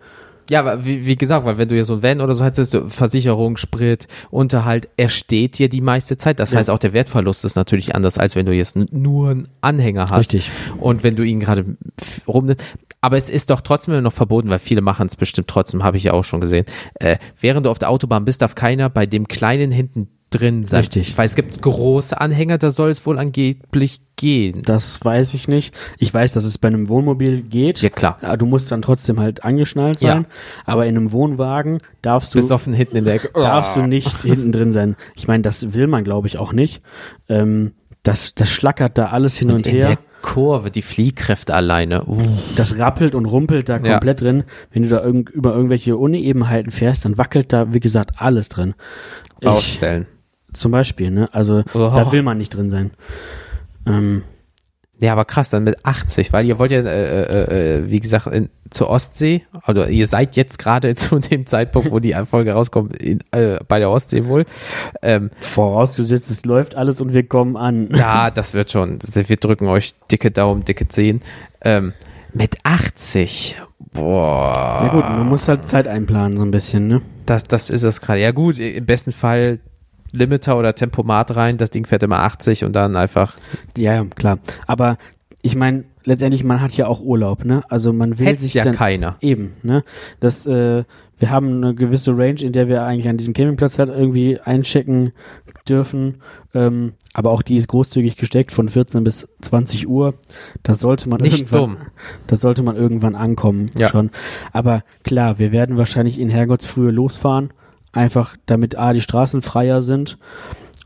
Ja, 0.49 0.59
aber 0.59 0.85
wie, 0.85 1.05
wie 1.05 1.15
gesagt, 1.15 1.45
weil 1.45 1.57
wenn 1.57 1.69
du 1.69 1.77
ja 1.77 1.85
so 1.85 1.93
ein 1.93 2.03
Van 2.03 2.19
oder 2.19 2.35
so 2.35 2.43
hättest, 2.43 2.77
Versicherung, 2.89 3.55
Sprit, 3.55 4.07
Unterhalt, 4.29 4.89
er 4.97 5.07
steht 5.07 5.57
dir 5.57 5.69
die 5.69 5.79
meiste 5.79 6.17
Zeit. 6.17 6.39
Das 6.39 6.51
Ja. 6.51 6.59
heißt, 6.59 6.69
auch 6.69 6.79
der 6.79 6.91
Wertverlust 6.91 7.45
ist 7.45 7.55
natürlich 7.55 7.95
anders, 7.95 8.17
als 8.17 8.35
wenn 8.35 8.45
du 8.45 8.51
jetzt 8.53 8.75
nur 8.75 9.29
einen 9.29 9.47
Anhänger 9.61 10.09
hast. 10.09 10.33
Richtig. 10.33 10.51
Und 10.79 11.01
wenn 11.03 11.15
du 11.15 11.23
ihn 11.23 11.39
gerade 11.39 11.77
rumnimmst. 12.27 12.61
Aber 12.99 13.15
es 13.17 13.29
ist 13.29 13.51
doch 13.51 13.61
trotzdem 13.61 14.01
noch 14.03 14.11
verboten, 14.13 14.49
weil 14.49 14.59
viele 14.59 14.81
machen 14.81 15.07
es 15.07 15.15
bestimmt 15.15 15.47
trotzdem, 15.47 15.83
habe 15.83 15.95
ich 15.97 16.03
ja 16.03 16.13
auch 16.13 16.23
schon 16.23 16.41
gesehen. 16.41 16.65
Äh, 16.95 17.17
während 17.39 17.65
du 17.65 17.69
auf 17.69 17.79
der 17.79 17.89
Autobahn 17.89 18.25
bist, 18.25 18.41
darf 18.41 18.53
keiner 18.55 18.89
bei 18.89 19.05
dem 19.05 19.27
kleinen 19.29 19.71
hinten 19.71 20.09
drin 20.39 20.65
sein. 20.65 20.81
Richtig. 20.81 21.17
Weil 21.17 21.25
es 21.25 21.35
gibt 21.35 21.61
große 21.61 22.19
Anhänger, 22.19 22.57
da 22.57 22.71
soll 22.71 22.89
es 22.89 23.05
wohl 23.05 23.17
angeblich 23.19 24.01
gehen. 24.15 24.61
Das 24.63 25.03
weiß 25.03 25.33
ich 25.33 25.47
nicht. 25.47 25.73
Ich 25.97 26.13
weiß, 26.13 26.31
dass 26.33 26.43
es 26.43 26.57
bei 26.57 26.67
einem 26.67 26.89
Wohnmobil 26.89 27.41
geht. 27.41 27.81
Ja, 27.81 27.89
klar. 27.89 28.17
Ja, 28.21 28.37
Du 28.37 28.45
musst 28.45 28.71
dann 28.71 28.81
trotzdem 28.81 29.19
halt 29.19 29.43
angeschnallt 29.43 30.01
Ja. 30.01 30.13
sein. 30.13 30.25
Aber 30.65 30.85
in 30.85 30.97
einem 30.97 31.11
Wohnwagen 31.11 31.79
darfst 32.01 32.33
du, 32.33 32.39
Besoffen 32.39 32.73
hinten 32.73 32.97
in 32.97 33.05
der 33.05 33.15
Ecke. 33.15 33.29
darfst 33.33 33.75
du 33.75 33.81
nicht 33.83 34.21
hinten 34.23 34.51
drin 34.51 34.71
sein. 34.71 34.95
Ich 35.15 35.27
meine, 35.27 35.41
das 35.43 35.73
will 35.73 35.87
man, 35.87 36.03
glaube 36.03 36.27
ich, 36.27 36.37
auch 36.37 36.53
nicht. 36.53 36.81
Ähm, 37.29 37.73
das, 38.03 38.35
das 38.35 38.49
schlackert 38.51 38.97
da 38.97 39.07
alles 39.07 39.35
hin 39.37 39.49
und, 39.51 39.65
in 39.65 39.73
her. 39.75 39.87
der 39.87 39.97
Kurve, 40.21 40.71
die 40.71 40.81
Fliehkräfte 40.81 41.53
alleine. 41.53 42.05
Uh. 42.05 42.17
Das 42.55 42.77
rappelt 42.77 43.13
und 43.15 43.25
rumpelt 43.25 43.67
da 43.67 43.77
Ja. 43.77 43.93
komplett 43.93 44.21
drin. 44.21 44.43
Wenn 44.71 44.83
du 44.83 44.89
da 44.89 45.03
irgend, 45.03 45.29
über 45.31 45.53
irgendwelche 45.53 45.97
Unebenheiten 45.97 46.71
fährst, 46.71 47.03
dann 47.03 47.17
wackelt 47.17 47.51
da, 47.51 47.73
wie 47.73 47.79
gesagt, 47.81 48.11
alles 48.21 48.47
drin. 48.49 48.73
Baustellen. 49.41 50.05
Zum 50.53 50.71
Beispiel, 50.71 51.11
ne? 51.11 51.29
Also 51.33 51.63
Oh. 51.73 51.91
da 51.95 52.11
will 52.11 52.23
man 52.23 52.37
nicht 52.37 52.53
drin 52.55 52.69
sein. 52.69 52.91
Ähm, 53.85 54.23
Ja, 54.99 55.11
aber 55.11 55.25
krass, 55.25 55.49
dann 55.49 55.63
mit 55.65 55.83
80, 55.85 56.31
weil 56.31 56.45
ihr 56.45 56.59
wollt 56.59 56.71
ja, 56.71 56.79
äh, 56.79 57.23
äh, 57.23 57.77
äh, 57.79 57.89
wie 57.91 57.99
gesagt, 57.99 58.27
in, 58.27 58.49
zur 58.69 58.89
Ostsee, 58.89 59.41
oder 59.67 59.89
ihr 59.89 60.05
seid 60.07 60.37
jetzt 60.37 60.59
gerade 60.59 60.95
zu 60.95 61.19
dem 61.19 61.45
Zeitpunkt, 61.45 61.91
wo 61.91 61.99
die 61.99 62.13
Folge 62.29 62.53
rauskommt, 62.53 62.95
in, 63.01 63.19
äh, 63.31 63.57
bei 63.67 63.79
der 63.79 63.89
Ostsee 63.89 64.25
wohl. 64.27 64.45
Ähm, 65.01 65.31
vorausgesetzt, 65.39 66.31
es 66.31 66.45
läuft 66.45 66.75
alles 66.75 67.01
und 67.01 67.13
wir 67.13 67.27
kommen 67.27 67.57
an. 67.57 67.89
ja, 67.93 68.31
das 68.31 68.53
wird 68.53 68.71
schon. 68.71 68.99
Wir 69.01 69.35
drücken 69.37 69.67
euch 69.67 69.93
dicke 70.11 70.31
Daumen, 70.31 70.63
dicke 70.63 70.87
Zehen. 70.87 71.21
Ähm, 71.61 71.91
mit 72.33 72.57
80, 72.63 73.61
boah. 73.93 74.79
Na 74.83 74.87
gut, 74.89 75.03
man 75.03 75.27
muss 75.27 75.47
halt 75.47 75.67
Zeit 75.67 75.87
einplanen, 75.87 76.37
so 76.37 76.45
ein 76.45 76.51
bisschen, 76.51 76.87
ne? 76.87 77.01
Das, 77.25 77.43
das 77.43 77.69
ist 77.69 77.83
es 77.83 77.99
gerade. 77.99 78.21
Ja 78.21 78.31
gut, 78.31 78.57
im 78.59 78.85
besten 78.85 79.11
Fall 79.11 79.59
Limiter 80.13 80.57
oder 80.57 80.73
Tempomat 80.75 81.35
rein, 81.35 81.57
das 81.57 81.69
Ding 81.71 81.85
fährt 81.85 82.03
immer 82.03 82.19
80 82.19 82.63
und 82.63 82.73
dann 82.73 82.95
einfach. 82.95 83.35
Ja, 83.77 83.95
ja, 83.95 84.05
klar. 84.05 84.39
Aber 84.67 84.97
ich 85.41 85.55
meine, 85.57 85.83
letztendlich, 86.05 86.43
man 86.45 86.61
hat 86.61 86.71
ja 86.77 86.87
auch 86.87 87.01
Urlaub, 87.01 87.43
ne? 87.43 87.63
Also 87.67 87.91
man 87.91 88.17
will 88.19 88.27
Hetzt 88.27 88.41
sich 88.43 88.53
ja 88.53 88.63
dann 88.63 88.75
keiner. 88.75 89.17
eben, 89.19 89.53
ne? 89.63 89.83
Das, 90.21 90.47
äh, 90.47 90.83
wir 91.19 91.29
haben 91.29 91.57
eine 91.63 91.73
gewisse 91.75 92.17
Range, 92.17 92.41
in 92.41 92.51
der 92.53 92.67
wir 92.67 92.83
eigentlich 92.83 93.07
an 93.09 93.17
diesem 93.17 93.33
Campingplatz 93.33 93.77
halt 93.79 93.89
irgendwie 93.89 94.39
einchecken 94.39 95.11
dürfen. 95.67 96.21
Ähm, 96.53 96.93
aber 97.13 97.31
auch 97.31 97.41
die 97.41 97.55
ist 97.57 97.67
großzügig 97.67 98.17
gesteckt 98.17 98.51
von 98.51 98.67
14 98.69 99.03
bis 99.03 99.27
20 99.41 99.87
Uhr. 99.87 100.15
Da 100.63 100.73
sollte 100.73 101.07
man 101.09 101.21
Nicht 101.21 101.33
irgendwann, 101.41 101.59
dumm. 101.61 101.77
da 102.27 102.35
sollte 102.35 102.63
man 102.63 102.75
irgendwann 102.75 103.15
ankommen 103.15 103.71
Ja. 103.77 103.87
schon. 103.89 104.11
Aber 104.51 104.81
klar, 105.03 105.39
wir 105.39 105.51
werden 105.51 105.77
wahrscheinlich 105.77 106.19
in 106.19 106.29
Herrgottsfrühe 106.29 106.91
losfahren. 106.91 107.51
Einfach 107.93 108.35
damit 108.45 108.77
A, 108.77 108.91
die 108.93 109.01
Straßen 109.01 109.41
freier 109.41 109.81
sind 109.81 110.17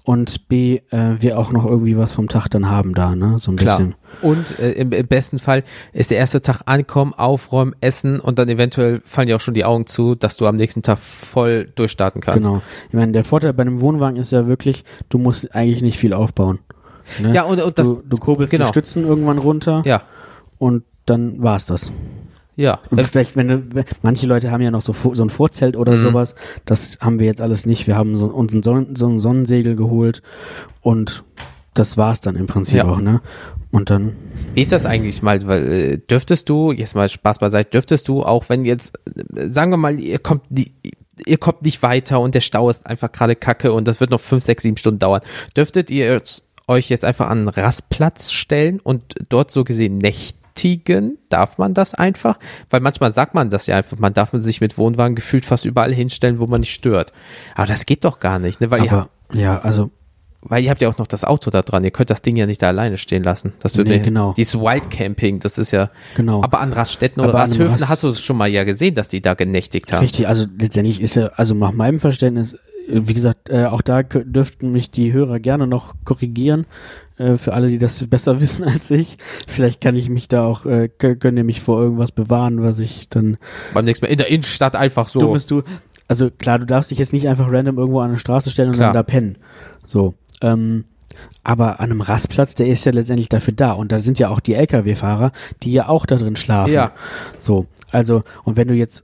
und 0.08 0.48
B, 0.48 0.80
äh, 0.92 1.16
wir 1.20 1.38
auch 1.38 1.52
noch 1.52 1.66
irgendwie 1.66 1.98
was 1.98 2.14
vom 2.14 2.30
Tag 2.30 2.48
dann 2.48 2.70
haben 2.70 2.94
da, 2.94 3.14
ne? 3.14 3.38
So 3.40 3.52
ein 3.52 3.58
Klar. 3.58 3.78
bisschen. 3.78 3.96
Und 4.22 4.58
äh, 4.58 4.72
im, 4.72 4.94
im 4.94 5.06
besten 5.06 5.38
Fall 5.38 5.66
ist 5.92 6.12
der 6.12 6.18
erste 6.18 6.42
Tag 6.42 6.62
ankommen, 6.66 7.14
aufräumen, 7.14 7.76
essen 7.82 8.22
und 8.22 8.40
dann 8.40 8.48
eventuell 8.48 9.02
fallen 9.04 9.28
dir 9.28 9.36
auch 9.36 9.42
schon 9.42 9.54
die 9.54 9.66
Augen 9.66 9.86
zu, 9.86 10.16
dass 10.16 10.38
du 10.38 10.48
am 10.48 10.56
nächsten 10.56 10.82
Tag 10.82 11.00
voll 11.00 11.70
durchstarten 11.76 12.22
kannst. 12.22 12.48
Genau. 12.48 12.62
Ich 12.88 12.94
meine, 12.94 13.12
der 13.12 13.26
Vorteil 13.26 13.52
bei 13.52 13.64
einem 13.64 13.82
Wohnwagen 13.82 14.18
ist 14.18 14.32
ja 14.32 14.48
wirklich, 14.48 14.86
du 15.10 15.18
musst 15.18 15.54
eigentlich 15.54 15.82
nicht 15.82 15.98
viel 15.98 16.14
aufbauen. 16.14 16.60
Ne? 17.20 17.34
Ja, 17.34 17.44
und, 17.44 17.62
und 17.62 17.78
das. 17.78 17.96
du, 17.96 18.02
du 18.06 18.16
kurbelst 18.16 18.52
genau. 18.52 18.66
die 18.66 18.70
Stützen 18.70 19.06
irgendwann 19.06 19.40
runter 19.40 19.82
Ja, 19.86 20.04
und 20.58 20.84
dann 21.06 21.44
war's 21.44 21.66
das. 21.66 21.92
Ja. 22.58 22.80
Und 22.90 23.00
Äh, 23.00 23.04
vielleicht, 23.06 23.36
wenn 23.38 23.48
du, 23.48 23.64
manche 24.02 24.28
Leute 24.28 24.52
haben 24.52 24.62
ja 24.62 24.72
noch 24.72 24.82
so, 24.82 24.92
so 24.94 25.24
ein 25.24 25.30
Vorzelt 25.30 25.78
oder 25.78 25.94
Mhm. 25.94 26.00
sowas. 26.00 26.36
Das 26.66 26.98
haben 27.00 27.20
wir 27.20 27.26
jetzt 27.28 27.40
alles 27.42 27.66
nicht. 27.66 27.88
Wir 27.88 27.96
haben 27.96 28.18
so, 28.18 28.26
uns 28.26 28.52
ein, 28.54 28.64
Sonnen, 28.64 28.96
so 28.98 29.08
ein 29.08 29.22
Sonnensegel 29.22 29.76
geholt 29.78 30.22
und 30.82 31.24
das 31.74 31.96
war's 31.96 32.20
dann 32.20 32.36
im 32.36 32.48
Prinzip 32.48 32.78
Ja. 32.78 32.86
auch, 32.86 33.00
ne? 33.00 33.22
Und 33.72 33.90
dann, 33.90 34.16
Wie 34.56 34.62
ist 34.62 34.72
das 34.72 34.86
eigentlich 34.86 35.22
mal? 35.22 35.46
Weil, 35.46 35.72
äh, 35.72 35.98
dürftest 36.00 36.50
du, 36.50 36.72
jetzt 36.72 36.96
mal 36.96 37.08
Spaß 37.08 37.40
beiseite, 37.40 37.70
dürftest 37.70 38.08
du, 38.08 38.24
auch 38.24 38.50
wenn 38.50 38.66
jetzt, 38.66 38.96
äh, 39.36 39.50
sagen 39.50 39.72
wir 39.72 39.78
mal, 39.78 40.00
ihr 40.00 40.20
kommt 40.20 40.44
die, 40.50 40.72
ihr 41.26 41.38
kommt 41.38 41.64
nicht 41.64 41.84
weiter 41.84 42.20
und 42.20 42.34
der 42.34 42.42
Stau 42.42 42.70
ist 42.70 42.86
einfach 42.88 43.12
gerade 43.12 43.36
kacke 43.36 43.72
und 43.74 43.88
das 43.88 44.00
wird 44.00 44.10
noch 44.10 44.22
fünf, 44.22 44.44
sechs, 44.44 44.64
sieben 44.64 44.78
Stunden 44.78 45.00
dauern, 45.00 45.22
dürftet 45.56 45.92
ihr 45.92 46.22
euch 46.68 46.90
jetzt 46.90 47.06
einfach 47.06 47.30
an 47.30 47.40
einen 47.40 47.50
Rastplatz 47.50 48.32
stellen 48.32 48.80
und 48.80 49.04
dort 49.30 49.52
so 49.52 49.64
gesehen 49.64 49.98
nächtigen? 50.64 51.18
Darf 51.30 51.58
man 51.58 51.74
das 51.74 51.94
einfach? 51.94 52.38
Weil 52.70 52.82
manchmal 52.82 53.12
sagt 53.14 53.34
man 53.36 53.50
das 53.50 53.68
ja 53.68 53.78
einfach, 53.78 53.98
man 54.00 54.14
darf 54.14 54.34
man 54.34 54.42
sich 54.42 54.62
mit 54.62 54.78
Wohnwagen 54.78 55.16
gefühlt 55.16 55.46
fast 55.46 55.66
überall 55.66 55.94
hinstellen, 55.94 56.40
wo 56.40 56.46
man 56.46 56.62
nicht 56.62 56.74
stört. 56.74 57.14
Aber 57.56 57.68
das 57.68 57.86
geht 57.86 58.04
doch 58.04 58.20
gar 58.20 58.40
nicht, 58.40 58.62
ne? 58.62 58.72
Weil 58.72 58.86
ihr 58.86 58.92
aber, 58.92 59.10
ja, 59.34 59.60
also, 59.60 59.92
weil 60.42 60.64
ihr 60.64 60.70
habt 60.70 60.82
ja 60.82 60.90
auch 60.90 60.98
noch 60.98 61.08
das 61.08 61.24
Auto 61.26 61.50
da 61.50 61.62
dran. 61.62 61.84
Ihr 61.84 61.92
könnt 61.92 62.10
das 62.10 62.22
Ding 62.22 62.36
ja 62.36 62.46
nicht 62.46 62.62
da 62.62 62.68
alleine 62.68 62.98
stehen 62.98 63.24
lassen. 63.24 63.54
Das 63.60 63.76
wird 63.78 63.88
Nee, 63.88 63.98
mir, 63.98 64.04
genau. 64.04 64.34
Dieses 64.38 64.56
Wildcamping, 64.56 65.40
das 65.40 65.58
ist 65.58 65.72
ja. 65.72 65.90
Genau. 66.16 66.44
Aber 66.44 66.60
an 66.62 66.72
Raststätten 66.74 67.22
oder 67.22 67.30
Aber 67.30 67.40
Rasthöfen 67.40 67.72
Rast- 67.72 67.90
hast 67.90 68.04
du 68.04 68.10
es 68.10 68.22
schon 68.22 68.38
mal 68.38 68.48
ja 68.48 68.64
gesehen, 68.64 68.96
dass 68.96 69.10
die 69.10 69.22
da 69.22 69.34
genächtigt 69.34 69.92
haben. 69.92 70.02
Richtig, 70.02 70.28
also 70.28 70.46
letztendlich 70.60 71.02
ist 71.02 71.16
ja, 71.16 71.28
also 71.36 71.54
nach 71.54 71.72
meinem 71.74 72.00
Verständnis, 72.00 72.58
wie 72.90 73.14
gesagt, 73.14 73.50
äh, 73.50 73.66
auch 73.66 73.82
da 73.82 74.04
dürften 74.04 74.72
mich 74.72 74.92
die 74.92 75.12
Hörer 75.14 75.40
gerne 75.40 75.68
noch 75.68 75.96
korrigieren, 76.06 76.66
äh, 77.18 77.36
für 77.36 77.54
alle, 77.54 77.70
die 77.70 77.78
das 77.78 78.06
besser 78.10 78.40
wissen 78.42 78.64
als 78.64 78.90
ich. 78.92 79.18
Vielleicht 79.48 79.82
kann 79.82 79.96
ich 79.96 80.10
mich 80.10 80.28
da 80.28 80.44
auch, 80.46 80.66
äh, 80.66 80.90
kö- 81.00 81.16
könnt 81.16 81.38
ihr 81.38 81.44
mich 81.44 81.62
vor 81.62 81.82
irgendwas 81.82 82.12
bewahren, 82.12 82.62
was 82.64 82.80
ich 82.80 83.10
dann 83.10 83.38
Beim 83.74 83.86
nächsten 83.86 84.06
Mal 84.06 84.12
in 84.12 84.18
der 84.18 84.28
Innenstadt 84.30 84.76
einfach 84.76 85.08
so. 85.10 85.20
dumm 85.20 85.38
du. 85.48 85.64
Also 86.08 86.30
klar, 86.32 86.60
du 86.60 86.66
darfst 86.66 86.90
dich 86.92 87.00
jetzt 87.00 87.12
nicht 87.14 87.28
einfach 87.28 87.52
random 87.52 87.78
irgendwo 87.78 88.00
an 88.00 88.10
eine 88.12 88.20
Straße 88.20 88.50
stellen 88.50 88.70
und 88.70 88.76
Klar. 88.76 88.94
dann 88.94 88.96
da 88.96 89.04
pennen. 89.04 89.38
So. 89.86 90.14
Ähm, 90.42 90.86
aber 91.44 91.80
an 91.80 91.92
einem 91.92 92.02
Rastplatz, 92.02 92.56
der 92.56 92.68
ist 92.68 92.86
ja 92.86 92.92
letztendlich 92.92 93.28
dafür 93.30 93.54
da. 93.54 93.72
Und 93.74 93.92
da 93.92 94.00
sind 94.00 94.20
ja 94.20 94.30
auch 94.30 94.40
die 94.40 94.54
Lkw-Fahrer, 94.54 95.32
die 95.64 95.72
ja 95.74 95.90
auch 95.90 96.06
da 96.06 96.16
drin 96.18 96.36
schlafen. 96.36 96.74
Ja. 96.74 96.92
So. 97.40 97.66
Also, 97.92 98.24
und 98.44 98.56
wenn 98.58 98.68
du 98.68 98.74
jetzt 98.74 99.04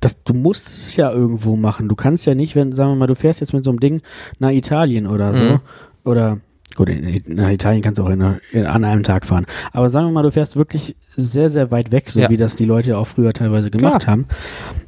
das, 0.00 0.22
du 0.24 0.32
musst 0.34 0.66
es 0.68 0.96
ja 0.96 1.10
irgendwo 1.12 1.56
machen. 1.56 1.88
Du 1.88 1.94
kannst 1.94 2.26
ja 2.26 2.34
nicht, 2.34 2.56
wenn, 2.56 2.72
sagen 2.72 2.92
wir 2.92 2.96
mal, 2.96 3.06
du 3.06 3.14
fährst 3.14 3.40
jetzt 3.40 3.52
mit 3.52 3.64
so 3.64 3.70
einem 3.70 3.80
Ding 3.80 4.00
nach 4.38 4.50
Italien 4.50 5.06
oder 5.06 5.34
so. 5.34 5.44
Mhm. 5.44 5.60
Oder, 6.04 6.38
gut, 6.74 6.88
in, 6.88 7.22
nach 7.26 7.50
Italien 7.50 7.82
kannst 7.82 7.98
du 7.98 8.04
auch 8.04 8.08
in, 8.10 8.38
in, 8.52 8.66
an 8.66 8.84
einem 8.84 9.02
Tag 9.02 9.26
fahren. 9.26 9.44
Aber 9.72 9.88
sagen 9.88 10.06
wir 10.08 10.12
mal, 10.12 10.22
du 10.22 10.32
fährst 10.32 10.56
wirklich 10.56 10.96
sehr, 11.16 11.50
sehr 11.50 11.70
weit 11.70 11.92
weg, 11.92 12.08
so 12.10 12.20
Ja. 12.20 12.30
wie 12.30 12.36
das 12.38 12.56
die 12.56 12.64
Leute 12.64 12.96
auch 12.96 13.06
früher 13.06 13.32
teilweise 13.32 13.70
gemacht 13.70 14.02
Klar. 14.04 14.12
haben. 14.12 14.26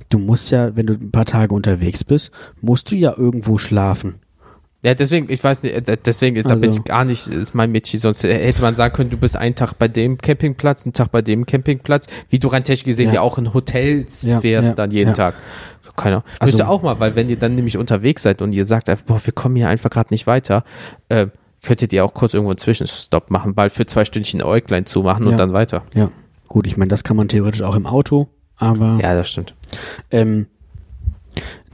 du 0.08 0.18
musst 0.18 0.50
ja, 0.50 0.74
wenn 0.76 0.86
du 0.86 0.94
ein 0.94 1.10
paar 1.10 1.24
Tage 1.26 1.54
unterwegs 1.54 2.04
bist, 2.04 2.30
musst 2.60 2.90
du 2.90 2.96
ja 2.96 3.14
irgendwo 3.16 3.58
schlafen. 3.58 4.14
Ja, 4.84 4.94
deswegen, 4.94 5.30
ich 5.30 5.42
weiß 5.42 5.62
nicht, 5.62 5.74
äh, 5.88 5.96
deswegen, 6.04 6.42
da 6.42 6.54
bin 6.56 6.64
Also- 6.70 6.80
ich 6.80 6.84
gar 6.84 7.04
nicht, 7.04 7.28
ist 7.28 7.54
mein 7.54 7.70
Mädchen, 7.70 8.00
sonst 8.00 8.24
hätte 8.24 8.62
man 8.62 8.74
sagen 8.74 8.92
können, 8.94 9.10
du 9.10 9.16
bist 9.16 9.36
einen 9.36 9.54
Tag 9.54 9.74
bei 9.78 9.86
dem 9.88 10.18
Campingplatz, 10.18 10.84
einen 10.84 10.92
Tag 10.92 11.12
bei 11.12 11.22
dem 11.22 11.46
Campingplatz, 11.46 12.06
wie 12.30 12.38
du 12.40 12.48
rein 12.48 12.64
technisch 12.64 12.84
gesehen 12.84 13.08
Ja. 13.08 13.14
ja, 13.14 13.20
auch 13.20 13.38
in 13.38 13.54
Hotels 13.54 14.22
Ja, 14.22 14.40
fährst 14.40 14.70
ja, 14.70 14.74
dann 14.74 14.90
jeden. 14.90 15.14
Tag. 15.14 15.34
Keiner. 15.94 16.24
Also- 16.40 16.52
Müsste 16.56 16.68
auch 16.68 16.82
mal, 16.82 16.98
weil 17.00 17.14
wenn 17.16 17.28
ihr 17.28 17.36
dann 17.36 17.54
nämlich 17.54 17.76
unterwegs 17.76 18.22
seid 18.22 18.40
und 18.42 18.52
ihr 18.52 18.64
sagt 18.64 18.88
einfach, 18.88 19.04
boah, 19.04 19.20
wir 19.24 19.32
kommen 19.32 19.56
hier 19.56 19.68
einfach 19.68 19.90
gerade 19.90 20.08
nicht 20.10 20.26
weiter, 20.26 20.64
äh, 21.10 21.26
könntet 21.62 21.92
ihr 21.92 22.04
auch 22.04 22.12
kurz 22.14 22.34
irgendwo 22.34 22.50
einen 22.50 22.58
Zwischenstopp 22.58 23.30
machen, 23.30 23.54
bald 23.54 23.72
für 23.72 23.86
zwei 23.86 24.04
Stündchen 24.04 24.42
Äuglein 24.42 24.84
zumachen 24.86 25.26
und 25.28 25.36
dann 25.36 25.52
weiter. 25.52 25.84
Ja. 25.94 26.10
Gut, 26.48 26.66
ich 26.66 26.76
meine, 26.76 26.88
das 26.88 27.04
kann 27.04 27.16
man 27.16 27.28
theoretisch 27.28 27.62
auch 27.62 27.76
im 27.76 27.86
Auto, 27.86 28.28
aber 28.56 28.98
Ja, 29.00 29.14
das 29.14 29.28
stimmt. 29.30 29.54
ähm, 30.10 30.46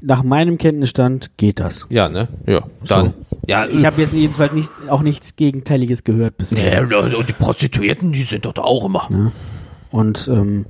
nach 0.00 0.22
meinem 0.22 0.58
Kenntnisstand 0.58 1.30
geht 1.36 1.60
das. 1.60 1.86
Ja, 1.90 2.08
ne? 2.08 2.28
Ja, 2.46 2.62
dann. 2.86 3.14
Ja, 3.46 3.66
Ich 3.66 3.84
habe 3.84 4.00
jetzt 4.02 4.12
jedenfalls 4.12 4.52
nicht, 4.52 4.70
auch 4.88 5.00
nichts 5.02 5.34
Gegenteiliges 5.36 6.04
gehört 6.04 6.36
bisher. 6.36 6.84
Nee, 6.84 6.94
also 6.94 7.22
die 7.22 7.32
Prostituierten, 7.32 8.12
die 8.12 8.22
sind 8.22 8.44
dort 8.44 8.58
auch 8.58 8.84
immer. 8.84 9.32
Und 9.90 10.28
ähm, 10.30 10.66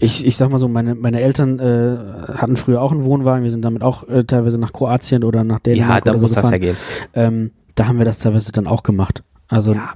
ich, 0.00 0.26
ich 0.26 0.36
sag 0.36 0.50
mal 0.50 0.58
so, 0.58 0.66
meine, 0.66 0.96
meine 0.96 1.20
Eltern 1.20 1.60
äh, 1.60 1.96
hatten 2.34 2.56
früher 2.56 2.82
auch 2.82 2.90
einen 2.90 3.04
Wohnwagen. 3.04 3.44
Wir 3.44 3.50
sind 3.52 3.62
damit 3.62 3.82
auch 3.82 4.08
äh, 4.08 4.24
teilweise 4.24 4.58
nach 4.58 4.72
Kroatien 4.72 5.22
oder 5.22 5.44
nach 5.44 5.56
Ja, 5.58 5.74
Dänemark 5.74 6.04
da 6.04 6.12
oder 6.12 6.20
muss 6.20 6.32
so 6.32 6.40
das 6.40 6.50
ja 6.50 6.58
gehen. 6.58 6.76
Ähm, 7.14 7.52
da 7.76 7.86
haben 7.86 7.98
wir 7.98 8.04
das 8.04 8.18
teilweise 8.18 8.50
dann 8.50 8.66
auch 8.66 8.82
gemacht. 8.82 9.22
Also 9.48 9.74
Ja. 9.74 9.92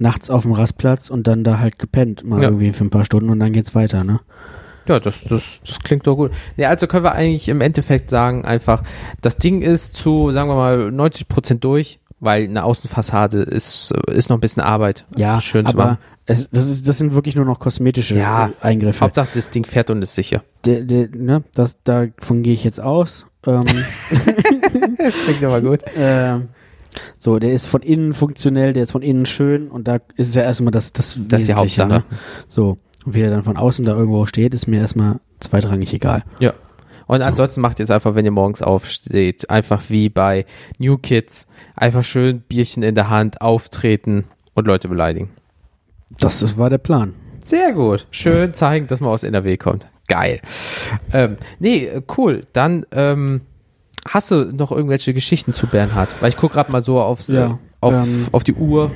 nachts 0.00 0.30
auf 0.30 0.42
dem 0.42 0.52
Rastplatz 0.52 1.08
und 1.08 1.28
dann 1.28 1.44
da 1.44 1.60
halt 1.60 1.78
gepennt, 1.78 2.24
mal 2.24 2.42
Ja. 2.42 2.48
irgendwie 2.48 2.72
für 2.72 2.84
ein 2.84 2.90
paar 2.90 3.04
Stunden 3.04 3.30
und 3.30 3.38
dann 3.38 3.52
geht's 3.52 3.76
weiter, 3.76 4.02
ne? 4.02 4.18
Ja, 4.88 4.98
das, 4.98 5.22
das, 5.24 5.60
das 5.66 5.78
klingt 5.80 6.06
doch 6.06 6.16
gut. 6.16 6.30
Nee, 6.56 6.64
also 6.66 6.86
können 6.86 7.04
wir 7.04 7.12
eigentlich 7.12 7.48
im 7.48 7.60
Endeffekt 7.60 8.10
sagen, 8.10 8.44
einfach, 8.44 8.82
das 9.20 9.36
Ding 9.36 9.60
ist 9.62 9.94
zu, 9.96 10.30
sagen 10.32 10.48
wir 10.48 10.56
mal, 10.56 10.90
90 10.90 11.28
Prozent 11.28 11.62
durch, 11.64 12.00
weil 12.20 12.44
eine 12.44 12.64
Außenfassade 12.64 13.40
ist, 13.42 13.92
ist 14.10 14.28
noch 14.30 14.38
ein 14.38 14.40
bisschen 14.40 14.62
Arbeit. 14.62 15.04
Ja, 15.16 15.40
schön 15.40 15.66
zu 15.66 15.74
aber 15.74 15.84
machen. 15.84 15.98
es, 16.26 16.50
das, 16.50 16.68
ist, 16.68 16.88
das 16.88 16.98
sind 16.98 17.12
wirklich 17.14 17.36
nur 17.36 17.44
noch 17.44 17.60
kosmetische 17.60 18.16
Ja. 18.16 18.48
äh, 18.48 18.52
Eingriffe. 18.66 19.02
Hauptsache, 19.04 19.28
das 19.34 19.50
Ding 19.50 19.64
fährt 19.64 19.90
und 19.90 20.02
ist 20.02 20.14
sicher. 20.14 20.42
Der, 20.64 20.82
der, 20.82 21.08
ne, 21.14 21.44
das, 21.54 21.76
davon 21.84 22.42
gehe 22.42 22.54
ich 22.54 22.64
jetzt 22.64 22.80
aus. 22.80 23.26
Ähm, 23.46 23.62
Klingt 25.24 25.44
aber 25.44 25.60
gut. 25.60 25.80
ähm, 25.96 26.48
so, 27.16 27.38
der 27.38 27.52
ist 27.52 27.66
von 27.66 27.82
innen 27.82 28.12
funktionell, 28.12 28.72
der 28.72 28.82
ist 28.84 28.92
von 28.92 29.02
innen 29.02 29.26
schön 29.26 29.68
und 29.68 29.86
da 29.86 29.96
ist 30.16 30.30
es 30.30 30.34
ja 30.34 30.42
erstmal 30.42 30.72
das, 30.72 30.92
das, 30.92 31.18
Das 31.28 31.42
ist 31.42 31.48
die 31.48 31.54
Hauptsache. 31.54 31.88
Ne? 31.88 32.04
So, 32.48 32.78
wie 33.14 33.22
er 33.22 33.30
dann 33.30 33.42
von 33.42 33.56
außen 33.56 33.84
da 33.84 33.92
irgendwo 33.92 34.26
steht, 34.26 34.54
ist 34.54 34.66
mir 34.66 34.80
erstmal 34.80 35.20
zweitrangig 35.40 35.92
egal. 35.92 36.24
Ja. 36.40 36.54
Und 37.06 37.22
ansonsten 37.22 37.62
macht 37.62 37.78
ihr 37.78 37.84
es 37.84 37.90
einfach, 37.90 38.14
wenn 38.14 38.26
ihr 38.26 38.30
morgens 38.30 38.60
aufsteht, 38.60 39.48
einfach 39.48 39.82
wie 39.88 40.10
bei 40.10 40.44
New 40.78 40.98
Kids, 40.98 41.46
einfach 41.74 42.04
schön 42.04 42.40
Bierchen 42.40 42.82
in 42.82 42.94
der 42.94 43.08
Hand, 43.08 43.40
auftreten 43.40 44.24
und 44.54 44.66
Leute 44.66 44.88
beleidigen. 44.88 45.30
Das, 46.18 46.40
das 46.40 46.58
war 46.58 46.68
der 46.68 46.78
Plan. 46.78 47.14
Sehr 47.42 47.72
gut. 47.72 48.06
Schön 48.10 48.52
zeigen, 48.52 48.88
dass 48.88 49.00
man 49.00 49.10
aus 49.10 49.24
NRW 49.24 49.56
kommt. 49.56 49.88
Geil. 50.06 50.42
Ähm, 51.12 51.38
nee, 51.58 51.88
cool. 52.18 52.44
Dann 52.52 52.84
ähm, 52.92 53.40
hast 54.06 54.30
du 54.30 54.44
noch 54.52 54.70
irgendwelche 54.70 55.14
Geschichten 55.14 55.54
zu 55.54 55.66
Bernhard? 55.66 56.14
Weil 56.20 56.28
ich 56.28 56.36
gucke 56.36 56.54
gerade 56.54 56.70
mal 56.70 56.82
so 56.82 57.00
aufs, 57.00 57.28
Ja, 57.28 57.46
äh, 57.46 57.54
auf, 57.80 57.94
ähm, 57.94 58.26
auf 58.32 58.44
die 58.44 58.54
Uhr. 58.54 58.90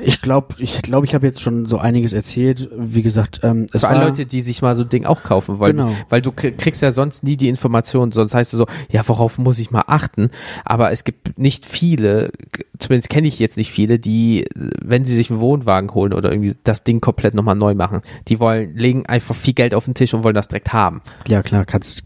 Ich 0.00 0.20
glaube, 0.22 0.54
ich, 0.58 0.80
glaub, 0.82 1.02
ich 1.04 1.14
habe 1.14 1.26
jetzt 1.26 1.40
schon 1.40 1.66
so 1.66 1.78
einiges 1.78 2.12
erzählt. 2.12 2.68
Wie 2.76 3.02
gesagt, 3.02 3.40
ähm, 3.42 3.66
es 3.72 3.80
Für 3.80 3.88
alle 3.88 4.04
Leute, 4.04 4.26
die 4.26 4.40
sich 4.40 4.62
mal 4.62 4.74
so 4.76 4.84
ein 4.84 4.88
Ding 4.88 5.04
auch 5.06 5.22
kaufen 5.24 5.58
wollen. 5.58 5.76
Genau. 5.76 5.92
Weil 6.08 6.22
du 6.22 6.30
krie- 6.30 6.52
kriegst 6.52 6.82
ja 6.82 6.90
sonst 6.92 7.24
nie 7.24 7.36
die 7.36 7.48
Informationen, 7.48 8.12
sonst 8.12 8.32
heißt 8.34 8.52
es 8.52 8.58
so, 8.58 8.66
ja, 8.90 9.02
worauf 9.08 9.38
muss 9.38 9.58
ich 9.58 9.70
mal 9.72 9.84
achten? 9.88 10.30
Aber 10.64 10.92
es 10.92 11.02
gibt 11.04 11.38
nicht 11.38 11.66
viele, 11.66 12.30
zumindest 12.78 13.10
kenne 13.10 13.26
ich 13.26 13.38
jetzt 13.40 13.56
nicht 13.56 13.72
viele, 13.72 13.98
die, 13.98 14.44
wenn 14.54 15.04
sie 15.04 15.16
sich 15.16 15.30
einen 15.30 15.40
Wohnwagen 15.40 15.92
holen 15.92 16.12
oder 16.12 16.30
irgendwie 16.30 16.54
das 16.62 16.84
Ding 16.84 17.00
komplett 17.00 17.34
nochmal 17.34 17.56
neu 17.56 17.74
machen, 17.74 18.02
die 18.28 18.38
wollen, 18.38 18.76
legen 18.76 19.06
einfach 19.06 19.34
viel 19.34 19.54
Geld 19.54 19.74
auf 19.74 19.84
den 19.86 19.94
Tisch 19.94 20.14
und 20.14 20.22
wollen 20.22 20.34
das 20.34 20.48
direkt 20.48 20.72
haben. 20.72 21.02
ja 21.26 21.42
klar, 21.42 21.64
kannst, 21.64 22.04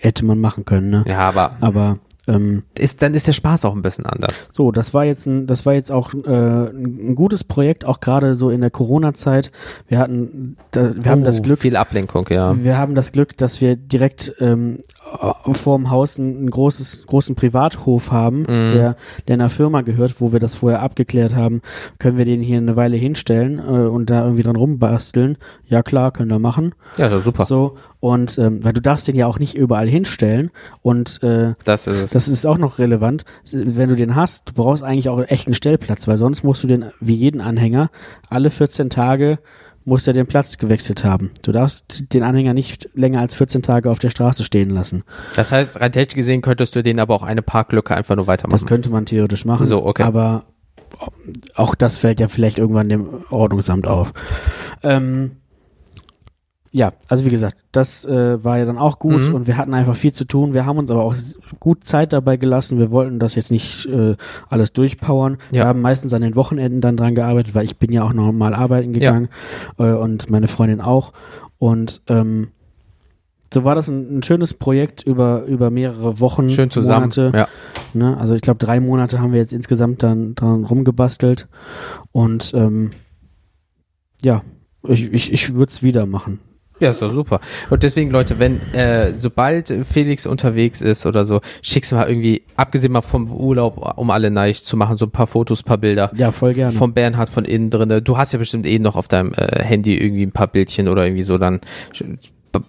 hätte 0.00 0.24
man 0.24 0.38
machen 0.40 0.64
können, 0.64 0.90
ne? 0.90 1.04
Ja, 1.06 1.20
aber 1.20 1.56
Aber 1.60 1.98
ähm, 2.28 2.62
ist, 2.78 3.02
dann 3.02 3.14
ist 3.14 3.26
der 3.26 3.32
Spaß 3.32 3.64
auch 3.64 3.74
ein 3.74 3.82
bisschen 3.82 4.06
anders. 4.06 4.46
So, 4.52 4.70
das 4.70 4.94
war 4.94 5.04
jetzt 5.04 5.26
ein, 5.26 5.46
das 5.46 5.66
war 5.66 5.74
jetzt 5.74 5.90
auch 5.90 6.14
äh, 6.14 6.28
ein 6.70 7.14
gutes 7.16 7.42
Projekt, 7.42 7.84
auch 7.84 8.00
gerade 8.00 8.34
so 8.34 8.50
in 8.50 8.60
der 8.60 8.70
Corona-Zeit. 8.70 9.50
Wir 9.88 9.98
hatten, 9.98 10.56
da, 10.70 10.94
wir 10.94 11.10
haben 11.10 11.24
das 11.24 11.40
Oh, 11.40 11.42
Glück, 11.42 11.58
Viel 11.60 11.76
Ablenkung, 11.76 12.26
ja. 12.30 12.54
wir 12.62 12.78
haben 12.78 12.94
das 12.94 13.10
Glück, 13.12 13.36
dass 13.36 13.60
wir 13.60 13.74
direkt 13.76 14.34
ähm, 14.40 14.82
äh, 15.20 15.54
vorm 15.54 15.90
Haus 15.90 16.18
ein, 16.18 16.44
ein 16.44 16.50
großes, 16.50 17.06
großen 17.06 17.34
Privathof 17.34 18.12
haben, 18.12 18.40
Mhm. 18.42 18.68
der, 18.70 18.96
der 19.26 19.34
einer 19.34 19.48
Firma 19.48 19.80
gehört, 19.82 20.20
wo 20.20 20.32
wir 20.32 20.40
das 20.40 20.54
vorher 20.54 20.80
abgeklärt 20.82 21.34
haben. 21.34 21.60
Können 21.98 22.18
wir 22.18 22.24
den 22.24 22.40
hier 22.40 22.58
eine 22.58 22.76
Weile 22.76 22.96
hinstellen 22.96 23.58
äh, 23.58 23.62
und 23.88 24.10
da 24.10 24.22
irgendwie 24.24 24.42
dran 24.44 24.56
rumbasteln? 24.56 25.38
Ja 25.66 25.82
klar, 25.82 26.12
können 26.12 26.30
wir 26.30 26.38
machen. 26.38 26.74
Ja, 26.98 27.18
super. 27.18 27.44
So 27.44 27.76
und 28.02 28.36
ähm, 28.36 28.64
weil 28.64 28.72
du 28.72 28.82
darfst 28.82 29.06
den 29.06 29.14
ja 29.14 29.28
auch 29.28 29.38
nicht 29.38 29.54
überall 29.54 29.88
hinstellen 29.88 30.50
und 30.82 31.22
äh, 31.22 31.54
Das 31.64 31.86
ist 31.86 31.98
es. 31.98 32.10
das 32.10 32.26
ist 32.26 32.44
auch 32.46 32.58
noch 32.58 32.80
relevant. 32.80 33.24
Wenn 33.52 33.88
du 33.90 33.94
den 33.94 34.16
hast, 34.16 34.48
du 34.48 34.54
brauchst 34.54 34.82
eigentlich 34.82 35.08
auch 35.08 35.20
echt 35.28 35.46
einen 35.46 35.54
Stellplatz, 35.54 36.08
weil 36.08 36.16
sonst 36.16 36.42
musst 36.42 36.64
du 36.64 36.66
den, 36.66 36.86
wie 36.98 37.14
jeden 37.14 37.40
Anhänger, 37.40 37.92
alle 38.28 38.50
14 38.50 38.90
Tage 38.90 39.38
muss 39.84 40.04
er 40.08 40.14
den 40.14 40.26
Platz 40.26 40.58
gewechselt 40.58 41.04
haben. 41.04 41.30
Du 41.44 41.52
darfst 41.52 42.12
den 42.12 42.24
Anhänger 42.24 42.54
nicht 42.54 42.88
länger 42.94 43.20
als 43.20 43.36
14 43.36 43.62
Tage 43.62 43.88
auf 43.88 44.00
der 44.00 44.10
Straße 44.10 44.44
stehen 44.44 44.70
lassen. 44.70 45.04
Das 45.36 45.52
heißt, 45.52 45.80
rein 45.80 45.92
technisch 45.92 46.16
gesehen 46.16 46.42
könntest 46.42 46.74
du 46.74 46.82
den 46.82 46.98
aber 46.98 47.14
auch 47.14 47.22
eine 47.22 47.42
Parklücke 47.42 47.94
einfach 47.94 48.16
nur 48.16 48.26
weitermachen. 48.26 48.58
Das 48.58 48.66
könnte 48.66 48.90
man 48.90 49.06
theoretisch 49.06 49.44
machen. 49.44 49.64
So, 49.64 49.86
okay. 49.86 50.02
Aber 50.02 50.46
auch 51.54 51.76
das 51.76 51.98
fällt 51.98 52.18
ja 52.18 52.26
vielleicht 52.26 52.58
irgendwann 52.58 52.88
dem 52.88 53.08
Ordnungsamt 53.30 53.86
auf. 53.86 54.12
Ähm, 54.82 55.36
ja, 56.74 56.92
also 57.06 57.26
wie 57.26 57.30
gesagt, 57.30 57.56
das 57.70 58.06
äh, 58.06 58.42
war 58.42 58.58
ja 58.58 58.64
dann 58.64 58.78
auch 58.78 58.98
gut 58.98 59.28
Mhm. 59.28 59.34
und 59.34 59.46
wir 59.46 59.58
hatten 59.58 59.74
einfach 59.74 59.94
viel 59.94 60.12
zu 60.14 60.24
tun. 60.24 60.54
Wir 60.54 60.64
haben 60.64 60.78
uns 60.78 60.90
aber 60.90 61.02
auch 61.04 61.14
gut 61.60 61.84
Zeit 61.84 62.14
dabei 62.14 62.38
gelassen. 62.38 62.78
Wir 62.78 62.90
wollten 62.90 63.18
das 63.18 63.34
jetzt 63.34 63.50
nicht 63.50 63.84
äh, 63.86 64.16
alles 64.48 64.72
durchpowern. 64.72 65.36
Wir 65.50 65.60
Ja. 65.60 65.66
haben 65.66 65.82
meistens 65.82 66.14
an 66.14 66.22
den 66.22 66.34
Wochenenden 66.34 66.80
dann 66.80 66.96
dran 66.96 67.14
gearbeitet, 67.14 67.54
weil 67.54 67.66
ich 67.66 67.76
bin 67.76 67.92
ja 67.92 68.02
auch 68.04 68.14
normal 68.14 68.54
arbeiten 68.54 68.94
gegangen 68.94 69.28
äh, 69.78 69.92
und 69.92 70.30
meine 70.30 70.48
Freundin 70.48 70.80
auch. 70.80 71.12
Und 71.58 72.00
ähm, 72.08 72.48
so 73.52 73.64
war 73.64 73.74
das 73.74 73.88
ein, 73.88 74.18
ein 74.18 74.22
schönes 74.22 74.54
Projekt 74.54 75.02
über, 75.02 75.44
über 75.44 75.68
mehrere 75.70 76.20
Wochen, 76.20 76.48
Schön 76.48 76.70
zusammen. 76.70 77.12
Monate. 77.14 77.32
Ja. 77.34 77.48
Ne? 77.92 78.16
Also 78.16 78.34
ich 78.34 78.40
glaube, 78.40 78.64
drei 78.64 78.80
Monate 78.80 79.20
haben 79.20 79.32
wir 79.32 79.40
jetzt 79.40 79.52
insgesamt 79.52 80.02
dann 80.02 80.34
dran 80.36 80.64
rumgebastelt. 80.64 81.48
Und 82.12 82.52
ähm, 82.54 82.92
ja, 84.22 84.40
ich, 84.88 85.12
ich, 85.12 85.32
ich 85.34 85.54
würde 85.54 85.70
es 85.70 85.82
wieder 85.82 86.06
machen. 86.06 86.38
Ja, 86.80 86.90
ist 86.90 87.00
doch 87.00 87.12
super. 87.12 87.40
Und 87.70 87.82
deswegen, 87.82 88.10
Leute, 88.10 88.38
wenn, 88.38 88.60
äh, 88.72 89.14
sobald 89.14 89.72
Felix 89.84 90.26
unterwegs 90.26 90.80
ist 90.80 91.06
oder 91.06 91.24
so, 91.24 91.40
schickst 91.62 91.92
du 91.92 91.96
mal 91.96 92.08
irgendwie, 92.08 92.42
abgesehen 92.56 92.92
mal 92.92 93.02
vom 93.02 93.30
Urlaub, 93.32 93.96
um 93.96 94.10
alle 94.10 94.30
neich 94.30 94.64
zu 94.64 94.76
machen, 94.76 94.96
so 94.96 95.06
ein 95.06 95.10
paar 95.10 95.28
Fotos, 95.28 95.62
paar 95.62 95.78
Bilder. 95.78 96.10
Ja, 96.16 96.32
voll 96.32 96.54
gerne. 96.54 96.76
Vom 96.76 96.92
Bernhard 96.92 97.30
von 97.30 97.44
innen 97.44 97.70
drinne. 97.70 98.02
Du 98.02 98.16
hast 98.18 98.32
ja 98.32 98.38
bestimmt 98.38 98.66
eh 98.66 98.78
noch 98.78 98.96
auf 98.96 99.06
deinem 99.06 99.32
äh, 99.34 99.62
Handy 99.62 99.96
irgendwie 99.96 100.24
ein 100.24 100.32
paar 100.32 100.48
Bildchen 100.48 100.88
oder 100.88 101.04
irgendwie 101.04 101.22
so, 101.22 101.38
dann 101.38 101.60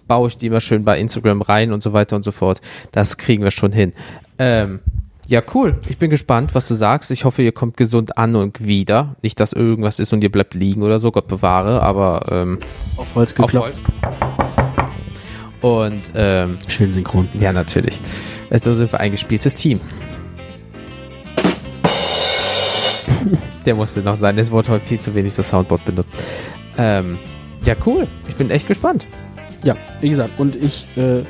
baue 0.06 0.28
ich 0.28 0.36
die 0.36 0.50
mal 0.50 0.60
schön 0.60 0.84
bei 0.84 0.98
Instagram 0.98 1.42
rein 1.42 1.72
und 1.72 1.82
so 1.82 1.92
weiter 1.92 2.16
und 2.16 2.22
so 2.22 2.32
fort. 2.32 2.60
Das 2.92 3.18
kriegen 3.18 3.42
wir 3.42 3.50
schon 3.50 3.72
hin. 3.72 3.92
Ähm, 4.38 4.80
ja, 5.28 5.42
cool. 5.54 5.78
Ich 5.88 5.98
bin 5.98 6.10
gespannt, 6.10 6.54
was 6.54 6.68
du 6.68 6.74
sagst. 6.74 7.10
Ich 7.10 7.24
hoffe, 7.24 7.42
ihr 7.42 7.52
kommt 7.52 7.76
gesund 7.76 8.18
an 8.18 8.36
und 8.36 8.64
wieder. 8.64 9.16
Nicht, 9.22 9.40
dass 9.40 9.52
irgendwas 9.52 9.98
ist 9.98 10.12
und 10.12 10.22
ihr 10.22 10.30
bleibt 10.30 10.54
liegen 10.54 10.82
oder 10.82 10.98
so, 10.98 11.10
Gott 11.12 11.28
bewahre, 11.28 11.82
aber 11.82 12.26
ähm, 12.30 12.58
auf 12.96 13.14
Holz. 13.14 13.34
Holz. 13.38 13.78
Und 15.62 16.02
ähm, 16.14 16.56
Schön 16.68 16.92
synchron. 16.92 17.28
ja, 17.38 17.52
natürlich. 17.52 17.98
Also 18.50 18.74
sind 18.74 18.92
wir 18.92 19.00
ein 19.00 19.12
gespieltes 19.12 19.54
Team. 19.54 19.80
Der 23.64 23.74
musste 23.74 24.00
noch 24.00 24.16
sein. 24.16 24.36
Es 24.36 24.50
wurde 24.50 24.68
heute 24.68 24.84
viel 24.84 25.00
zu 25.00 25.14
wenig 25.14 25.34
das 25.34 25.48
Soundboard 25.48 25.84
benutzt. 25.86 26.14
Ähm, 26.76 27.18
ja, 27.64 27.74
cool. 27.86 28.06
Ich 28.28 28.36
bin 28.36 28.50
echt 28.50 28.68
gespannt. 28.68 29.06
Ja, 29.64 29.74
wie 30.02 30.10
gesagt, 30.10 30.38
und 30.38 30.54
ich 30.54 30.86
äh, 30.98 31.22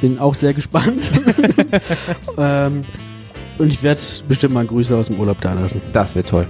bin 0.00 0.18
auch 0.18 0.34
sehr 0.34 0.52
gespannt. 0.52 1.12
ähm, 2.38 2.84
und 3.58 3.68
ich 3.72 3.82
werde 3.82 4.00
bestimmt 4.28 4.54
mal 4.54 4.64
Grüße 4.66 4.96
aus 4.96 5.06
dem 5.06 5.18
Urlaub 5.18 5.40
da 5.40 5.52
lassen. 5.54 5.80
Das 5.92 6.14
wird 6.14 6.28
toll. 6.28 6.46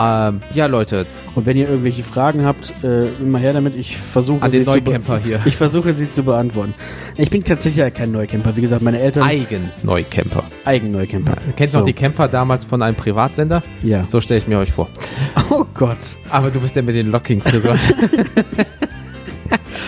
Ähm, 0.00 0.40
ja, 0.54 0.66
Leute, 0.66 1.06
Und 1.34 1.46
wenn 1.46 1.56
ihr 1.56 1.68
irgendwelche 1.68 2.02
Fragen 2.02 2.44
habt, 2.44 2.72
äh, 2.82 3.06
immer 3.20 3.38
her 3.38 3.52
damit. 3.52 3.74
Ich 3.76 3.96
versuche 3.96 4.42
an 4.42 4.50
den 4.50 4.64
sie 4.64 4.68
zu 4.70 4.74
be- 4.80 4.90
Neucamper 4.90 5.18
hier. 5.18 5.40
Ich 5.44 5.56
versuche 5.56 5.92
sie 5.92 6.08
zu 6.10 6.22
beantworten. 6.24 6.74
Ich 7.16 7.30
bin 7.30 7.44
tatsächlich 7.44 7.76
ja 7.78 7.90
kein 7.90 8.10
Neucamper. 8.12 8.56
Wie 8.56 8.62
gesagt, 8.62 8.82
meine 8.82 8.98
Eltern 8.98 9.22
Eigen-Neucamper. 9.24 10.42
Eigen-Neucamper. 10.64 11.36
Kennst 11.56 11.74
du 11.74 11.78
So. 11.78 11.80
noch 11.80 11.86
die 11.86 11.92
Camper 11.92 12.28
damals 12.28 12.64
von 12.64 12.82
einem 12.82 12.96
Privatsender? 12.96 13.62
Ja. 13.82 14.04
So 14.04 14.20
stelle 14.20 14.38
ich 14.38 14.46
mir 14.48 14.58
euch 14.58 14.72
vor. 14.72 14.88
Oh 15.52 15.66
Gott. 15.74 15.98
Aber 16.30 16.50
du 16.50 16.60
bist 16.60 16.76
der 16.76 16.82
mit 16.84 16.94
den 16.94 17.10
Locking-Frisuren. 17.10 17.78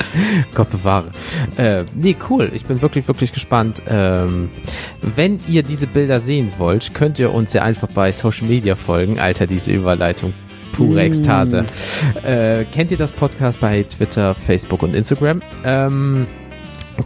Gott 0.54 0.70
bewahre. 0.70 1.10
Äh, 1.56 1.84
nee, 1.94 2.16
cool. 2.30 2.50
Ich 2.54 2.64
bin 2.64 2.82
wirklich, 2.82 3.08
wirklich 3.08 3.32
gespannt. 3.32 3.82
Ähm, 3.88 4.50
wenn 5.00 5.38
ihr 5.48 5.62
diese 5.62 5.86
Bilder 5.86 6.20
sehen 6.20 6.52
wollt, 6.58 6.94
könnt 6.94 7.18
ihr 7.18 7.32
uns 7.32 7.52
ja 7.52 7.62
einfach 7.62 7.88
bei 7.88 8.12
Social 8.12 8.46
Media 8.46 8.74
folgen. 8.74 9.18
Alter, 9.18 9.46
diese 9.46 9.72
Überleitung. 9.72 10.32
Pure 10.72 10.94
Mm. 10.94 10.98
Ekstase. 10.98 11.64
Äh, 12.24 12.64
kennt 12.64 12.90
ihr 12.90 12.96
das 12.96 13.12
Podcast 13.12 13.60
bei 13.60 13.82
Twitter, 13.82 14.34
Facebook 14.34 14.82
und 14.82 14.94
Instagram? 14.94 15.42
Ähm, 15.64 16.26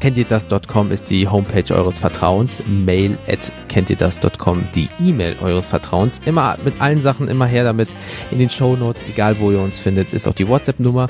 kennt 0.00 0.18
ihr 0.18 0.24
das.com 0.24 0.90
ist 0.90 1.10
die 1.10 1.26
Homepage 1.28 1.74
eures 1.74 1.98
Vertrauens. 1.98 2.62
Mail 2.66 3.16
at 3.28 3.50
kennt 3.68 3.90
ihr 3.90 3.96
das.com 3.96 4.64
die 4.74 4.88
E-Mail 5.00 5.36
eures 5.42 5.66
Vertrauens. 5.66 6.20
Immer 6.26 6.56
mit 6.64 6.80
allen 6.80 7.02
Sachen 7.02 7.28
immer 7.28 7.46
her 7.46 7.64
damit 7.64 7.88
in 8.30 8.38
den 8.38 8.50
Shownotes, 8.50 9.04
egal 9.08 9.38
wo 9.38 9.50
ihr 9.50 9.60
uns 9.60 9.80
findet, 9.80 10.12
ist 10.12 10.28
auch 10.28 10.34
die 10.34 10.48
WhatsApp-Nummer. 10.48 11.08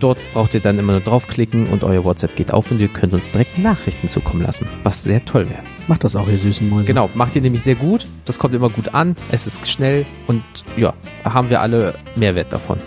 Dort 0.00 0.18
braucht 0.34 0.54
ihr 0.54 0.60
dann 0.60 0.78
immer 0.78 0.92
nur 0.92 1.00
draufklicken 1.00 1.66
und 1.68 1.82
euer 1.84 2.04
WhatsApp 2.04 2.36
geht 2.36 2.52
auf 2.52 2.70
und 2.70 2.80
ihr 2.80 2.88
könnt 2.88 3.14
uns 3.14 3.30
direkt 3.30 3.58
Nachrichten 3.58 4.08
zukommen 4.08 4.42
lassen, 4.42 4.66
was 4.82 5.02
sehr 5.02 5.24
toll 5.24 5.48
wäre. 5.48 5.60
Macht 5.88 6.04
das 6.04 6.16
auch, 6.16 6.28
ihr 6.28 6.38
süßen 6.38 6.68
Mäuse. 6.68 6.84
Genau, 6.84 7.08
macht 7.14 7.34
ihr 7.36 7.42
nämlich 7.42 7.62
sehr 7.62 7.76
gut. 7.76 8.06
Das 8.24 8.38
kommt 8.38 8.54
immer 8.54 8.68
gut 8.68 8.94
an. 8.94 9.16
Es 9.30 9.46
ist 9.46 9.66
schnell 9.68 10.04
und 10.26 10.42
ja, 10.76 10.92
haben 11.24 11.48
wir 11.48 11.60
alle 11.60 11.94
Mehrwert 12.14 12.52
davon. 12.52 12.78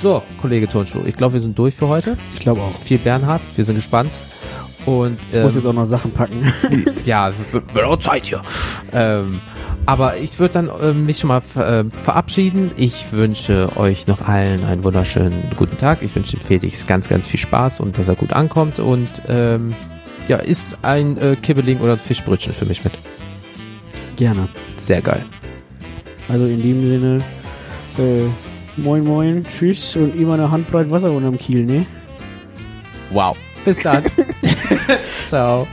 So, 0.00 0.22
Kollege 0.40 0.68
Turnschuh, 0.68 1.02
ich 1.06 1.16
glaube, 1.16 1.34
wir 1.34 1.40
sind 1.40 1.58
durch 1.58 1.74
für 1.74 1.88
heute. 1.88 2.16
Ich 2.34 2.40
glaube 2.40 2.60
auch. 2.60 2.76
Viel 2.80 2.98
Bernhard, 2.98 3.40
wir 3.56 3.64
sind 3.64 3.76
gespannt. 3.76 4.10
Und 4.84 5.16
Ich 5.32 5.42
muss 5.42 5.54
jetzt 5.54 5.64
ähm, 5.64 5.70
auch 5.70 5.74
noch 5.74 5.84
Sachen 5.84 6.10
packen. 6.10 6.52
ja, 7.04 7.32
wird, 7.52 7.74
wird 7.74 7.84
auch 7.84 7.98
Zeit 7.98 8.26
hier. 8.26 8.42
Ähm, 8.92 9.40
aber 9.86 10.16
ich 10.16 10.38
würde 10.38 10.54
dann 10.54 10.70
ähm, 10.80 11.06
mich 11.06 11.18
schon 11.18 11.28
mal 11.28 11.40
ver 11.40 11.80
äh, 11.80 11.84
verabschieden. 12.04 12.70
Ich 12.76 13.12
wünsche 13.12 13.76
euch 13.76 14.06
noch 14.06 14.20
allen 14.22 14.64
einen 14.64 14.84
wunderschönen 14.84 15.42
guten 15.56 15.76
Tag. 15.76 16.02
Ich 16.02 16.14
wünsche 16.14 16.36
dem 16.36 16.40
Felix 16.40 16.86
ganz, 16.86 17.08
ganz 17.08 17.26
viel 17.26 17.40
Spaß 17.40 17.80
und 17.80 17.98
dass 17.98 18.08
er 18.08 18.14
gut 18.14 18.32
ankommt. 18.32 18.78
Und 18.78 19.22
ähm, 19.28 19.74
ja, 20.28 20.36
ist 20.36 20.78
ein 20.82 21.18
äh, 21.18 21.36
Kibbeling 21.36 21.80
oder 21.80 21.96
Fischbrötchen 21.96 22.52
für 22.52 22.64
mich 22.64 22.84
mit. 22.84 22.92
Gerne. 24.16 24.48
Sehr 24.76 25.02
geil. 25.02 25.24
Also 26.28 26.46
in 26.46 26.62
dem 26.62 26.88
Sinne, 26.88 27.18
äh, 27.98 28.80
moin 28.80 29.04
moin, 29.04 29.44
tschüss 29.44 29.96
und 29.96 30.14
immer 30.18 30.34
eine 30.34 30.50
Handbreit 30.50 30.90
Wasser 30.90 31.10
unterm 31.10 31.38
Kiel, 31.38 31.64
ne? 31.64 31.84
Wow. 33.10 33.36
Bis 33.64 33.78
dann. 33.78 34.04
Ciao. 35.28 35.66